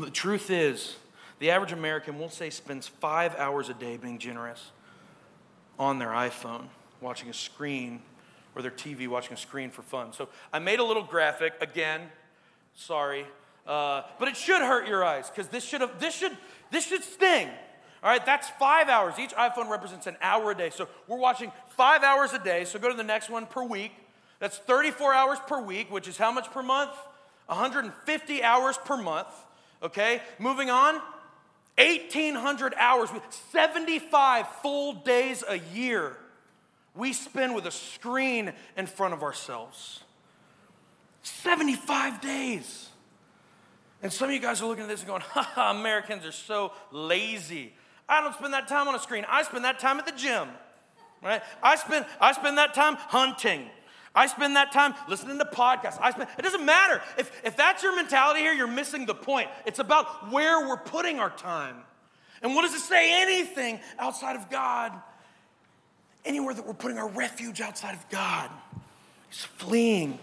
the 0.00 0.10
truth 0.10 0.50
is, 0.50 0.96
the 1.38 1.50
average 1.50 1.72
American, 1.72 2.18
we'll 2.18 2.28
say, 2.28 2.50
spends 2.50 2.86
five 2.86 3.34
hours 3.36 3.68
a 3.68 3.74
day 3.74 3.96
being 3.96 4.18
generous 4.18 4.70
on 5.78 5.98
their 5.98 6.10
iPhone, 6.10 6.66
watching 7.00 7.28
a 7.28 7.34
screen, 7.34 8.00
or 8.54 8.62
their 8.62 8.70
TV, 8.70 9.08
watching 9.08 9.34
a 9.34 9.36
screen 9.36 9.70
for 9.70 9.82
fun. 9.82 10.12
So 10.12 10.28
I 10.52 10.58
made 10.58 10.78
a 10.78 10.84
little 10.84 11.02
graphic, 11.02 11.54
again, 11.60 12.02
sorry, 12.74 13.26
uh, 13.66 14.02
but 14.18 14.28
it 14.28 14.36
should 14.36 14.60
hurt 14.60 14.86
your 14.86 15.04
eyes 15.04 15.30
because 15.30 15.48
this 15.48 15.64
should 15.64 15.80
have, 15.80 15.98
this 15.98 16.14
should, 16.14 16.36
this 16.70 16.86
should 16.86 17.02
sting. 17.02 17.48
All 18.02 18.10
right, 18.10 18.24
that's 18.24 18.50
five 18.50 18.88
hours. 18.88 19.18
Each 19.18 19.30
iPhone 19.30 19.70
represents 19.70 20.06
an 20.06 20.16
hour 20.20 20.50
a 20.50 20.54
day. 20.54 20.68
So 20.68 20.88
we're 21.08 21.18
watching 21.18 21.50
five 21.70 22.02
hours 22.02 22.34
a 22.34 22.38
day. 22.38 22.66
So 22.66 22.78
go 22.78 22.90
to 22.90 22.96
the 22.96 23.02
next 23.02 23.30
one 23.30 23.46
per 23.46 23.64
week. 23.64 23.92
That's 24.40 24.58
34 24.58 25.14
hours 25.14 25.38
per 25.46 25.60
week, 25.62 25.90
which 25.90 26.06
is 26.06 26.18
how 26.18 26.30
much 26.30 26.50
per 26.50 26.62
month? 26.62 26.90
150 27.46 28.42
hours 28.42 28.78
per 28.84 28.98
month. 28.98 29.28
Okay, 29.82 30.20
moving 30.38 30.68
on. 30.68 31.00
1,800 31.76 32.74
hours, 32.78 33.10
75 33.50 34.48
full 34.62 34.94
days 34.94 35.42
a 35.48 35.58
year 35.74 36.16
we 36.94 37.12
spend 37.12 37.54
with 37.54 37.66
a 37.66 37.70
screen 37.70 38.52
in 38.76 38.86
front 38.86 39.14
of 39.14 39.22
ourselves. 39.22 40.02
75 41.22 42.20
days. 42.20 42.88
And 44.02 44.12
some 44.12 44.28
of 44.28 44.34
you 44.34 44.40
guys 44.40 44.62
are 44.62 44.66
looking 44.66 44.84
at 44.84 44.88
this 44.88 45.00
and 45.00 45.08
going, 45.08 45.22
ha, 45.24 45.74
Americans 45.76 46.24
are 46.24 46.32
so 46.32 46.72
lazy. 46.92 47.72
I 48.08 48.20
don't 48.20 48.34
spend 48.34 48.52
that 48.52 48.68
time 48.68 48.86
on 48.86 48.94
a 48.94 48.98
screen. 48.98 49.24
I 49.28 49.42
spend 49.42 49.64
that 49.64 49.78
time 49.78 49.98
at 49.98 50.06
the 50.06 50.12
gym. 50.12 50.48
Right? 51.22 51.42
I 51.62 51.76
spend 51.76 52.04
I 52.20 52.32
spend 52.32 52.58
that 52.58 52.74
time 52.74 52.96
hunting. 52.96 53.64
I 54.14 54.26
spend 54.28 54.56
that 54.56 54.70
time 54.70 54.94
listening 55.08 55.38
to 55.38 55.44
podcasts. 55.44 55.98
I 56.00 56.12
spend, 56.12 56.28
it 56.38 56.42
doesn't 56.42 56.64
matter. 56.64 57.02
If, 57.18 57.32
if 57.44 57.56
that's 57.56 57.82
your 57.82 57.96
mentality 57.96 58.40
here, 58.40 58.52
you're 58.52 58.66
missing 58.68 59.06
the 59.06 59.14
point. 59.14 59.48
It's 59.66 59.80
about 59.80 60.30
where 60.30 60.68
we're 60.68 60.76
putting 60.76 61.18
our 61.18 61.30
time. 61.30 61.76
And 62.42 62.54
what 62.54 62.62
does 62.62 62.74
it 62.74 62.80
say? 62.80 63.22
Anything 63.22 63.80
outside 63.98 64.36
of 64.36 64.50
God. 64.50 64.92
Anywhere 66.24 66.54
that 66.54 66.66
we're 66.66 66.74
putting 66.74 66.98
our 66.98 67.08
refuge 67.08 67.60
outside 67.60 67.94
of 67.94 68.08
God 68.08 68.50
is 69.32 69.44
fleeing. 69.44 70.18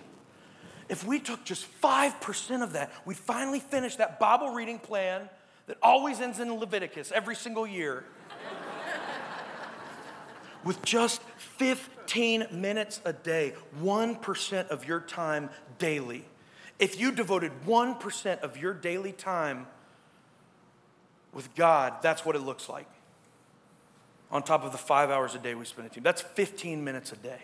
If 0.88 1.06
we 1.06 1.20
took 1.20 1.44
just 1.44 1.68
5% 1.82 2.64
of 2.64 2.74
that, 2.74 2.92
we'd 3.06 3.18
finally 3.18 3.60
finish 3.60 3.98
that 3.98 4.20
Bible 4.20 4.54
reading 4.54 4.80
plan 4.80 5.30
that 5.68 5.78
always 5.82 6.20
ends 6.20 6.40
in 6.40 6.54
Leviticus 6.54 7.12
every 7.12 7.36
single 7.36 7.68
year 7.68 8.06
with 10.64 10.82
just 10.84 11.22
15 11.38 12.48
minutes 12.52 13.02
a 13.06 13.14
day, 13.14 13.54
1% 13.82 14.68
of 14.70 14.86
your 14.86 15.00
time 15.00 15.50
daily. 15.80 16.26
If 16.80 17.00
you 17.00 17.12
devoted 17.12 17.52
1% 17.66 18.40
of 18.40 18.58
your 18.58 18.74
daily 18.74 19.12
time 19.12 19.68
with 21.34 21.54
God, 21.56 22.02
that's 22.02 22.26
what 22.26 22.36
it 22.36 22.40
looks 22.40 22.68
like. 22.70 22.88
On 24.32 24.42
top 24.42 24.64
of 24.64 24.72
the 24.72 24.78
five 24.78 25.10
hours 25.10 25.36
a 25.36 25.40
day 25.40 25.56
we 25.56 25.66
spend 25.66 25.88
at 25.88 25.94
team. 25.94 26.04
That's 26.04 26.22
15 26.22 26.84
minutes 26.84 27.12
a 27.12 27.18
day. 27.18 27.42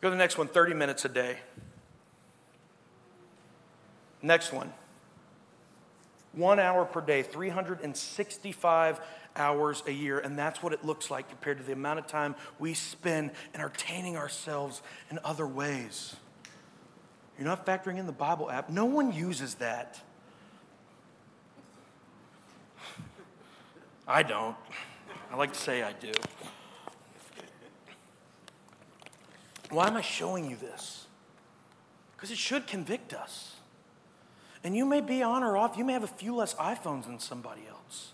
Go 0.00 0.08
to 0.08 0.10
the 0.10 0.18
next 0.18 0.38
one 0.38 0.48
30 0.48 0.74
minutes 0.74 1.04
a 1.04 1.08
day. 1.08 1.38
Next 4.22 4.52
one. 4.52 4.72
One 6.32 6.58
hour 6.60 6.84
per 6.84 7.00
day, 7.00 7.22
365 7.22 9.00
hours 9.36 9.82
a 9.86 9.92
year. 9.92 10.18
And 10.18 10.38
that's 10.38 10.62
what 10.62 10.72
it 10.72 10.84
looks 10.84 11.10
like 11.10 11.28
compared 11.28 11.58
to 11.58 11.64
the 11.64 11.72
amount 11.72 11.98
of 11.98 12.06
time 12.06 12.34
we 12.58 12.74
spend 12.74 13.32
entertaining 13.54 14.16
ourselves 14.16 14.82
in 15.10 15.18
other 15.24 15.46
ways. 15.46 16.16
You're 17.38 17.48
not 17.48 17.64
factoring 17.66 17.98
in 17.98 18.06
the 18.06 18.12
Bible 18.12 18.50
app. 18.50 18.68
No 18.70 18.84
one 18.84 19.12
uses 19.12 19.54
that. 19.56 20.00
I 24.08 24.22
don't. 24.22 24.56
I 25.32 25.36
like 25.36 25.52
to 25.52 25.58
say 25.58 25.82
I 25.82 25.92
do. 25.92 26.12
Why 29.70 29.86
am 29.86 29.96
I 29.96 30.00
showing 30.00 30.50
you 30.50 30.56
this? 30.56 31.06
Because 32.16 32.30
it 32.30 32.38
should 32.38 32.66
convict 32.66 33.14
us. 33.14 33.59
And 34.62 34.76
you 34.76 34.84
may 34.84 35.00
be 35.00 35.22
on 35.22 35.42
or 35.42 35.56
off, 35.56 35.76
you 35.76 35.84
may 35.84 35.94
have 35.94 36.04
a 36.04 36.08
few 36.08 36.34
less 36.34 36.54
iPhones 36.54 37.06
than 37.06 37.18
somebody 37.18 37.62
else. 37.68 38.12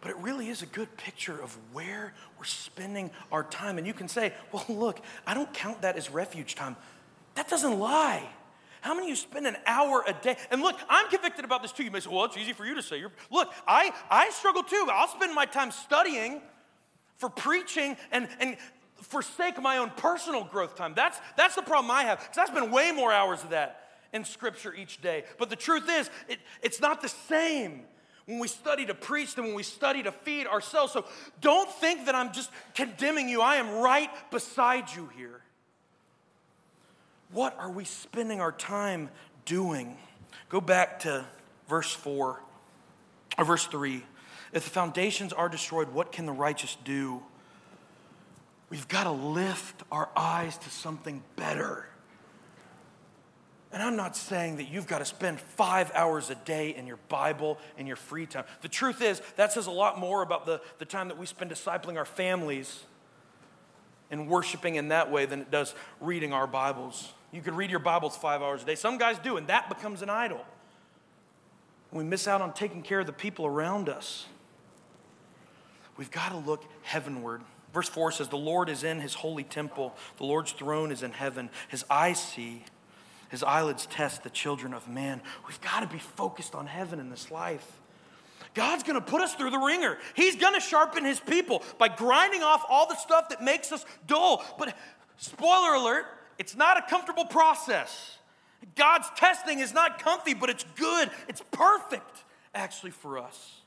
But 0.00 0.12
it 0.12 0.16
really 0.18 0.48
is 0.48 0.62
a 0.62 0.66
good 0.66 0.96
picture 0.96 1.40
of 1.40 1.56
where 1.72 2.14
we're 2.38 2.44
spending 2.44 3.10
our 3.32 3.42
time. 3.42 3.78
And 3.78 3.86
you 3.86 3.92
can 3.92 4.06
say, 4.06 4.32
well, 4.52 4.64
look, 4.68 5.00
I 5.26 5.34
don't 5.34 5.52
count 5.52 5.82
that 5.82 5.96
as 5.96 6.08
refuge 6.08 6.54
time. 6.54 6.76
That 7.34 7.48
doesn't 7.48 7.78
lie. 7.78 8.22
How 8.80 8.94
many 8.94 9.06
of 9.06 9.10
you 9.10 9.16
spend 9.16 9.48
an 9.48 9.56
hour 9.66 10.04
a 10.06 10.12
day? 10.12 10.36
And 10.52 10.62
look, 10.62 10.78
I'm 10.88 11.08
convicted 11.08 11.44
about 11.44 11.62
this 11.62 11.72
too. 11.72 11.82
You 11.82 11.90
may 11.90 11.98
say, 11.98 12.10
well, 12.10 12.24
it's 12.26 12.36
easy 12.36 12.52
for 12.52 12.64
you 12.64 12.76
to 12.76 12.82
say. 12.82 13.00
You're, 13.00 13.10
look, 13.32 13.52
I, 13.66 13.92
I 14.08 14.30
struggle 14.30 14.62
too. 14.62 14.86
I'll 14.88 15.08
spend 15.08 15.34
my 15.34 15.46
time 15.46 15.72
studying 15.72 16.42
for 17.16 17.28
preaching 17.28 17.96
and, 18.12 18.28
and 18.38 18.56
forsake 19.02 19.60
my 19.60 19.78
own 19.78 19.90
personal 19.96 20.44
growth 20.44 20.76
time. 20.76 20.92
That's, 20.94 21.18
that's 21.36 21.56
the 21.56 21.62
problem 21.62 21.90
I 21.90 22.02
have, 22.02 22.20
because 22.20 22.38
I 22.38 22.44
spend 22.46 22.72
way 22.72 22.92
more 22.92 23.12
hours 23.12 23.42
of 23.42 23.50
that 23.50 23.87
in 24.12 24.24
Scripture 24.24 24.74
each 24.74 25.00
day. 25.00 25.24
But 25.38 25.50
the 25.50 25.56
truth 25.56 25.88
is, 25.88 26.10
it, 26.28 26.38
it's 26.62 26.80
not 26.80 27.02
the 27.02 27.08
same 27.08 27.82
when 28.26 28.38
we 28.38 28.48
study 28.48 28.84
to 28.86 28.94
preach 28.94 29.34
than 29.34 29.46
when 29.46 29.54
we 29.54 29.62
study 29.62 30.02
to 30.02 30.12
feed 30.12 30.46
ourselves. 30.46 30.92
So 30.92 31.06
don't 31.40 31.70
think 31.70 32.06
that 32.06 32.14
I'm 32.14 32.32
just 32.32 32.50
condemning 32.74 33.28
you. 33.28 33.40
I 33.40 33.56
am 33.56 33.80
right 33.80 34.10
beside 34.30 34.94
you 34.94 35.08
here. 35.16 35.40
What 37.32 37.58
are 37.58 37.70
we 37.70 37.84
spending 37.84 38.40
our 38.40 38.52
time 38.52 39.10
doing? 39.44 39.96
Go 40.48 40.60
back 40.60 41.00
to 41.00 41.24
verse 41.68 41.92
4 41.92 42.40
or 43.38 43.44
verse 43.44 43.66
3. 43.66 44.02
If 44.52 44.64
the 44.64 44.70
foundations 44.70 45.32
are 45.32 45.48
destroyed, 45.48 45.90
what 45.90 46.12
can 46.12 46.26
the 46.26 46.32
righteous 46.32 46.76
do? 46.84 47.22
We've 48.70 48.88
got 48.88 49.04
to 49.04 49.10
lift 49.10 49.82
our 49.90 50.08
eyes 50.16 50.56
to 50.58 50.70
something 50.70 51.22
better. 51.36 51.86
And 53.70 53.82
I'm 53.82 53.96
not 53.96 54.16
saying 54.16 54.56
that 54.56 54.70
you've 54.70 54.86
got 54.86 54.98
to 55.00 55.04
spend 55.04 55.40
five 55.40 55.92
hours 55.94 56.30
a 56.30 56.34
day 56.34 56.74
in 56.74 56.86
your 56.86 56.98
Bible 57.08 57.58
in 57.76 57.86
your 57.86 57.96
free 57.96 58.24
time. 58.24 58.44
The 58.62 58.68
truth 58.68 59.02
is, 59.02 59.20
that 59.36 59.52
says 59.52 59.66
a 59.66 59.70
lot 59.70 59.98
more 59.98 60.22
about 60.22 60.46
the, 60.46 60.60
the 60.78 60.86
time 60.86 61.08
that 61.08 61.18
we 61.18 61.26
spend 61.26 61.50
discipling 61.50 61.96
our 61.96 62.06
families 62.06 62.84
and 64.10 64.26
worshiping 64.26 64.76
in 64.76 64.88
that 64.88 65.10
way 65.10 65.26
than 65.26 65.40
it 65.40 65.50
does 65.50 65.74
reading 66.00 66.32
our 66.32 66.46
Bibles. 66.46 67.12
You 67.30 67.42
could 67.42 67.54
read 67.54 67.70
your 67.70 67.80
Bibles 67.80 68.16
five 68.16 68.40
hours 68.40 68.62
a 68.62 68.66
day. 68.66 68.74
Some 68.74 68.96
guys 68.96 69.18
do, 69.18 69.36
and 69.36 69.46
that 69.48 69.68
becomes 69.68 70.00
an 70.00 70.08
idol. 70.08 70.44
We 71.92 72.04
miss 72.04 72.26
out 72.26 72.40
on 72.40 72.54
taking 72.54 72.82
care 72.82 73.00
of 73.00 73.06
the 73.06 73.12
people 73.12 73.44
around 73.46 73.88
us. 73.88 74.26
We've 75.96 76.10
got 76.10 76.30
to 76.30 76.38
look 76.38 76.64
heavenward. 76.82 77.42
Verse 77.74 77.88
4 77.88 78.12
says, 78.12 78.28
The 78.28 78.36
Lord 78.36 78.68
is 78.68 78.84
in 78.84 79.00
his 79.00 79.14
holy 79.14 79.44
temple, 79.44 79.94
the 80.16 80.24
Lord's 80.24 80.52
throne 80.52 80.90
is 80.90 81.02
in 81.02 81.12
heaven. 81.12 81.50
His 81.68 81.84
eyes 81.90 82.22
see, 82.22 82.64
his 83.28 83.42
eyelids 83.42 83.86
test 83.86 84.22
the 84.22 84.30
children 84.30 84.72
of 84.74 84.88
man. 84.88 85.20
We've 85.46 85.60
got 85.60 85.80
to 85.80 85.86
be 85.86 85.98
focused 85.98 86.54
on 86.54 86.66
heaven 86.66 87.00
in 87.00 87.10
this 87.10 87.30
life. 87.30 87.66
God's 88.54 88.82
gonna 88.82 89.00
put 89.00 89.20
us 89.20 89.34
through 89.34 89.50
the 89.50 89.58
ringer. 89.58 89.98
He's 90.14 90.34
gonna 90.34 90.60
sharpen 90.60 91.04
his 91.04 91.20
people 91.20 91.62
by 91.76 91.88
grinding 91.88 92.42
off 92.42 92.64
all 92.68 92.88
the 92.88 92.96
stuff 92.96 93.28
that 93.28 93.42
makes 93.42 93.70
us 93.70 93.84
dull. 94.06 94.44
But 94.58 94.76
spoiler 95.16 95.74
alert, 95.74 96.06
it's 96.38 96.56
not 96.56 96.76
a 96.76 96.82
comfortable 96.88 97.26
process. 97.26 98.18
God's 98.74 99.08
testing 99.16 99.60
is 99.60 99.72
not 99.72 100.02
comfy, 100.02 100.34
but 100.34 100.50
it's 100.50 100.64
good. 100.76 101.10
It's 101.28 101.42
perfect, 101.52 102.24
actually, 102.54 102.90
for 102.90 103.18
us. 103.18 103.60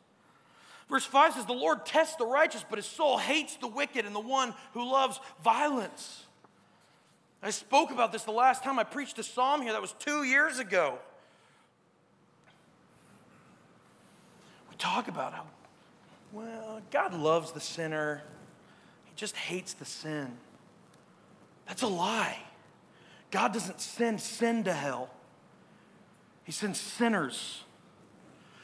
Verse 0.89 1.05
5 1.05 1.35
says, 1.35 1.45
The 1.45 1.53
Lord 1.53 1.85
tests 1.85 2.17
the 2.17 2.25
righteous, 2.25 2.65
but 2.69 2.77
his 2.77 2.85
soul 2.85 3.17
hates 3.17 3.55
the 3.55 3.67
wicked 3.67 4.05
and 4.05 4.13
the 4.13 4.19
one 4.19 4.53
who 4.73 4.89
loves 4.89 5.19
violence. 5.43 6.25
I 7.43 7.49
spoke 7.49 7.91
about 7.91 8.11
this 8.11 8.23
the 8.23 8.31
last 8.31 8.63
time 8.63 8.77
I 8.77 8.83
preached 8.83 9.17
a 9.17 9.23
psalm 9.23 9.61
here. 9.61 9.71
That 9.71 9.81
was 9.81 9.93
two 9.93 10.23
years 10.23 10.59
ago. 10.59 10.99
We 14.69 14.75
talk 14.77 15.07
about 15.07 15.33
how, 15.33 15.45
well, 16.31 16.81
God 16.91 17.13
loves 17.13 17.51
the 17.51 17.59
sinner, 17.59 18.21
He 19.05 19.11
just 19.15 19.35
hates 19.35 19.73
the 19.73 19.85
sin. 19.85 20.37
That's 21.67 21.81
a 21.81 21.87
lie. 21.87 22.37
God 23.31 23.53
doesn't 23.53 23.79
send 23.79 24.21
sin 24.21 24.63
to 24.65 24.73
hell, 24.73 25.09
He 26.43 26.51
sends 26.51 26.79
sinners. 26.79 27.63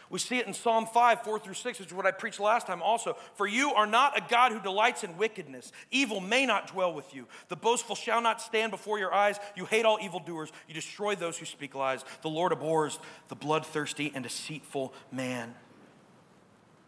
We 0.10 0.20
see 0.20 0.38
it 0.38 0.48
in 0.48 0.54
Psalm 0.54 0.86
5, 0.86 1.24
4 1.24 1.40
through 1.40 1.54
6, 1.54 1.80
which 1.80 1.90
is 1.90 1.94
what 1.94 2.06
I 2.06 2.12
preached 2.12 2.40
last 2.40 2.68
time 2.68 2.82
also. 2.82 3.18
For 3.36 3.46
you 3.46 3.74
are 3.74 3.86
not 3.86 4.18
a 4.18 4.22
God 4.30 4.52
who 4.52 4.60
delights 4.60 5.04
in 5.04 5.18
wickedness. 5.18 5.72
Evil 5.92 6.22
may 6.22 6.46
not 6.46 6.68
dwell 6.68 6.94
with 6.94 7.14
you. 7.14 7.28
The 7.50 7.56
boastful 7.56 7.96
shall 7.96 8.22
not 8.22 8.42
stand 8.42 8.72
before 8.72 9.00
your 9.00 9.14
eyes. 9.14 9.38
You 9.56 9.66
hate 9.66 9.86
all 9.86 10.00
evildoers. 10.02 10.52
You 10.68 10.74
destroy 10.74 11.16
those 11.16 11.38
who 11.38 11.46
speak 11.46 11.76
lies. 11.76 12.06
The 12.22 12.30
Lord 12.30 12.52
abhors 12.52 13.00
the 13.28 13.36
bloodthirsty 13.36 14.12
and 14.16 14.24
deceitful 14.24 14.94
man. 15.12 15.54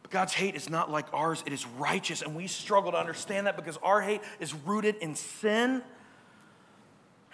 But 0.02 0.12
God's 0.12 0.34
hate 0.34 0.56
is 0.56 0.70
not 0.70 0.90
like 0.90 1.08
ours, 1.14 1.44
it 1.46 1.54
is 1.54 1.66
righteous. 1.66 2.22
And 2.22 2.36
we 2.36 2.48
struggle 2.48 2.92
to 2.94 2.98
understand 2.98 3.48
that 3.48 3.58
because 3.58 3.78
our 3.84 4.02
hate 4.02 4.22
is 4.40 4.54
rooted 4.54 4.96
in 4.98 5.16
sin 5.16 5.84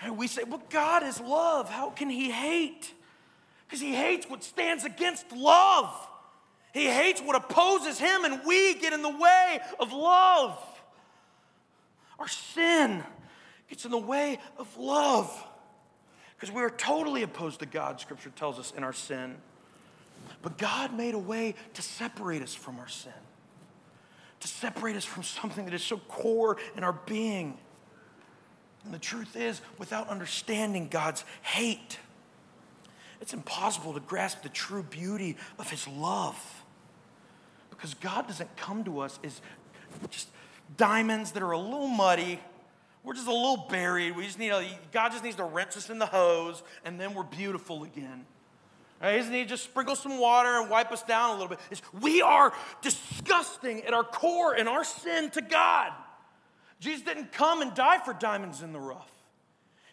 and 0.01 0.17
we 0.17 0.27
say, 0.27 0.43
well, 0.43 0.61
God 0.69 1.03
is 1.03 1.19
love. 1.19 1.69
How 1.69 1.89
can 1.89 2.09
he 2.09 2.29
hate? 2.29 2.93
Because 3.65 3.81
he 3.81 3.95
hates 3.95 4.29
what 4.29 4.43
stands 4.43 4.83
against 4.83 5.31
love. 5.31 5.91
He 6.73 6.85
hates 6.85 7.21
what 7.21 7.35
opposes 7.35 7.97
him, 7.97 8.25
and 8.25 8.41
we 8.45 8.75
get 8.75 8.93
in 8.93 9.01
the 9.01 9.09
way 9.09 9.59
of 9.79 9.93
love. 9.93 10.59
Our 12.19 12.27
sin 12.27 13.03
gets 13.69 13.85
in 13.85 13.91
the 13.91 13.97
way 13.97 14.39
of 14.57 14.77
love 14.77 15.31
because 16.35 16.53
we 16.53 16.61
are 16.61 16.69
totally 16.69 17.23
opposed 17.23 17.59
to 17.61 17.65
God, 17.65 17.99
Scripture 17.99 18.31
tells 18.35 18.59
us, 18.59 18.73
in 18.75 18.83
our 18.83 18.93
sin. 18.93 19.35
But 20.41 20.57
God 20.57 20.95
made 20.95 21.13
a 21.13 21.19
way 21.19 21.55
to 21.73 21.81
separate 21.81 22.41
us 22.41 22.53
from 22.53 22.77
our 22.79 22.87
sin, 22.87 23.13
to 24.41 24.47
separate 24.47 24.95
us 24.95 25.05
from 25.05 25.23
something 25.23 25.65
that 25.65 25.73
is 25.73 25.83
so 25.83 25.97
core 25.97 26.57
in 26.75 26.83
our 26.83 26.93
being. 27.05 27.57
And 28.83 28.93
the 28.93 28.99
truth 28.99 29.35
is, 29.35 29.61
without 29.77 30.09
understanding 30.09 30.87
God's 30.89 31.23
hate, 31.41 31.99
it's 33.21 33.33
impossible 33.33 33.93
to 33.93 33.99
grasp 33.99 34.43
the 34.43 34.49
true 34.49 34.83
beauty 34.83 35.37
of 35.57 35.69
His 35.69 35.87
love. 35.87 36.63
Because 37.69 37.93
God 37.93 38.27
doesn't 38.27 38.55
come 38.57 38.83
to 38.85 38.99
us 38.99 39.19
as 39.23 39.41
just 40.09 40.29
diamonds 40.77 41.31
that 41.31 41.43
are 41.43 41.51
a 41.51 41.59
little 41.59 41.87
muddy. 41.87 42.39
We're 43.03 43.13
just 43.13 43.27
a 43.27 43.33
little 43.33 43.67
buried. 43.69 44.15
We 44.15 44.25
just 44.25 44.39
need 44.39 44.49
a, 44.49 44.65
God 44.91 45.11
just 45.11 45.23
needs 45.23 45.35
to 45.35 45.43
rinse 45.43 45.77
us 45.77 45.89
in 45.89 45.99
the 45.99 46.05
hose, 46.05 46.63
and 46.83 46.99
then 46.99 47.13
we're 47.13 47.23
beautiful 47.23 47.83
again. 47.83 48.25
Right? 49.01 49.23
He 49.23 49.45
just 49.45 49.63
sprinkle 49.63 49.95
some 49.95 50.19
water 50.19 50.59
and 50.59 50.69
wipe 50.69 50.91
us 50.91 51.03
down 51.03 51.31
a 51.31 51.33
little 51.33 51.49
bit. 51.49 51.59
It's, 51.69 51.81
we 52.01 52.21
are 52.21 52.53
disgusting 52.81 53.83
at 53.83 53.93
our 53.93 54.03
core 54.03 54.53
and 54.53 54.67
our 54.67 54.83
sin 54.83 55.29
to 55.31 55.41
God. 55.41 55.91
Jesus 56.79 57.03
didn't 57.03 57.31
come 57.31 57.61
and 57.61 57.73
die 57.73 57.99
for 57.99 58.13
diamonds 58.13 58.61
in 58.61 58.73
the 58.73 58.79
rough, 58.79 59.11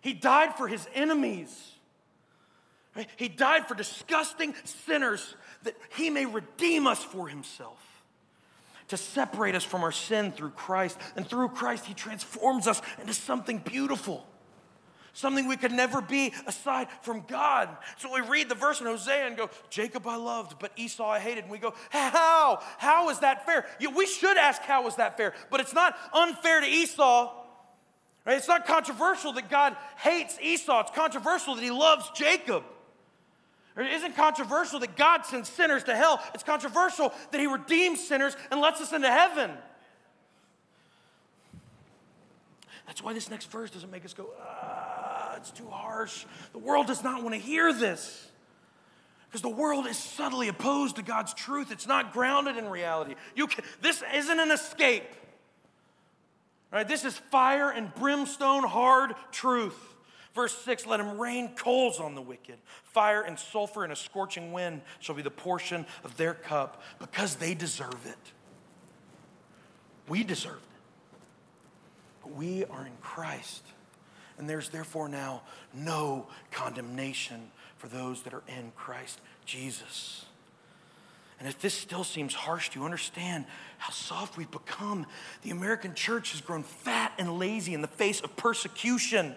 He 0.01 0.13
died 0.13 0.57
for 0.57 0.69
His 0.69 0.87
enemies. 0.95 1.72
He 3.17 3.29
died 3.29 3.69
for 3.69 3.75
disgusting 3.75 4.55
sinners 4.65 5.35
that 5.63 5.77
He 5.97 6.11
may 6.11 6.27
redeem 6.27 6.87
us 6.87 7.03
for 7.03 7.29
Himself 7.29 7.79
to 8.89 8.97
separate 8.97 9.55
us 9.55 9.65
from 9.65 9.83
our 9.83 9.93
sin 9.93 10.33
through 10.33 10.51
Christ. 10.51 10.99
And 11.17 11.27
through 11.27 11.49
Christ, 11.51 11.87
He 11.87 11.95
transforms 11.95 12.67
us 12.67 12.83
into 13.01 13.15
something 13.15 13.59
beautiful 13.59 14.27
something 15.13 15.47
we 15.47 15.57
could 15.57 15.73
never 15.73 16.01
be 16.01 16.33
aside 16.47 16.89
from 17.03 17.25
God. 17.29 17.69
So 17.99 18.13
we 18.13 18.21
read 18.21 18.49
the 18.49 18.55
verse 18.55 18.81
in 18.81 18.87
Hosea 18.87 19.27
and 19.27 19.37
go, 19.37 19.51
Jacob 19.71 20.07
I 20.07 20.17
loved, 20.17 20.59
but 20.59 20.73
Esau 20.77 21.07
I 21.07 21.19
hated. 21.19 21.45
And 21.45 21.53
we 21.53 21.59
go, 21.59 21.75
How? 21.91 22.61
How 22.79 23.11
is 23.11 23.21
that 23.21 23.47
fair? 23.47 23.67
We 23.95 24.07
should 24.07 24.37
ask, 24.37 24.63
How 24.63 24.87
is 24.87 24.97
that 24.97 25.17
fair? 25.17 25.35
But 25.51 25.61
it's 25.61 25.75
not 25.75 25.97
unfair 26.13 26.61
to 26.61 26.67
Esau. 26.67 27.33
Right? 28.25 28.37
It's 28.37 28.49
not 28.49 28.67
controversial 28.67 29.33
that 29.33 29.51
God 29.51 29.77
hates 29.99 30.39
Esau, 30.41 30.81
it's 30.81 30.93
controversial 30.93 31.55
that 31.55 31.63
He 31.63 31.71
loves 31.71 32.11
Jacob. 32.15 32.65
It 33.77 33.87
isn't 33.87 34.17
controversial 34.17 34.81
that 34.81 34.97
God 34.97 35.25
sends 35.25 35.49
sinners 35.49 35.85
to 35.85 35.97
hell. 35.97 36.23
It's 36.35 36.43
controversial 36.43 37.13
that 37.31 37.41
He 37.41 37.47
redeems 37.47 38.07
sinners 38.07 38.37
and 38.51 38.61
lets 38.61 38.81
us 38.81 38.93
into 38.93 39.11
heaven. 39.11 39.51
That's 42.87 43.03
why 43.03 43.15
this 43.15 43.31
next 43.31 43.51
verse 43.51 43.71
doesn't 43.71 43.91
make 43.91 44.05
us 44.05 44.13
go, 44.13 44.27
ah 44.41 44.83
it's 45.43 45.51
too 45.51 45.69
harsh. 45.69 46.25
The 46.53 46.59
world 46.59 46.87
does 46.87 47.03
not 47.03 47.23
want 47.23 47.35
to 47.35 47.41
hear 47.41 47.73
this. 47.73 48.29
Because 49.29 49.43
the 49.43 49.49
world 49.49 49.87
is 49.87 49.97
subtly 49.97 50.49
opposed 50.49 50.97
to 50.97 51.03
God's 51.03 51.35
truth. 51.35 51.73
It's 51.73 51.87
not 51.87 52.13
grounded 52.13 52.57
in 52.57 52.69
reality. 52.69 53.15
You 53.35 53.49
can, 53.49 53.65
this 53.81 54.03
isn't 54.15 54.39
an 54.39 54.51
escape. 54.51 55.05
Right? 56.71 56.87
This 56.87 57.05
is 57.05 57.17
fire 57.17 57.71
and 57.71 57.95
brimstone, 57.95 58.63
hard 58.63 59.15
truth. 59.33 59.79
Verse 60.35 60.57
6 60.65 60.87
Let 60.87 61.01
him 61.01 61.19
rain 61.19 61.55
coals 61.57 62.01
on 62.01 62.15
the 62.15 62.23
wicked. 62.23 62.57
Fire 62.85 63.23
and 63.23 63.39
sulfur 63.39 63.85
and 63.85 63.93
a 63.93 63.97
scorching 63.97 64.53
wind 64.53 64.83
shall 65.01 65.15
be 65.15 65.23
the 65.23 65.31
portion 65.31 65.87
of 66.05 66.17
their 66.17 66.35
cup 66.35 66.83
because 66.99 67.37
they 67.37 67.55
deserve 67.55 68.07
it. 68.07 68.33
We 70.09 70.25
deserve 70.25 70.57
it. 70.57 70.59
But 72.23 72.35
we 72.35 72.65
are 72.65 72.87
in 72.87 72.93
Christ 73.01 73.63
and 74.39 74.49
there's 74.49 74.71
therefore 74.71 75.09
now 75.09 75.43
no 75.73 76.27
condemnation 76.51 77.51
for 77.77 77.89
those 77.89 78.23
that 78.23 78.35
are 78.35 78.43
in 78.49 78.73
Christ 78.77 79.21
Jesus. 79.45 80.25
And 81.39 81.49
if 81.49 81.61
this 81.61 81.75
still 81.75 82.05
seems 82.05 82.35
harsh, 82.35 82.71
do 82.71 82.79
you 82.79 82.85
understand 82.85 83.47
how 83.79 83.91
soft 83.91 84.37
we've 84.37 84.51
become? 84.51 85.07
The 85.43 85.51
American 85.51 85.95
church 85.95 86.33
has 86.33 86.41
grown 86.41 86.63
fat 86.63 87.13
and 87.19 87.39
lazy 87.39 87.75
in 87.75 87.83
the 87.83 87.89
face 87.89 88.21
of 88.21 88.37
persecution. 88.37 89.35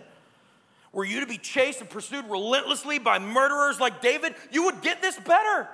Were 0.95 1.03
you 1.03 1.19
to 1.19 1.27
be 1.27 1.37
chased 1.37 1.81
and 1.81 1.89
pursued 1.89 2.23
relentlessly 2.29 2.99
by 2.99 3.19
murderers 3.19 3.81
like 3.81 4.01
David, 4.01 4.33
you 4.49 4.63
would 4.63 4.81
get 4.81 5.01
this 5.01 5.19
better. 5.19 5.67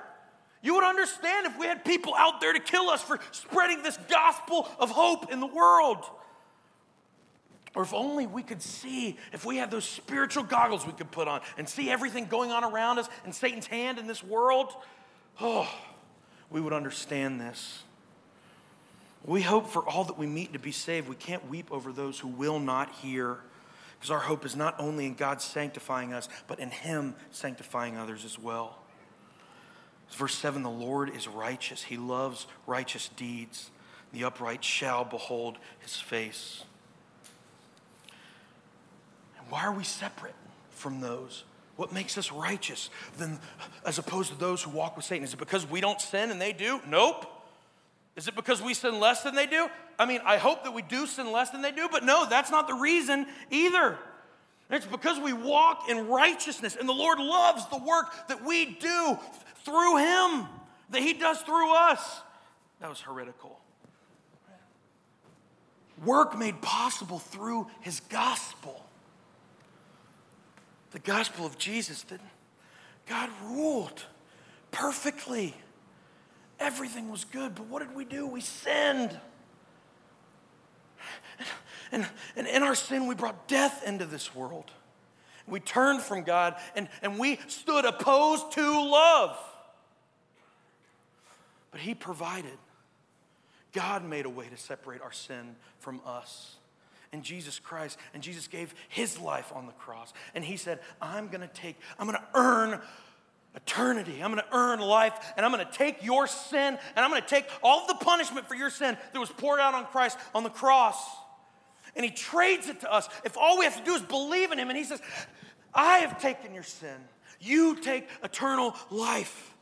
You 0.62 0.74
would 0.74 0.82
understand 0.82 1.46
if 1.46 1.56
we 1.56 1.66
had 1.66 1.84
people 1.84 2.12
out 2.16 2.40
there 2.40 2.52
to 2.52 2.58
kill 2.58 2.90
us 2.90 3.00
for 3.04 3.20
spreading 3.30 3.84
this 3.84 3.96
gospel 4.10 4.68
of 4.80 4.90
hope 4.90 5.30
in 5.30 5.38
the 5.38 5.46
world. 5.46 6.04
Or 7.76 7.84
if 7.84 7.94
only 7.94 8.26
we 8.26 8.42
could 8.42 8.60
see, 8.60 9.16
if 9.32 9.44
we 9.44 9.58
had 9.58 9.70
those 9.70 9.84
spiritual 9.84 10.42
goggles 10.42 10.84
we 10.84 10.92
could 10.92 11.12
put 11.12 11.28
on 11.28 11.40
and 11.56 11.68
see 11.68 11.88
everything 11.88 12.26
going 12.26 12.50
on 12.50 12.64
around 12.64 12.98
us 12.98 13.08
and 13.24 13.32
Satan's 13.32 13.68
hand 13.68 14.00
in 14.00 14.08
this 14.08 14.24
world, 14.24 14.74
oh, 15.40 15.72
we 16.50 16.60
would 16.60 16.72
understand 16.72 17.40
this. 17.40 17.84
We 19.24 19.40
hope 19.40 19.68
for 19.68 19.88
all 19.88 20.02
that 20.02 20.18
we 20.18 20.26
meet 20.26 20.52
to 20.54 20.58
be 20.58 20.72
saved. 20.72 21.08
We 21.08 21.14
can't 21.14 21.48
weep 21.48 21.70
over 21.70 21.92
those 21.92 22.18
who 22.18 22.26
will 22.26 22.58
not 22.58 22.90
hear 22.96 23.38
because 24.02 24.10
our 24.10 24.18
hope 24.18 24.44
is 24.44 24.56
not 24.56 24.74
only 24.80 25.06
in 25.06 25.14
God 25.14 25.40
sanctifying 25.40 26.12
us, 26.12 26.28
but 26.48 26.58
in 26.58 26.72
Him 26.72 27.14
sanctifying 27.30 27.96
others 27.96 28.24
as 28.24 28.36
well. 28.36 28.80
Verse 30.10 30.34
7 30.34 30.64
The 30.64 30.70
Lord 30.70 31.14
is 31.14 31.28
righteous, 31.28 31.84
He 31.84 31.96
loves 31.96 32.48
righteous 32.66 33.10
deeds. 33.14 33.70
The 34.12 34.24
upright 34.24 34.64
shall 34.64 35.04
behold 35.04 35.56
His 35.78 35.94
face. 35.94 36.64
Why 39.48 39.62
are 39.66 39.72
we 39.72 39.84
separate 39.84 40.34
from 40.70 41.00
those 41.00 41.44
What 41.76 41.92
makes 41.92 42.18
us 42.18 42.32
righteous 42.32 42.90
than 43.18 43.38
as 43.86 43.98
opposed 43.98 44.32
to 44.32 44.36
those 44.36 44.64
who 44.64 44.70
walk 44.70 44.96
with 44.96 45.04
Satan? 45.04 45.22
Is 45.22 45.32
it 45.32 45.38
because 45.38 45.64
we 45.64 45.80
don't 45.80 46.00
sin 46.00 46.32
and 46.32 46.40
they 46.40 46.52
do? 46.52 46.80
Nope. 46.88 47.31
Is 48.16 48.28
it 48.28 48.34
because 48.34 48.60
we 48.60 48.74
sin 48.74 49.00
less 49.00 49.22
than 49.22 49.34
they 49.34 49.46
do? 49.46 49.68
I 49.98 50.04
mean, 50.04 50.20
I 50.24 50.36
hope 50.36 50.64
that 50.64 50.74
we 50.74 50.82
do 50.82 51.06
sin 51.06 51.32
less 51.32 51.50
than 51.50 51.62
they 51.62 51.72
do, 51.72 51.88
but 51.90 52.04
no, 52.04 52.26
that's 52.28 52.50
not 52.50 52.68
the 52.68 52.74
reason 52.74 53.26
either. 53.50 53.98
It's 54.70 54.86
because 54.86 55.18
we 55.20 55.32
walk 55.32 55.88
in 55.90 56.08
righteousness, 56.08 56.76
and 56.78 56.88
the 56.88 56.94
Lord 56.94 57.18
loves 57.18 57.66
the 57.68 57.78
work 57.78 58.28
that 58.28 58.44
we 58.44 58.64
do 58.64 59.18
through 59.64 59.98
Him, 59.98 60.46
that 60.90 61.02
He 61.02 61.12
does 61.12 61.40
through 61.42 61.74
us. 61.74 62.20
That 62.80 62.88
was 62.88 63.00
heretical. 63.00 63.60
Work 66.04 66.38
made 66.38 66.60
possible 66.62 67.18
through 67.18 67.66
His 67.80 68.00
gospel. 68.00 68.84
The 70.90 70.98
gospel 70.98 71.46
of 71.46 71.58
Jesus 71.58 72.02
that 72.04 72.20
God 73.06 73.30
ruled 73.44 74.04
perfectly. 74.70 75.54
Everything 76.62 77.10
was 77.10 77.24
good, 77.24 77.56
but 77.56 77.66
what 77.66 77.86
did 77.86 77.94
we 77.96 78.04
do? 78.04 78.24
We 78.24 78.40
sinned. 78.40 79.18
And, 81.90 82.06
and 82.36 82.46
in 82.46 82.62
our 82.62 82.74
sin, 82.74 83.06
we 83.06 83.14
brought 83.14 83.48
death 83.48 83.86
into 83.86 84.06
this 84.06 84.34
world. 84.34 84.70
We 85.46 85.60
turned 85.60 86.00
from 86.00 86.22
God 86.22 86.54
and, 86.74 86.88
and 87.02 87.18
we 87.18 87.38
stood 87.48 87.84
opposed 87.84 88.52
to 88.52 88.62
love. 88.62 89.36
But 91.70 91.80
He 91.80 91.94
provided. 91.94 92.56
God 93.72 94.04
made 94.04 94.24
a 94.24 94.30
way 94.30 94.46
to 94.46 94.56
separate 94.56 95.02
our 95.02 95.12
sin 95.12 95.56
from 95.80 96.00
us. 96.06 96.56
And 97.12 97.22
Jesus 97.22 97.58
Christ, 97.58 97.98
and 98.14 98.22
Jesus 98.22 98.46
gave 98.46 98.74
His 98.88 99.18
life 99.18 99.52
on 99.54 99.66
the 99.66 99.72
cross. 99.72 100.14
And 100.34 100.44
He 100.44 100.56
said, 100.56 100.78
I'm 101.00 101.28
gonna 101.28 101.50
take, 101.52 101.76
I'm 101.98 102.06
gonna 102.06 102.26
earn 102.34 102.80
eternity. 103.54 104.22
I'm 104.22 104.30
gonna 104.30 104.44
earn 104.52 104.80
life, 104.80 105.14
and 105.36 105.44
I'm 105.44 105.52
gonna 105.52 105.68
take 105.70 106.02
your 106.02 106.26
sin, 106.26 106.78
and 106.96 107.04
I'm 107.04 107.10
gonna 107.10 107.22
take 107.22 107.46
all 107.62 107.86
the 107.86 107.94
punishment 107.94 108.48
for 108.48 108.54
your 108.54 108.70
sin 108.70 108.96
that 109.12 109.18
was 109.18 109.30
poured 109.30 109.60
out 109.60 109.74
on 109.74 109.86
Christ 109.86 110.18
on 110.34 110.42
the 110.42 110.50
cross 110.50 110.98
and 111.94 112.04
he 112.04 112.10
trades 112.10 112.68
it 112.68 112.80
to 112.80 112.92
us. 112.92 113.08
If 113.24 113.36
all 113.36 113.58
we 113.58 113.64
have 113.64 113.76
to 113.76 113.84
do 113.84 113.94
is 113.94 114.02
believe 114.02 114.52
in 114.52 114.58
him, 114.58 114.68
and 114.68 114.78
he 114.78 114.84
says, 114.84 115.00
I 115.74 115.98
have 115.98 116.20
taken 116.20 116.54
your 116.54 116.62
sin, 116.62 116.96
you 117.40 117.76
take 117.76 118.08
eternal 118.22 118.74
life. 118.90 119.54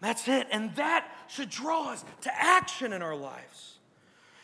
That's 0.00 0.28
it. 0.28 0.46
And 0.50 0.74
that 0.76 1.08
should 1.28 1.50
draw 1.50 1.90
us 1.90 2.04
to 2.22 2.30
action 2.34 2.92
in 2.92 3.02
our 3.02 3.16
lives. 3.16 3.78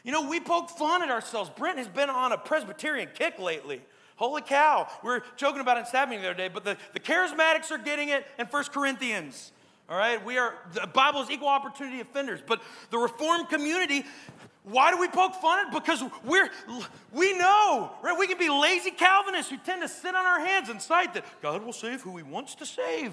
You 0.03 0.13
know, 0.13 0.29
we 0.29 0.41
poke 0.41 0.71
fun 0.71 1.03
at 1.03 1.11
ourselves. 1.11 1.51
Brent 1.57 1.79
has 1.79 1.89
been 1.89 2.11
on 2.11 2.33
a 2.33 2.39
Presbyterian 2.39 3.09
kick 3.15 3.39
lately. 3.39 3.81
Holy 4.17 4.43
cow. 4.43 4.89
We 5.03 5.11
were 5.11 5.23
joking 5.37 5.61
about 5.61 5.79
it 5.79 6.09
meeting 6.09 6.23
the 6.23 6.31
other 6.31 6.39
day, 6.39 6.49
but 6.49 6.65
the, 6.65 6.77
the 6.93 7.01
charismatics 7.01 7.71
are 7.71 7.79
getting 7.79 8.11
it 8.11 8.27
in 8.39 8.47
First 8.47 8.73
Corinthians. 8.73 9.53
All 9.89 9.99
right, 9.99 10.25
we 10.25 10.39
are, 10.39 10.55
the 10.73 10.87
Bible 10.87 11.21
is 11.21 11.31
equal 11.31 11.49
opportunity 11.49 12.01
offenders, 12.01 12.41
but 12.47 12.63
the 12.91 12.99
Reformed 12.99 13.51
community 13.51 14.05
why 14.65 14.91
do 14.91 14.99
we 14.99 15.09
poke 15.09 15.35
fun 15.35 15.59
at 15.59 15.67
it? 15.69 15.75
Because 15.75 16.03
we're, 16.25 16.49
we 17.13 17.37
know, 17.37 17.93
right? 18.03 18.19
We 18.19 18.27
can 18.27 18.39
be 18.39 18.49
lazy 18.49 18.91
Calvinists 18.91 19.51
who 19.51 19.59
tend 19.59 19.83
to 19.83 19.89
sit 19.89 20.15
on 20.15 20.25
our 20.25 20.41
hands 20.41 20.71
and 20.71 20.81
cite 20.81 21.13
that 21.15 21.25
God 21.43 21.63
will 21.63 21.75
save 21.75 22.01
who 22.01 22.17
he 22.17 22.23
wants 22.23 22.55
to 22.57 22.67
save. 22.67 23.13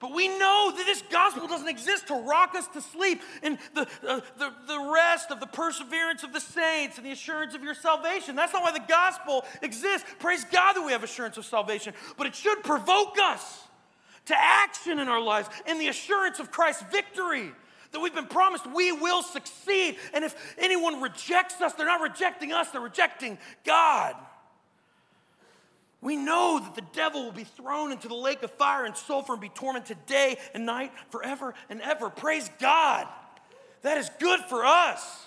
But 0.00 0.14
we 0.14 0.28
know 0.28 0.72
that 0.74 0.86
this 0.86 1.02
gospel 1.10 1.46
doesn't 1.46 1.68
exist 1.68 2.08
to 2.08 2.14
rock 2.14 2.54
us 2.54 2.66
to 2.68 2.80
sleep 2.80 3.20
and 3.42 3.58
the, 3.74 3.82
uh, 4.08 4.20
the, 4.38 4.52
the 4.66 4.90
rest 4.92 5.30
of 5.30 5.40
the 5.40 5.46
perseverance 5.46 6.22
of 6.22 6.32
the 6.32 6.40
saints 6.40 6.96
and 6.96 7.06
the 7.06 7.12
assurance 7.12 7.54
of 7.54 7.62
your 7.62 7.74
salvation. 7.74 8.34
That's 8.34 8.54
not 8.54 8.62
why 8.62 8.72
the 8.72 8.84
gospel 8.88 9.44
exists. 9.60 10.08
Praise 10.18 10.44
God 10.44 10.72
that 10.72 10.84
we 10.84 10.92
have 10.92 11.04
assurance 11.04 11.36
of 11.36 11.44
salvation, 11.44 11.92
but 12.16 12.26
it 12.26 12.34
should 12.34 12.64
provoke 12.64 13.18
us 13.22 13.64
to 14.26 14.34
action 14.36 14.98
in 14.98 15.08
our 15.08 15.20
lives 15.20 15.50
in 15.66 15.78
the 15.78 15.88
assurance 15.88 16.40
of 16.40 16.50
Christ's 16.50 16.84
victory 16.90 17.52
that 17.92 18.00
we've 18.00 18.14
been 18.14 18.26
promised 18.26 18.66
we 18.72 18.92
will 18.92 19.22
succeed. 19.22 19.96
And 20.14 20.24
if 20.24 20.54
anyone 20.58 21.02
rejects 21.02 21.60
us, 21.60 21.74
they're 21.74 21.84
not 21.84 22.00
rejecting 22.00 22.52
us, 22.52 22.70
they're 22.70 22.80
rejecting 22.80 23.36
God. 23.66 24.14
We 26.02 26.16
know 26.16 26.58
that 26.58 26.74
the 26.74 26.86
devil 26.92 27.24
will 27.24 27.32
be 27.32 27.44
thrown 27.44 27.92
into 27.92 28.08
the 28.08 28.14
lake 28.14 28.42
of 28.42 28.50
fire 28.52 28.84
and 28.84 28.96
sulfur 28.96 29.34
and 29.34 29.40
be 29.40 29.50
tormented 29.50 29.98
day 30.06 30.38
and 30.54 30.64
night 30.64 30.92
forever 31.10 31.54
and 31.68 31.80
ever. 31.82 32.08
Praise 32.08 32.50
God. 32.58 33.06
That 33.82 33.98
is 33.98 34.10
good 34.18 34.40
for 34.48 34.64
us. 34.64 35.26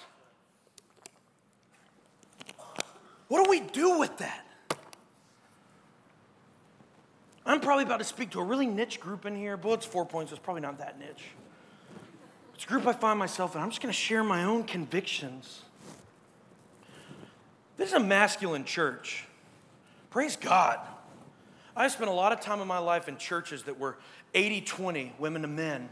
What 3.28 3.44
do 3.44 3.50
we 3.50 3.60
do 3.60 4.00
with 4.00 4.18
that? 4.18 4.46
I'm 7.46 7.60
probably 7.60 7.84
about 7.84 7.98
to 7.98 8.06
speak 8.06 8.32
to 8.32 8.40
a 8.40 8.44
really 8.44 8.66
niche 8.66 9.00
group 9.00 9.26
in 9.26 9.36
here. 9.36 9.58
Well, 9.58 9.74
it's 9.74 9.86
four 9.86 10.06
points, 10.06 10.32
so 10.32 10.36
it's 10.36 10.44
probably 10.44 10.62
not 10.62 10.78
that 10.80 10.98
niche. 10.98 11.26
It's 12.56 12.64
a 12.64 12.68
group 12.68 12.88
I 12.88 12.94
find 12.94 13.20
myself 13.20 13.56
in. 13.56 13.62
I'm 13.62 13.70
just 13.70 13.82
going 13.82 13.92
to 13.92 14.00
share 14.00 14.24
my 14.24 14.44
own 14.44 14.64
convictions. 14.64 15.62
This 17.78 17.90
is 17.90 17.96
a 17.96 18.00
masculine 18.00 18.66
church. 18.66 19.26
Praise 20.14 20.36
God. 20.36 20.78
I 21.76 21.88
spent 21.88 22.08
a 22.08 22.14
lot 22.14 22.34
of 22.34 22.40
time 22.40 22.62
in 22.62 22.68
my 22.68 22.78
life 22.78 23.10
in 23.10 23.18
churches 23.18 23.64
that 23.64 23.80
were 23.80 23.98
80 24.36 24.62
20, 24.62 25.14
women 25.18 25.42
to 25.42 25.48
men. 25.48 25.90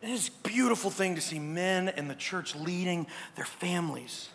It 0.00 0.08
is 0.08 0.28
a 0.28 0.48
beautiful 0.48 0.90
thing 0.90 1.16
to 1.16 1.20
see 1.20 1.38
men 1.38 1.90
in 1.90 2.08
the 2.08 2.14
church 2.14 2.56
leading 2.56 3.06
their 3.36 3.44
families. 3.44 4.30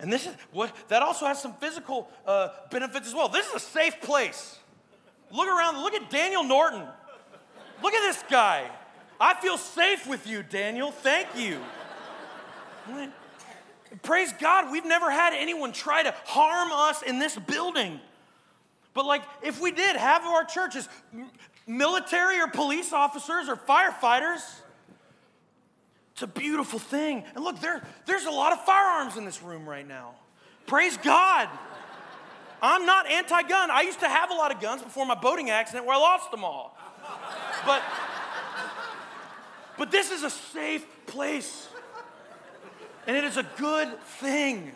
And 0.00 0.10
this 0.10 0.24
is 0.24 0.32
what 0.52 0.74
that 0.88 1.02
also 1.02 1.26
has 1.26 1.40
some 1.40 1.52
physical 1.56 2.08
uh, 2.26 2.48
benefits 2.70 3.06
as 3.06 3.14
well. 3.14 3.28
This 3.28 3.46
is 3.48 3.56
a 3.56 3.60
safe 3.60 4.00
place. 4.00 4.58
Look 5.30 5.48
around, 5.48 5.82
look 5.82 5.92
at 5.92 6.08
Daniel 6.08 6.44
Norton. 6.44 6.86
Look 7.82 7.92
at 7.92 8.10
this 8.10 8.24
guy. 8.30 8.70
I 9.20 9.34
feel 9.34 9.58
safe 9.58 10.06
with 10.06 10.26
you, 10.26 10.42
Daniel. 10.42 10.92
Thank 10.92 11.36
you. 11.36 11.60
Praise 14.02 14.32
God, 14.38 14.70
we've 14.70 14.84
never 14.84 15.10
had 15.10 15.32
anyone 15.32 15.72
try 15.72 16.02
to 16.02 16.14
harm 16.24 16.70
us 16.72 17.02
in 17.02 17.18
this 17.18 17.36
building. 17.36 18.00
But, 18.94 19.06
like, 19.06 19.22
if 19.42 19.60
we 19.60 19.72
did, 19.72 19.96
half 19.96 20.22
of 20.22 20.28
our 20.28 20.44
churches, 20.44 20.88
military 21.66 22.40
or 22.40 22.48
police 22.48 22.92
officers 22.92 23.48
or 23.48 23.56
firefighters, 23.56 24.42
it's 26.12 26.22
a 26.22 26.26
beautiful 26.26 26.78
thing. 26.78 27.24
And 27.34 27.44
look, 27.44 27.60
there, 27.60 27.82
there's 28.06 28.24
a 28.24 28.30
lot 28.30 28.52
of 28.52 28.64
firearms 28.64 29.16
in 29.16 29.24
this 29.24 29.42
room 29.42 29.68
right 29.68 29.86
now. 29.86 30.14
Praise 30.66 30.96
God. 30.96 31.48
I'm 32.62 32.86
not 32.86 33.10
anti 33.10 33.42
gun. 33.42 33.70
I 33.70 33.82
used 33.82 34.00
to 34.00 34.08
have 34.08 34.30
a 34.30 34.34
lot 34.34 34.54
of 34.54 34.60
guns 34.60 34.82
before 34.82 35.04
my 35.04 35.14
boating 35.14 35.50
accident 35.50 35.84
where 35.86 35.94
I 35.94 35.98
lost 35.98 36.30
them 36.30 36.42
all. 36.42 36.76
But. 37.66 37.82
But 39.78 39.90
this 39.90 40.10
is 40.10 40.22
a 40.22 40.30
safe 40.30 40.86
place. 41.06 41.68
And 43.06 43.16
it 43.16 43.24
is 43.24 43.36
a 43.36 43.46
good 43.56 44.00
thing 44.02 44.72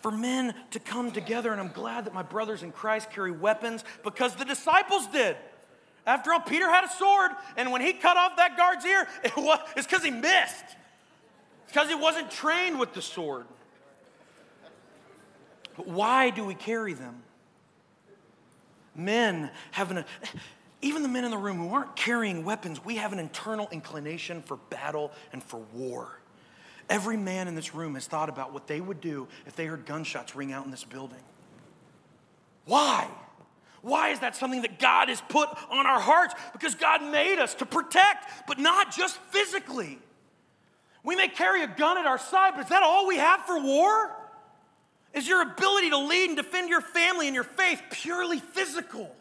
for 0.00 0.10
men 0.10 0.54
to 0.72 0.80
come 0.80 1.10
together. 1.12 1.52
And 1.52 1.60
I'm 1.60 1.72
glad 1.72 2.04
that 2.04 2.14
my 2.14 2.22
brothers 2.22 2.62
in 2.62 2.72
Christ 2.72 3.10
carry 3.10 3.30
weapons 3.30 3.84
because 4.04 4.34
the 4.34 4.44
disciples 4.44 5.06
did. 5.08 5.36
After 6.06 6.32
all, 6.32 6.40
Peter 6.40 6.68
had 6.68 6.84
a 6.84 6.88
sword, 6.88 7.30
and 7.56 7.70
when 7.70 7.80
he 7.80 7.92
cut 7.92 8.16
off 8.16 8.36
that 8.36 8.56
guard's 8.56 8.84
ear, 8.84 9.06
it 9.24 9.36
was, 9.36 9.60
it's 9.76 9.86
because 9.86 10.04
he 10.04 10.10
missed. 10.10 10.64
It's 11.64 11.72
because 11.72 11.88
he 11.88 11.94
wasn't 11.94 12.30
trained 12.30 12.78
with 12.78 12.92
the 12.92 13.02
sword. 13.02 13.46
But 15.76 15.86
why 15.86 16.30
do 16.30 16.44
we 16.44 16.54
carry 16.54 16.92
them? 16.92 17.22
Men 18.94 19.50
have 19.70 19.90
an 19.90 20.04
even 20.82 21.02
the 21.02 21.08
men 21.08 21.24
in 21.24 21.30
the 21.30 21.38
room 21.38 21.58
who 21.58 21.72
aren't 21.72 21.94
carrying 21.94 22.44
weapons, 22.44 22.84
we 22.84 22.96
have 22.96 23.12
an 23.12 23.20
internal 23.20 23.68
inclination 23.70 24.42
for 24.42 24.56
battle 24.68 25.12
and 25.32 25.42
for 25.42 25.60
war. 25.72 26.18
Every 26.88 27.16
man 27.16 27.48
in 27.48 27.54
this 27.54 27.74
room 27.74 27.94
has 27.94 28.06
thought 28.06 28.28
about 28.28 28.52
what 28.52 28.66
they 28.66 28.80
would 28.80 29.00
do 29.00 29.28
if 29.46 29.56
they 29.56 29.66
heard 29.66 29.86
gunshots 29.86 30.34
ring 30.34 30.52
out 30.52 30.64
in 30.64 30.70
this 30.70 30.84
building. 30.84 31.22
Why? 32.64 33.08
Why 33.82 34.10
is 34.10 34.20
that 34.20 34.36
something 34.36 34.62
that 34.62 34.78
God 34.78 35.08
has 35.08 35.20
put 35.20 35.48
on 35.70 35.86
our 35.86 36.00
hearts? 36.00 36.34
Because 36.52 36.74
God 36.74 37.02
made 37.02 37.38
us 37.38 37.54
to 37.56 37.66
protect, 37.66 38.46
but 38.46 38.58
not 38.58 38.94
just 38.94 39.16
physically. 39.30 39.98
We 41.02 41.16
may 41.16 41.28
carry 41.28 41.62
a 41.62 41.66
gun 41.66 41.98
at 41.98 42.06
our 42.06 42.18
side, 42.18 42.52
but 42.54 42.64
is 42.64 42.68
that 42.68 42.82
all 42.82 43.08
we 43.08 43.16
have 43.16 43.44
for 43.44 43.60
war? 43.60 44.16
Is 45.12 45.28
your 45.28 45.42
ability 45.42 45.90
to 45.90 45.98
lead 45.98 46.28
and 46.28 46.36
defend 46.36 46.70
your 46.70 46.80
family 46.80 47.26
and 47.26 47.34
your 47.34 47.44
faith 47.44 47.82
purely 47.90 48.38
physical? 48.38 49.14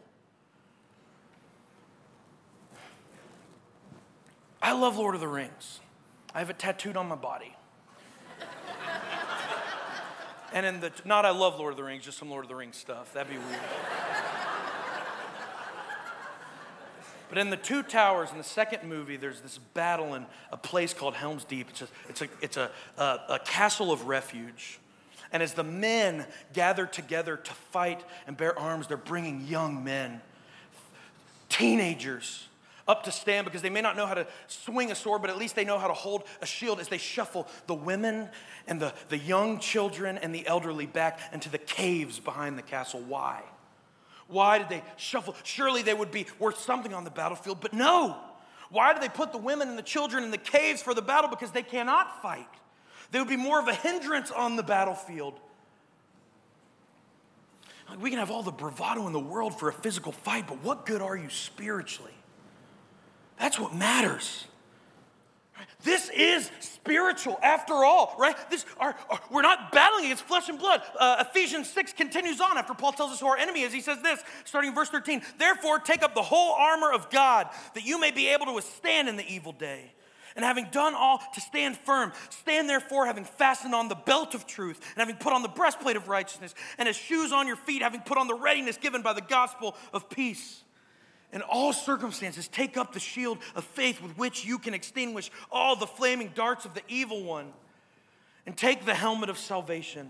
I 4.62 4.74
love 4.74 4.98
Lord 4.98 5.16
of 5.16 5.22
the 5.22 5.28
Rings. 5.28 5.81
I 6.34 6.40
have 6.40 6.50
it 6.50 6.60
tattooed 6.60 6.96
on 6.96 7.08
my 7.08 7.16
body. 7.16 7.56
and 10.54 10.66
in 10.66 10.80
the, 10.80 10.92
not 11.04 11.26
I 11.26 11.32
love 11.32 11.60
Lord 11.60 11.74
of 11.74 11.78
the 11.78 11.84
Rings, 11.84 12.06
just 12.06 12.18
some 12.18 12.30
Lord 12.30 12.46
of 12.46 12.50
the 12.50 12.56
Rings 12.56 12.78
stuff. 12.78 13.14
That'd 13.14 13.32
be 13.32 13.38
weird. 13.38 13.60
but 17.30 17.38
in 17.38 17.50
the 17.50 17.58
Two 17.58 17.84
Towers, 17.84 18.32
in 18.32 18.38
the 18.38 18.44
second 18.44 18.88
movie, 18.88 19.18
there's 19.18 19.42
this 19.42 19.58
battle 19.58 20.16
in 20.16 20.26
a 20.52 20.58
place 20.58 20.94
called 20.94 21.16
Helm's 21.16 21.44
Deep. 21.44 21.70
It's 21.70 21.82
a, 21.82 21.88
it's 22.08 22.22
a, 22.22 22.28
it's 22.42 22.58
a, 22.58 22.72
a, 22.98 23.20
a 23.30 23.40
castle 23.40 23.92
of 23.92 24.08
refuge. 24.08 24.80
And 25.34 25.44
as 25.44 25.54
the 25.54 25.64
men 25.64 26.26
gather 26.54 26.86
together 26.86 27.38
to 27.38 27.54
fight 27.54 28.04
and 28.28 28.36
bear 28.38 28.58
arms, 28.58 28.88
they're 28.88 28.98
bringing 28.98 29.48
young 29.48 29.84
men, 29.84 30.22
teenagers, 31.50 32.48
up 32.88 33.04
to 33.04 33.12
stand 33.12 33.46
because 33.46 33.62
they 33.62 33.70
may 33.70 33.82
not 33.82 33.96
know 33.96 34.06
how 34.06 34.14
to 34.14 34.28
swing 34.48 34.92
a 34.92 34.96
sword, 34.96 35.22
but 35.22 35.30
at 35.30 35.38
least 35.38 35.56
they 35.56 35.66
know 35.66 35.78
how 35.78 35.88
to 35.88 35.94
hold 35.94 36.24
a 36.42 36.46
shield 36.46 36.80
as 36.80 36.88
they 36.88 36.98
shuffle 36.98 37.48
the 37.68 37.74
women 37.74 38.30
and 38.68 38.80
the, 38.80 38.94
the 39.10 39.18
young 39.18 39.60
children 39.60 40.18
and 40.18 40.34
the 40.34 40.46
elderly 40.48 40.86
back 40.86 41.20
into 41.34 41.50
the 41.50 41.58
caves 41.58 42.20
behind 42.20 42.58
the 42.58 42.64
castle. 42.64 43.02
Why? 43.02 43.42
Why 44.28 44.58
did 44.58 44.70
they 44.70 44.84
shuffle? 44.98 45.36
Surely 45.44 45.82
they 45.82 45.94
would 45.94 46.12
be 46.12 46.26
worth 46.40 46.60
something 46.60 46.94
on 46.94 47.04
the 47.04 47.12
battlefield, 47.12 47.60
but 47.62 47.74
no. 47.74 48.18
Why 48.70 48.94
do 48.94 49.00
they 49.00 49.10
put 49.10 49.34
the 49.34 49.38
women 49.38 49.68
and 49.68 49.78
the 49.78 49.84
children 49.84 50.24
in 50.24 50.32
the 50.32 50.38
caves 50.38 50.82
for 50.82 50.94
the 50.94 51.02
battle? 51.02 51.30
Because 51.30 51.52
they 51.52 51.64
cannot 51.64 52.22
fight. 52.22 52.48
They 53.12 53.20
would 53.20 53.28
be 53.28 53.36
more 53.36 53.60
of 53.60 53.68
a 53.68 53.76
hindrance 53.76 54.32
on 54.32 54.56
the 54.56 54.64
battlefield. 54.64 55.38
Like 57.90 58.02
We 58.02 58.10
can 58.10 58.20
have 58.20 58.32
all 58.32 58.44
the 58.44 58.52
bravado 58.52 59.06
in 59.08 59.14
the 59.14 59.20
world 59.20 59.60
for 59.60 59.68
a 59.68 59.74
physical 59.74 60.14
fight, 60.14 60.48
but 60.48 60.64
what 60.64 60.86
good 60.86 61.02
are 61.02 61.18
you 61.18 61.30
spiritually? 61.30 62.14
That's 63.42 63.60
what 63.60 63.74
matters. 63.74 64.46
This 65.84 66.12
is 66.16 66.52
spiritual 66.60 67.40
after 67.42 67.74
all, 67.74 68.16
right? 68.20 68.36
This, 68.52 68.68
our, 68.80 68.96
our, 69.10 69.20
we're 69.32 69.42
not 69.42 69.72
battling 69.72 70.06
against 70.06 70.26
flesh 70.26 70.48
and 70.48 70.60
blood. 70.60 70.84
Uh, 70.98 71.24
Ephesians 71.28 71.68
6 71.72 71.94
continues 71.94 72.40
on 72.40 72.60
after 72.60 72.76
Paul 72.76 72.92
tells 72.92 73.12
us 73.12 73.20
who 73.20 73.26
our 73.26 73.38
enemy 73.38 73.62
is. 73.62 73.74
He 73.74 73.82
says 73.82 74.00
this, 74.04 74.22
starting 74.46 74.70
in 74.70 74.76
verse 74.76 74.90
13 74.90 75.24
Therefore, 75.40 75.80
take 75.80 76.04
up 76.04 76.14
the 76.14 76.22
whole 76.22 76.54
armor 76.54 76.92
of 76.92 77.10
God, 77.10 77.50
that 77.74 77.84
you 77.84 78.00
may 78.00 78.12
be 78.12 78.28
able 78.28 78.46
to 78.46 78.54
withstand 78.54 79.10
in 79.10 79.18
the 79.18 79.28
evil 79.28 79.54
day. 79.54 79.92
And 80.36 80.46
having 80.46 80.68
done 80.72 80.94
all 80.94 81.20
to 81.34 81.42
stand 81.42 81.78
firm, 81.78 82.14
stand 82.30 82.70
therefore, 82.70 83.08
having 83.08 83.26
fastened 83.26 83.74
on 83.74 83.88
the 83.88 83.96
belt 83.96 84.36
of 84.36 84.46
truth, 84.46 84.80
and 84.82 84.98
having 84.98 85.16
put 85.16 85.34
on 85.34 85.42
the 85.42 85.50
breastplate 85.50 85.96
of 85.96 86.08
righteousness, 86.08 86.54
and 86.78 86.88
as 86.88 86.96
shoes 86.96 87.32
on 87.32 87.48
your 87.48 87.58
feet, 87.58 87.82
having 87.82 88.02
put 88.02 88.20
on 88.20 88.28
the 88.28 88.36
readiness 88.36 88.78
given 88.78 89.02
by 89.02 89.14
the 89.14 89.22
gospel 89.22 89.76
of 89.94 90.12
peace. 90.12 90.62
In 91.34 91.42
all 91.42 91.72
circumstances, 91.72 92.48
take 92.48 92.76
up 92.76 92.94
the 92.94 93.00
shield 93.00 93.38
of 93.56 93.64
faith 93.64 94.02
with 94.02 94.18
which 94.18 94.46
you 94.46 94.60
can 94.60 94.74
extinguish 94.74 95.32
all 95.52 95.76
the 95.76 95.88
flaming 95.88 96.32
darts 96.36 96.66
of 96.66 96.74
the 96.74 96.82
evil 96.88 97.24
one, 97.24 97.54
and 98.46 98.58
take 98.58 98.86
the 98.86 98.94
helmet 98.94 99.30
of 99.30 99.38
salvation. 99.38 100.10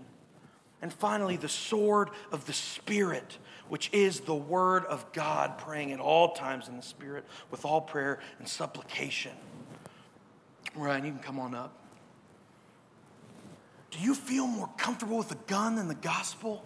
And 0.80 0.92
finally, 0.92 1.36
the 1.36 1.48
sword 1.48 2.10
of 2.32 2.46
the 2.46 2.52
Spirit, 2.52 3.38
which 3.68 3.88
is 3.92 4.20
the 4.20 4.34
word 4.34 4.84
of 4.86 5.12
God, 5.12 5.58
praying 5.58 5.92
at 5.92 6.00
all 6.00 6.32
times 6.32 6.66
in 6.66 6.76
the 6.76 6.82
Spirit 6.82 7.24
with 7.52 7.64
all 7.64 7.80
prayer 7.80 8.18
and 8.40 8.48
supplication. 8.48 9.32
Ryan, 10.74 11.04
you 11.04 11.12
can 11.12 11.20
come 11.20 11.38
on 11.38 11.54
up. 11.54 11.72
Do 13.92 13.98
you 14.00 14.14
feel 14.14 14.46
more 14.46 14.70
comfortable 14.76 15.18
with 15.18 15.28
the 15.28 15.38
gun 15.46 15.76
than 15.76 15.86
the 15.86 15.94
gospel? 15.94 16.64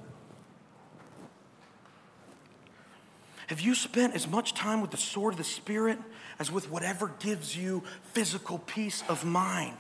Have 3.47 3.61
you 3.61 3.75
spent 3.75 4.15
as 4.15 4.27
much 4.27 4.55
time 4.55 4.81
with 4.81 4.91
the 4.91 4.97
sword 4.97 5.35
of 5.35 5.39
the 5.39 5.45
Spirit 5.45 5.99
as 6.39 6.51
with 6.51 6.71
whatever 6.71 7.13
gives 7.21 7.57
you 7.57 7.83
physical 8.13 8.59
peace 8.59 9.03
of 9.09 9.25
mind? 9.25 9.77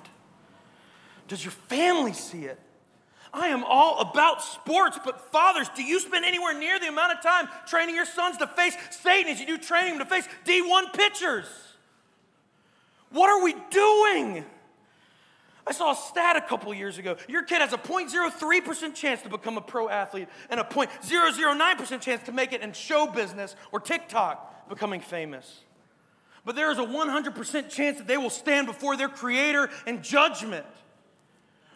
Does 1.28 1.44
your 1.44 1.52
family 1.52 2.12
see 2.12 2.44
it? 2.44 2.60
I 3.32 3.48
am 3.48 3.64
all 3.64 4.00
about 4.00 4.42
sports, 4.42 4.98
but 5.04 5.32
fathers, 5.32 5.68
do 5.74 5.82
you 5.82 6.00
spend 6.00 6.24
anywhere 6.24 6.56
near 6.58 6.78
the 6.78 6.88
amount 6.88 7.12
of 7.12 7.22
time 7.22 7.48
training 7.66 7.94
your 7.94 8.06
sons 8.06 8.36
to 8.38 8.46
face 8.46 8.76
Satan 8.90 9.32
as 9.32 9.40
you 9.40 9.46
do 9.46 9.58
training 9.58 9.98
them 9.98 10.06
to 10.06 10.14
face 10.14 10.28
D1 10.46 10.92
pitchers? 10.94 11.46
What 13.10 13.28
are 13.28 13.42
we 13.42 13.54
doing? 13.70 14.44
I 15.66 15.72
saw 15.72 15.92
a 15.92 15.96
stat 15.96 16.36
a 16.36 16.40
couple 16.40 16.72
years 16.72 16.98
ago. 16.98 17.16
Your 17.28 17.42
kid 17.42 17.60
has 17.60 17.72
a 17.72 17.78
0.03% 17.78 18.94
chance 18.94 19.22
to 19.22 19.28
become 19.28 19.56
a 19.56 19.60
pro 19.60 19.88
athlete 19.88 20.28
and 20.48 20.60
a 20.60 20.64
0.009% 20.64 22.00
chance 22.00 22.22
to 22.24 22.32
make 22.32 22.52
it 22.52 22.60
in 22.60 22.72
show 22.72 23.06
business 23.06 23.56
or 23.72 23.80
TikTok 23.80 24.68
becoming 24.68 25.00
famous. 25.00 25.62
But 26.44 26.54
there 26.54 26.70
is 26.70 26.78
a 26.78 26.84
100% 26.84 27.68
chance 27.68 27.98
that 27.98 28.06
they 28.06 28.16
will 28.16 28.30
stand 28.30 28.68
before 28.68 28.96
their 28.96 29.08
creator 29.08 29.68
in 29.86 30.02
judgment. 30.02 30.66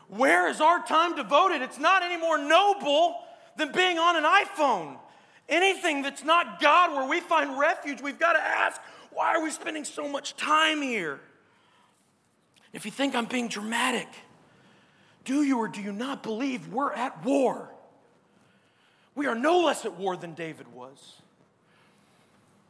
Where 0.06 0.48
is 0.48 0.60
our 0.60 0.80
time 0.84 1.16
devoted? 1.16 1.60
It's 1.62 1.78
not 1.78 2.04
any 2.04 2.16
more 2.16 2.38
noble 2.38 3.16
than 3.56 3.72
being 3.72 3.98
on 3.98 4.16
an 4.16 4.24
iPhone. 4.24 4.98
Anything 5.48 6.02
that's 6.02 6.22
not 6.22 6.60
God 6.60 6.92
where 6.92 7.08
we 7.08 7.18
find 7.18 7.58
refuge, 7.58 8.00
we've 8.00 8.20
got 8.20 8.34
to 8.34 8.40
ask, 8.40 8.80
why 9.10 9.34
are 9.34 9.42
we 9.42 9.50
spending 9.50 9.84
so 9.84 10.08
much 10.08 10.36
time 10.36 10.80
here? 10.80 11.20
If 12.72 12.84
you 12.84 12.90
think 12.90 13.14
I'm 13.14 13.26
being 13.26 13.48
dramatic, 13.48 14.08
do 15.24 15.42
you 15.42 15.58
or 15.58 15.68
do 15.68 15.80
you 15.80 15.92
not 15.92 16.22
believe 16.22 16.72
we're 16.72 16.92
at 16.92 17.24
war? 17.24 17.70
We 19.14 19.26
are 19.26 19.34
no 19.34 19.60
less 19.60 19.84
at 19.84 19.96
war 19.96 20.16
than 20.16 20.34
David 20.34 20.72
was. 20.72 21.20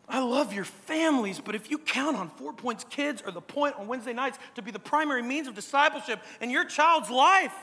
I 0.09 0.19
love 0.21 0.53
your 0.53 0.65
families, 0.65 1.39
but 1.39 1.55
if 1.55 1.71
you 1.71 1.79
count 1.79 2.17
on 2.17 2.29
Four 2.31 2.53
Points 2.53 2.85
Kids 2.91 3.23
or 3.25 3.31
the 3.31 3.41
point 3.41 3.77
on 3.77 3.87
Wednesday 3.87 4.13
nights 4.13 4.39
to 4.57 4.63
be 4.63 4.73
the 4.73 4.81
primary 4.81 5.23
means 5.23 5.47
of 5.47 5.55
discipleship 5.55 6.21
in 6.41 6.51
your 6.51 6.65
child's 6.65 7.11
life, 7.11 7.55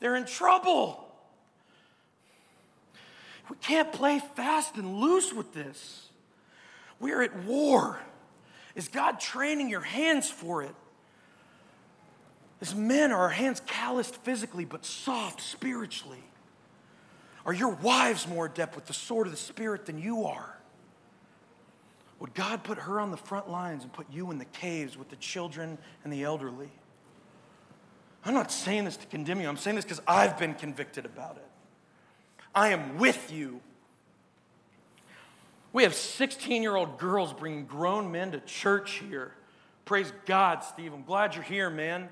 they're 0.00 0.16
in 0.16 0.24
trouble. 0.24 1.04
We 3.48 3.56
can't 3.58 3.92
play 3.92 4.20
fast 4.34 4.76
and 4.76 4.96
loose 4.96 5.32
with 5.32 5.54
this. 5.54 6.08
We're 6.98 7.22
at 7.22 7.44
war. 7.44 8.00
Is 8.74 8.88
God 8.88 9.20
training 9.20 9.68
your 9.68 9.80
hands 9.80 10.28
for 10.28 10.64
it? 10.64 10.74
As 12.60 12.74
men, 12.74 13.12
are 13.12 13.22
our 13.22 13.28
hands 13.28 13.60
calloused 13.66 14.16
physically 14.16 14.64
but 14.64 14.84
soft 14.84 15.40
spiritually? 15.42 16.22
Are 17.44 17.52
your 17.52 17.70
wives 17.70 18.26
more 18.26 18.46
adept 18.46 18.74
with 18.74 18.86
the 18.86 18.94
sword 18.94 19.26
of 19.26 19.32
the 19.32 19.38
Spirit 19.38 19.86
than 19.86 19.98
you 19.98 20.24
are? 20.24 20.56
Would 22.18 22.34
God 22.34 22.64
put 22.64 22.78
her 22.78 22.98
on 22.98 23.10
the 23.10 23.16
front 23.16 23.50
lines 23.50 23.82
and 23.82 23.92
put 23.92 24.10
you 24.10 24.30
in 24.30 24.38
the 24.38 24.46
caves 24.46 24.96
with 24.96 25.10
the 25.10 25.16
children 25.16 25.76
and 26.02 26.12
the 26.12 26.24
elderly? 26.24 26.70
I'm 28.24 28.34
not 28.34 28.50
saying 28.50 28.86
this 28.86 28.96
to 28.96 29.06
condemn 29.06 29.40
you. 29.40 29.48
I'm 29.48 29.56
saying 29.56 29.76
this 29.76 29.84
because 29.84 30.02
I've 30.08 30.38
been 30.38 30.54
convicted 30.54 31.04
about 31.04 31.36
it. 31.36 31.46
I 32.54 32.70
am 32.70 32.98
with 32.98 33.30
you. 33.30 33.60
We 35.72 35.82
have 35.82 35.94
16 35.94 36.62
year 36.62 36.74
old 36.74 36.98
girls 36.98 37.34
bringing 37.34 37.66
grown 37.66 38.10
men 38.10 38.32
to 38.32 38.40
church 38.40 39.02
here. 39.08 39.32
Praise 39.84 40.12
God, 40.24 40.64
Steve. 40.64 40.92
I'm 40.92 41.04
glad 41.04 41.34
you're 41.34 41.44
here, 41.44 41.70
man. 41.70 42.08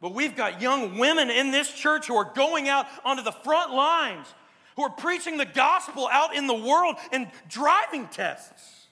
But 0.00 0.14
we've 0.14 0.36
got 0.36 0.60
young 0.60 0.98
women 0.98 1.30
in 1.30 1.50
this 1.50 1.72
church 1.72 2.06
who 2.06 2.16
are 2.16 2.30
going 2.34 2.68
out 2.68 2.86
onto 3.04 3.22
the 3.22 3.32
front 3.32 3.72
lines, 3.72 4.26
who 4.76 4.82
are 4.82 4.90
preaching 4.90 5.38
the 5.38 5.46
gospel 5.46 6.08
out 6.10 6.34
in 6.34 6.46
the 6.46 6.54
world 6.54 6.96
and 7.12 7.28
driving 7.48 8.06
tests. 8.08 8.86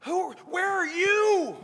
Who, 0.00 0.32
where 0.50 0.68
are 0.68 0.86
you? 0.86 1.56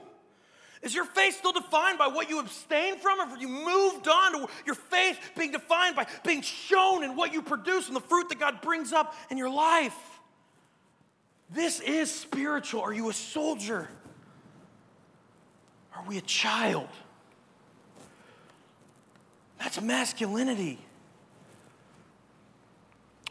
Is 0.83 0.95
your 0.95 1.05
faith 1.05 1.37
still 1.37 1.53
defined 1.53 1.99
by 1.99 2.09
what 2.09 2.31
you 2.31 2.39
abstain 2.39 2.97
from, 2.97 3.21
or 3.21 3.27
have 3.27 3.41
you 3.41 3.49
moved 3.49 4.09
on 4.09 4.33
to 4.33 4.49
your 4.65 4.75
faith 4.75 5.19
being 5.37 5.53
defined 5.53 5.95
by 5.95 6.07
being 6.25 6.41
shown 6.41 7.05
in 7.05 7.17
what 7.17 7.35
you 7.35 7.43
produce 7.43 7.89
and 7.89 7.95
the 7.95 8.01
fruit 8.01 8.31
that 8.31 8.41
God 8.41 8.63
brings 8.63 8.95
up 8.95 9.15
in 9.31 9.37
your 9.37 9.51
life? 9.51 9.95
This 11.51 11.81
is 11.81 12.11
spiritual. 12.11 12.81
Are 12.81 12.95
you 12.95 13.11
a 13.11 13.13
soldier? 13.13 13.91
Are 15.95 16.05
we 16.07 16.17
a 16.17 16.23
child? 16.23 16.89
That's 19.61 19.81
masculinity. 19.81 20.79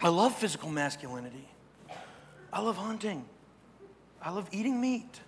I 0.02 0.10
love 0.10 0.36
physical 0.36 0.70
masculinity. 0.70 1.50
I 2.54 2.62
love 2.62 2.78
hunting. 2.78 3.26
I 4.22 4.32
love 4.32 4.48
eating 4.52 4.80
meat. 4.80 5.20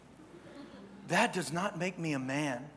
That 1.08 1.34
does 1.34 1.52
not 1.52 1.78
make 1.78 1.97
me 1.97 2.14
a 2.14 2.20
man. 2.20 2.70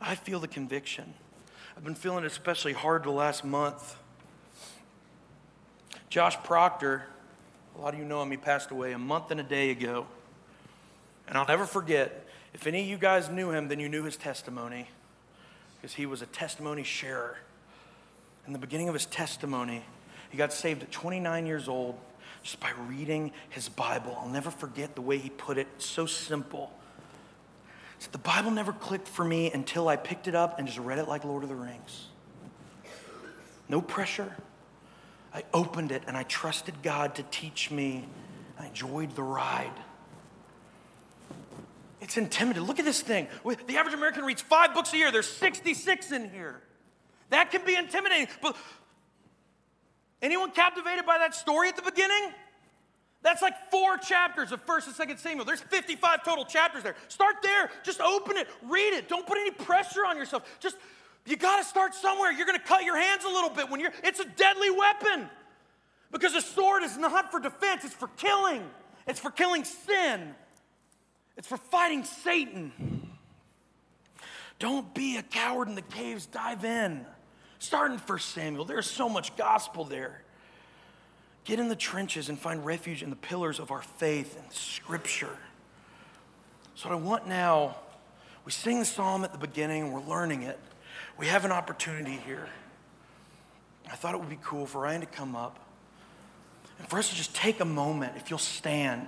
I 0.00 0.14
feel 0.14 0.38
the 0.38 0.48
conviction. 0.48 1.12
I've 1.76 1.84
been 1.84 1.96
feeling 1.96 2.24
especially 2.24 2.72
hard 2.72 3.02
the 3.02 3.10
last 3.10 3.44
month. 3.44 3.96
Josh 6.08 6.36
Proctor, 6.44 7.06
a 7.76 7.80
lot 7.80 7.92
of 7.92 7.98
you 7.98 8.06
know 8.06 8.22
him, 8.22 8.30
he 8.30 8.36
passed 8.36 8.70
away 8.70 8.92
a 8.92 8.98
month 8.98 9.32
and 9.32 9.40
a 9.40 9.42
day 9.42 9.70
ago. 9.70 10.06
And 11.26 11.36
I'll 11.36 11.46
never 11.46 11.66
forget, 11.66 12.24
if 12.54 12.68
any 12.68 12.82
of 12.82 12.86
you 12.86 12.98
guys 12.98 13.28
knew 13.28 13.50
him, 13.50 13.66
then 13.66 13.80
you 13.80 13.88
knew 13.88 14.04
his 14.04 14.16
testimony 14.16 14.86
because 15.86 15.94
he 15.94 16.06
was 16.06 16.20
a 16.20 16.26
testimony 16.26 16.82
sharer. 16.82 17.36
In 18.44 18.52
the 18.52 18.58
beginning 18.58 18.88
of 18.88 18.94
his 18.94 19.06
testimony, 19.06 19.84
he 20.30 20.36
got 20.36 20.52
saved 20.52 20.82
at 20.82 20.90
29 20.90 21.46
years 21.46 21.68
old 21.68 21.96
just 22.42 22.58
by 22.58 22.72
reading 22.88 23.30
his 23.50 23.68
Bible. 23.68 24.18
I'll 24.20 24.28
never 24.28 24.50
forget 24.50 24.96
the 24.96 25.00
way 25.00 25.16
he 25.16 25.30
put 25.30 25.58
it, 25.58 25.68
so 25.78 26.04
simple. 26.04 26.72
Said, 28.00 28.10
The 28.10 28.18
Bible 28.18 28.50
never 28.50 28.72
clicked 28.72 29.06
for 29.06 29.24
me 29.24 29.52
until 29.52 29.86
I 29.86 29.94
picked 29.94 30.26
it 30.26 30.34
up 30.34 30.58
and 30.58 30.66
just 30.66 30.80
read 30.80 30.98
it 30.98 31.06
like 31.06 31.22
Lord 31.22 31.44
of 31.44 31.50
the 31.50 31.54
Rings. 31.54 32.08
No 33.68 33.80
pressure. 33.80 34.34
I 35.32 35.44
opened 35.54 35.92
it 35.92 36.02
and 36.08 36.16
I 36.16 36.24
trusted 36.24 36.82
God 36.82 37.14
to 37.14 37.22
teach 37.30 37.70
me. 37.70 38.08
I 38.58 38.66
enjoyed 38.66 39.14
the 39.14 39.22
ride. 39.22 39.70
It's 42.00 42.16
intimidating. 42.16 42.66
Look 42.66 42.78
at 42.78 42.84
this 42.84 43.00
thing. 43.00 43.28
The 43.44 43.76
average 43.76 43.94
American 43.94 44.24
reads 44.24 44.42
five 44.42 44.74
books 44.74 44.92
a 44.92 44.96
year. 44.96 45.10
There's 45.10 45.28
66 45.28 46.12
in 46.12 46.30
here. 46.30 46.60
That 47.30 47.50
can 47.50 47.64
be 47.64 47.74
intimidating. 47.74 48.28
But 48.42 48.56
anyone 50.20 50.50
captivated 50.50 51.06
by 51.06 51.18
that 51.18 51.34
story 51.34 51.68
at 51.68 51.76
the 51.76 51.82
beginning? 51.82 52.32
That's 53.22 53.42
like 53.42 53.54
four 53.70 53.96
chapters 53.96 54.52
of 54.52 54.64
1st 54.66 54.86
and 54.86 55.10
2nd 55.10 55.18
Samuel. 55.18 55.44
There's 55.44 55.60
55 55.60 56.22
total 56.22 56.44
chapters 56.44 56.82
there. 56.82 56.94
Start 57.08 57.36
there. 57.42 57.70
Just 57.82 58.00
open 58.00 58.36
it, 58.36 58.46
read 58.62 58.92
it. 58.92 59.08
Don't 59.08 59.26
put 59.26 59.38
any 59.38 59.50
pressure 59.50 60.04
on 60.06 60.16
yourself. 60.16 60.44
Just 60.60 60.76
you 61.24 61.36
got 61.36 61.56
to 61.56 61.64
start 61.64 61.94
somewhere. 61.94 62.30
You're 62.30 62.46
going 62.46 62.58
to 62.58 62.64
cut 62.64 62.84
your 62.84 62.96
hands 62.96 63.24
a 63.24 63.28
little 63.28 63.50
bit 63.50 63.68
when 63.68 63.80
you're 63.80 63.90
it's 64.04 64.20
a 64.20 64.24
deadly 64.24 64.70
weapon. 64.70 65.28
Because 66.12 66.34
a 66.34 66.40
sword 66.40 66.84
is 66.84 66.96
not 66.96 67.32
for 67.32 67.40
defense, 67.40 67.84
it's 67.84 67.94
for 67.94 68.08
killing. 68.16 68.62
It's 69.08 69.18
for 69.18 69.30
killing 69.30 69.64
sin. 69.64 70.34
It's 71.36 71.46
for 71.46 71.56
fighting 71.56 72.04
Satan. 72.04 72.72
Don't 74.58 74.94
be 74.94 75.16
a 75.16 75.22
coward 75.22 75.68
in 75.68 75.74
the 75.74 75.82
caves, 75.82 76.26
dive 76.26 76.64
in. 76.64 77.04
Start 77.58 77.92
in 77.92 77.98
1 77.98 78.18
Samuel. 78.18 78.64
There's 78.64 78.88
so 78.88 79.08
much 79.08 79.36
gospel 79.36 79.84
there. 79.84 80.22
Get 81.44 81.60
in 81.60 81.68
the 81.68 81.76
trenches 81.76 82.28
and 82.28 82.38
find 82.38 82.64
refuge 82.64 83.02
in 83.02 83.10
the 83.10 83.16
pillars 83.16 83.60
of 83.60 83.70
our 83.70 83.82
faith 83.82 84.36
and 84.40 84.50
Scripture. 84.52 85.36
So, 86.74 86.88
what 86.88 86.98
I 86.98 87.00
want 87.00 87.28
now, 87.28 87.76
we 88.44 88.52
sing 88.52 88.80
the 88.80 88.84
psalm 88.84 89.24
at 89.24 89.32
the 89.32 89.38
beginning 89.38 89.92
we're 89.92 90.00
learning 90.00 90.42
it. 90.42 90.58
We 91.18 91.26
have 91.26 91.44
an 91.44 91.52
opportunity 91.52 92.18
here. 92.26 92.48
I 93.90 93.96
thought 93.96 94.14
it 94.14 94.20
would 94.20 94.28
be 94.28 94.38
cool 94.42 94.66
for 94.66 94.82
Ryan 94.82 95.02
to 95.02 95.06
come 95.06 95.36
up 95.36 95.58
and 96.78 96.88
for 96.88 96.98
us 96.98 97.08
to 97.10 97.14
just 97.14 97.34
take 97.34 97.60
a 97.60 97.64
moment, 97.64 98.14
if 98.16 98.28
you'll 98.28 98.38
stand. 98.38 99.06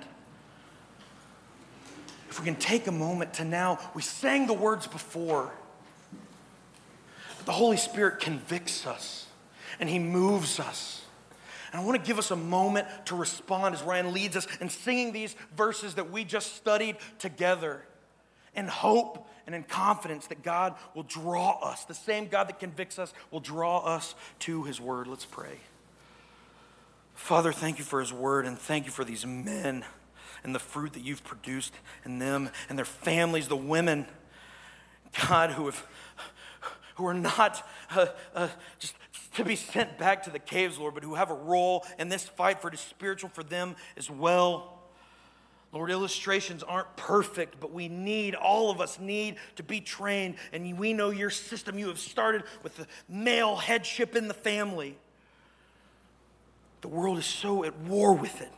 If 2.29 2.39
we 2.39 2.45
can 2.45 2.57
take 2.57 2.87
a 2.87 2.93
moment 2.93 3.35
to 3.35 3.45
now, 3.45 3.79
we 3.95 4.03
sang 4.03 4.47
the 4.47 4.55
words 4.55 4.87
before. 4.87 5.53
But 7.39 7.47
the 7.47 7.53
Holy 7.53 7.77
Spirit 7.77 8.21
convicts 8.21 8.87
us 8.87 9.27
and 9.81 9.89
He 9.89 9.99
moves 9.99 10.61
us. 10.61 11.03
And 11.73 11.81
I 11.81 11.85
want 11.85 12.03
to 12.03 12.07
give 12.07 12.19
us 12.19 12.31
a 12.31 12.37
moment 12.37 12.87
to 13.07 13.17
respond 13.17 13.75
as 13.75 13.83
Ryan 13.83 14.13
leads 14.13 14.37
us 14.37 14.47
in 14.61 14.69
singing 14.71 15.13
these 15.13 15.37
verses 15.57 15.95
that 15.95 16.11
we 16.11 16.25
just 16.25 16.57
studied 16.57 16.97
together 17.19 17.83
in 18.55 18.67
hope 18.67 19.29
and 19.47 19.55
in 19.55 19.63
confidence 19.63 20.27
that 20.27 20.43
God 20.43 20.75
will 20.95 21.03
draw 21.03 21.59
us. 21.61 21.85
The 21.85 21.95
same 21.95 22.29
God 22.29 22.49
that 22.49 22.59
convicts 22.59 22.99
us 22.99 23.13
will 23.31 23.41
draw 23.41 23.79
us 23.79 24.15
to 24.41 24.65
his 24.65 24.81
word. 24.81 25.07
Let's 25.07 25.27
pray. 25.27 25.61
Father, 27.15 27.53
thank 27.53 27.79
you 27.79 27.85
for 27.85 28.01
his 28.01 28.13
word 28.13 28.47
and 28.47 28.59
thank 28.59 28.87
you 28.87 28.93
for 28.93 29.05
these 29.05 29.27
men 29.27 29.85
and 30.45 30.55
the 30.55 30.59
fruit 30.59 30.93
that 30.95 31.05
you've 31.05 31.25
produced 31.25 31.75
in 32.05 32.19
them 32.19 32.51
and 32.69 32.79
their 32.79 32.85
families, 32.85 33.49
the 33.49 33.57
women, 33.57 34.07
God, 35.29 35.51
who 35.51 35.67
have 35.67 35.87
who 36.99 37.07
are 37.07 37.15
not 37.15 37.65
uh, 37.95 38.07
uh, 38.35 38.49
just 38.81 38.95
to 39.35 39.45
be 39.45 39.55
sent 39.55 39.99
back 39.99 40.25
to 40.25 40.31
the 40.31 40.39
caves, 40.41 40.79
Lord, 40.79 40.95
but 40.95 41.05
who 41.05 41.15
have 41.15 41.31
a 41.31 41.35
role 41.35 41.87
in 41.97 42.09
this 42.09 42.25
fight 42.25 42.61
for 42.61 42.67
it 42.67 42.75
is 42.75 42.81
spiritual 42.81 43.31
for 43.31 43.45
them 43.45 43.77
as 43.97 44.11
well. 44.11 44.75
Lord, 45.73 45.93
illustrations 45.93 46.65
aren't 46.65 46.97
perfect, 46.97 47.61
but 47.61 47.73
we 47.73 47.89
need, 47.89 48.35
all 48.35 48.71
of 48.71 48.81
us 48.81 48.99
need 48.99 49.37
to 49.57 49.63
be 49.63 49.81
trained. 49.81 50.37
And 50.53 50.77
we 50.77 50.93
know 50.93 51.11
your 51.11 51.31
system 51.31 51.79
you 51.79 51.87
have 51.87 52.01
started 52.01 52.43
with 52.65 52.77
the 52.77 52.87
male 53.09 53.55
headship 53.55 54.17
in 54.17 54.27
the 54.27 54.35
family. 54.35 54.97
The 56.81 56.89
world 56.89 57.19
is 57.19 57.27
so 57.27 57.65
at 57.65 57.79
war 57.81 58.13
with 58.15 58.41
it. 58.41 58.53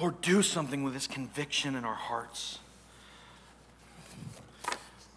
Lord, 0.00 0.20
do 0.20 0.42
something 0.42 0.84
with 0.84 0.94
this 0.94 1.06
conviction 1.06 1.74
in 1.74 1.84
our 1.84 1.94
hearts. 1.94 2.58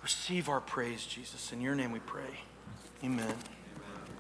Receive 0.01 0.49
our 0.49 0.59
praise, 0.59 1.05
Jesus. 1.05 1.53
In 1.53 1.61
your 1.61 1.75
name 1.75 1.91
we 1.91 1.99
pray. 1.99 2.39
Amen. 3.03 3.35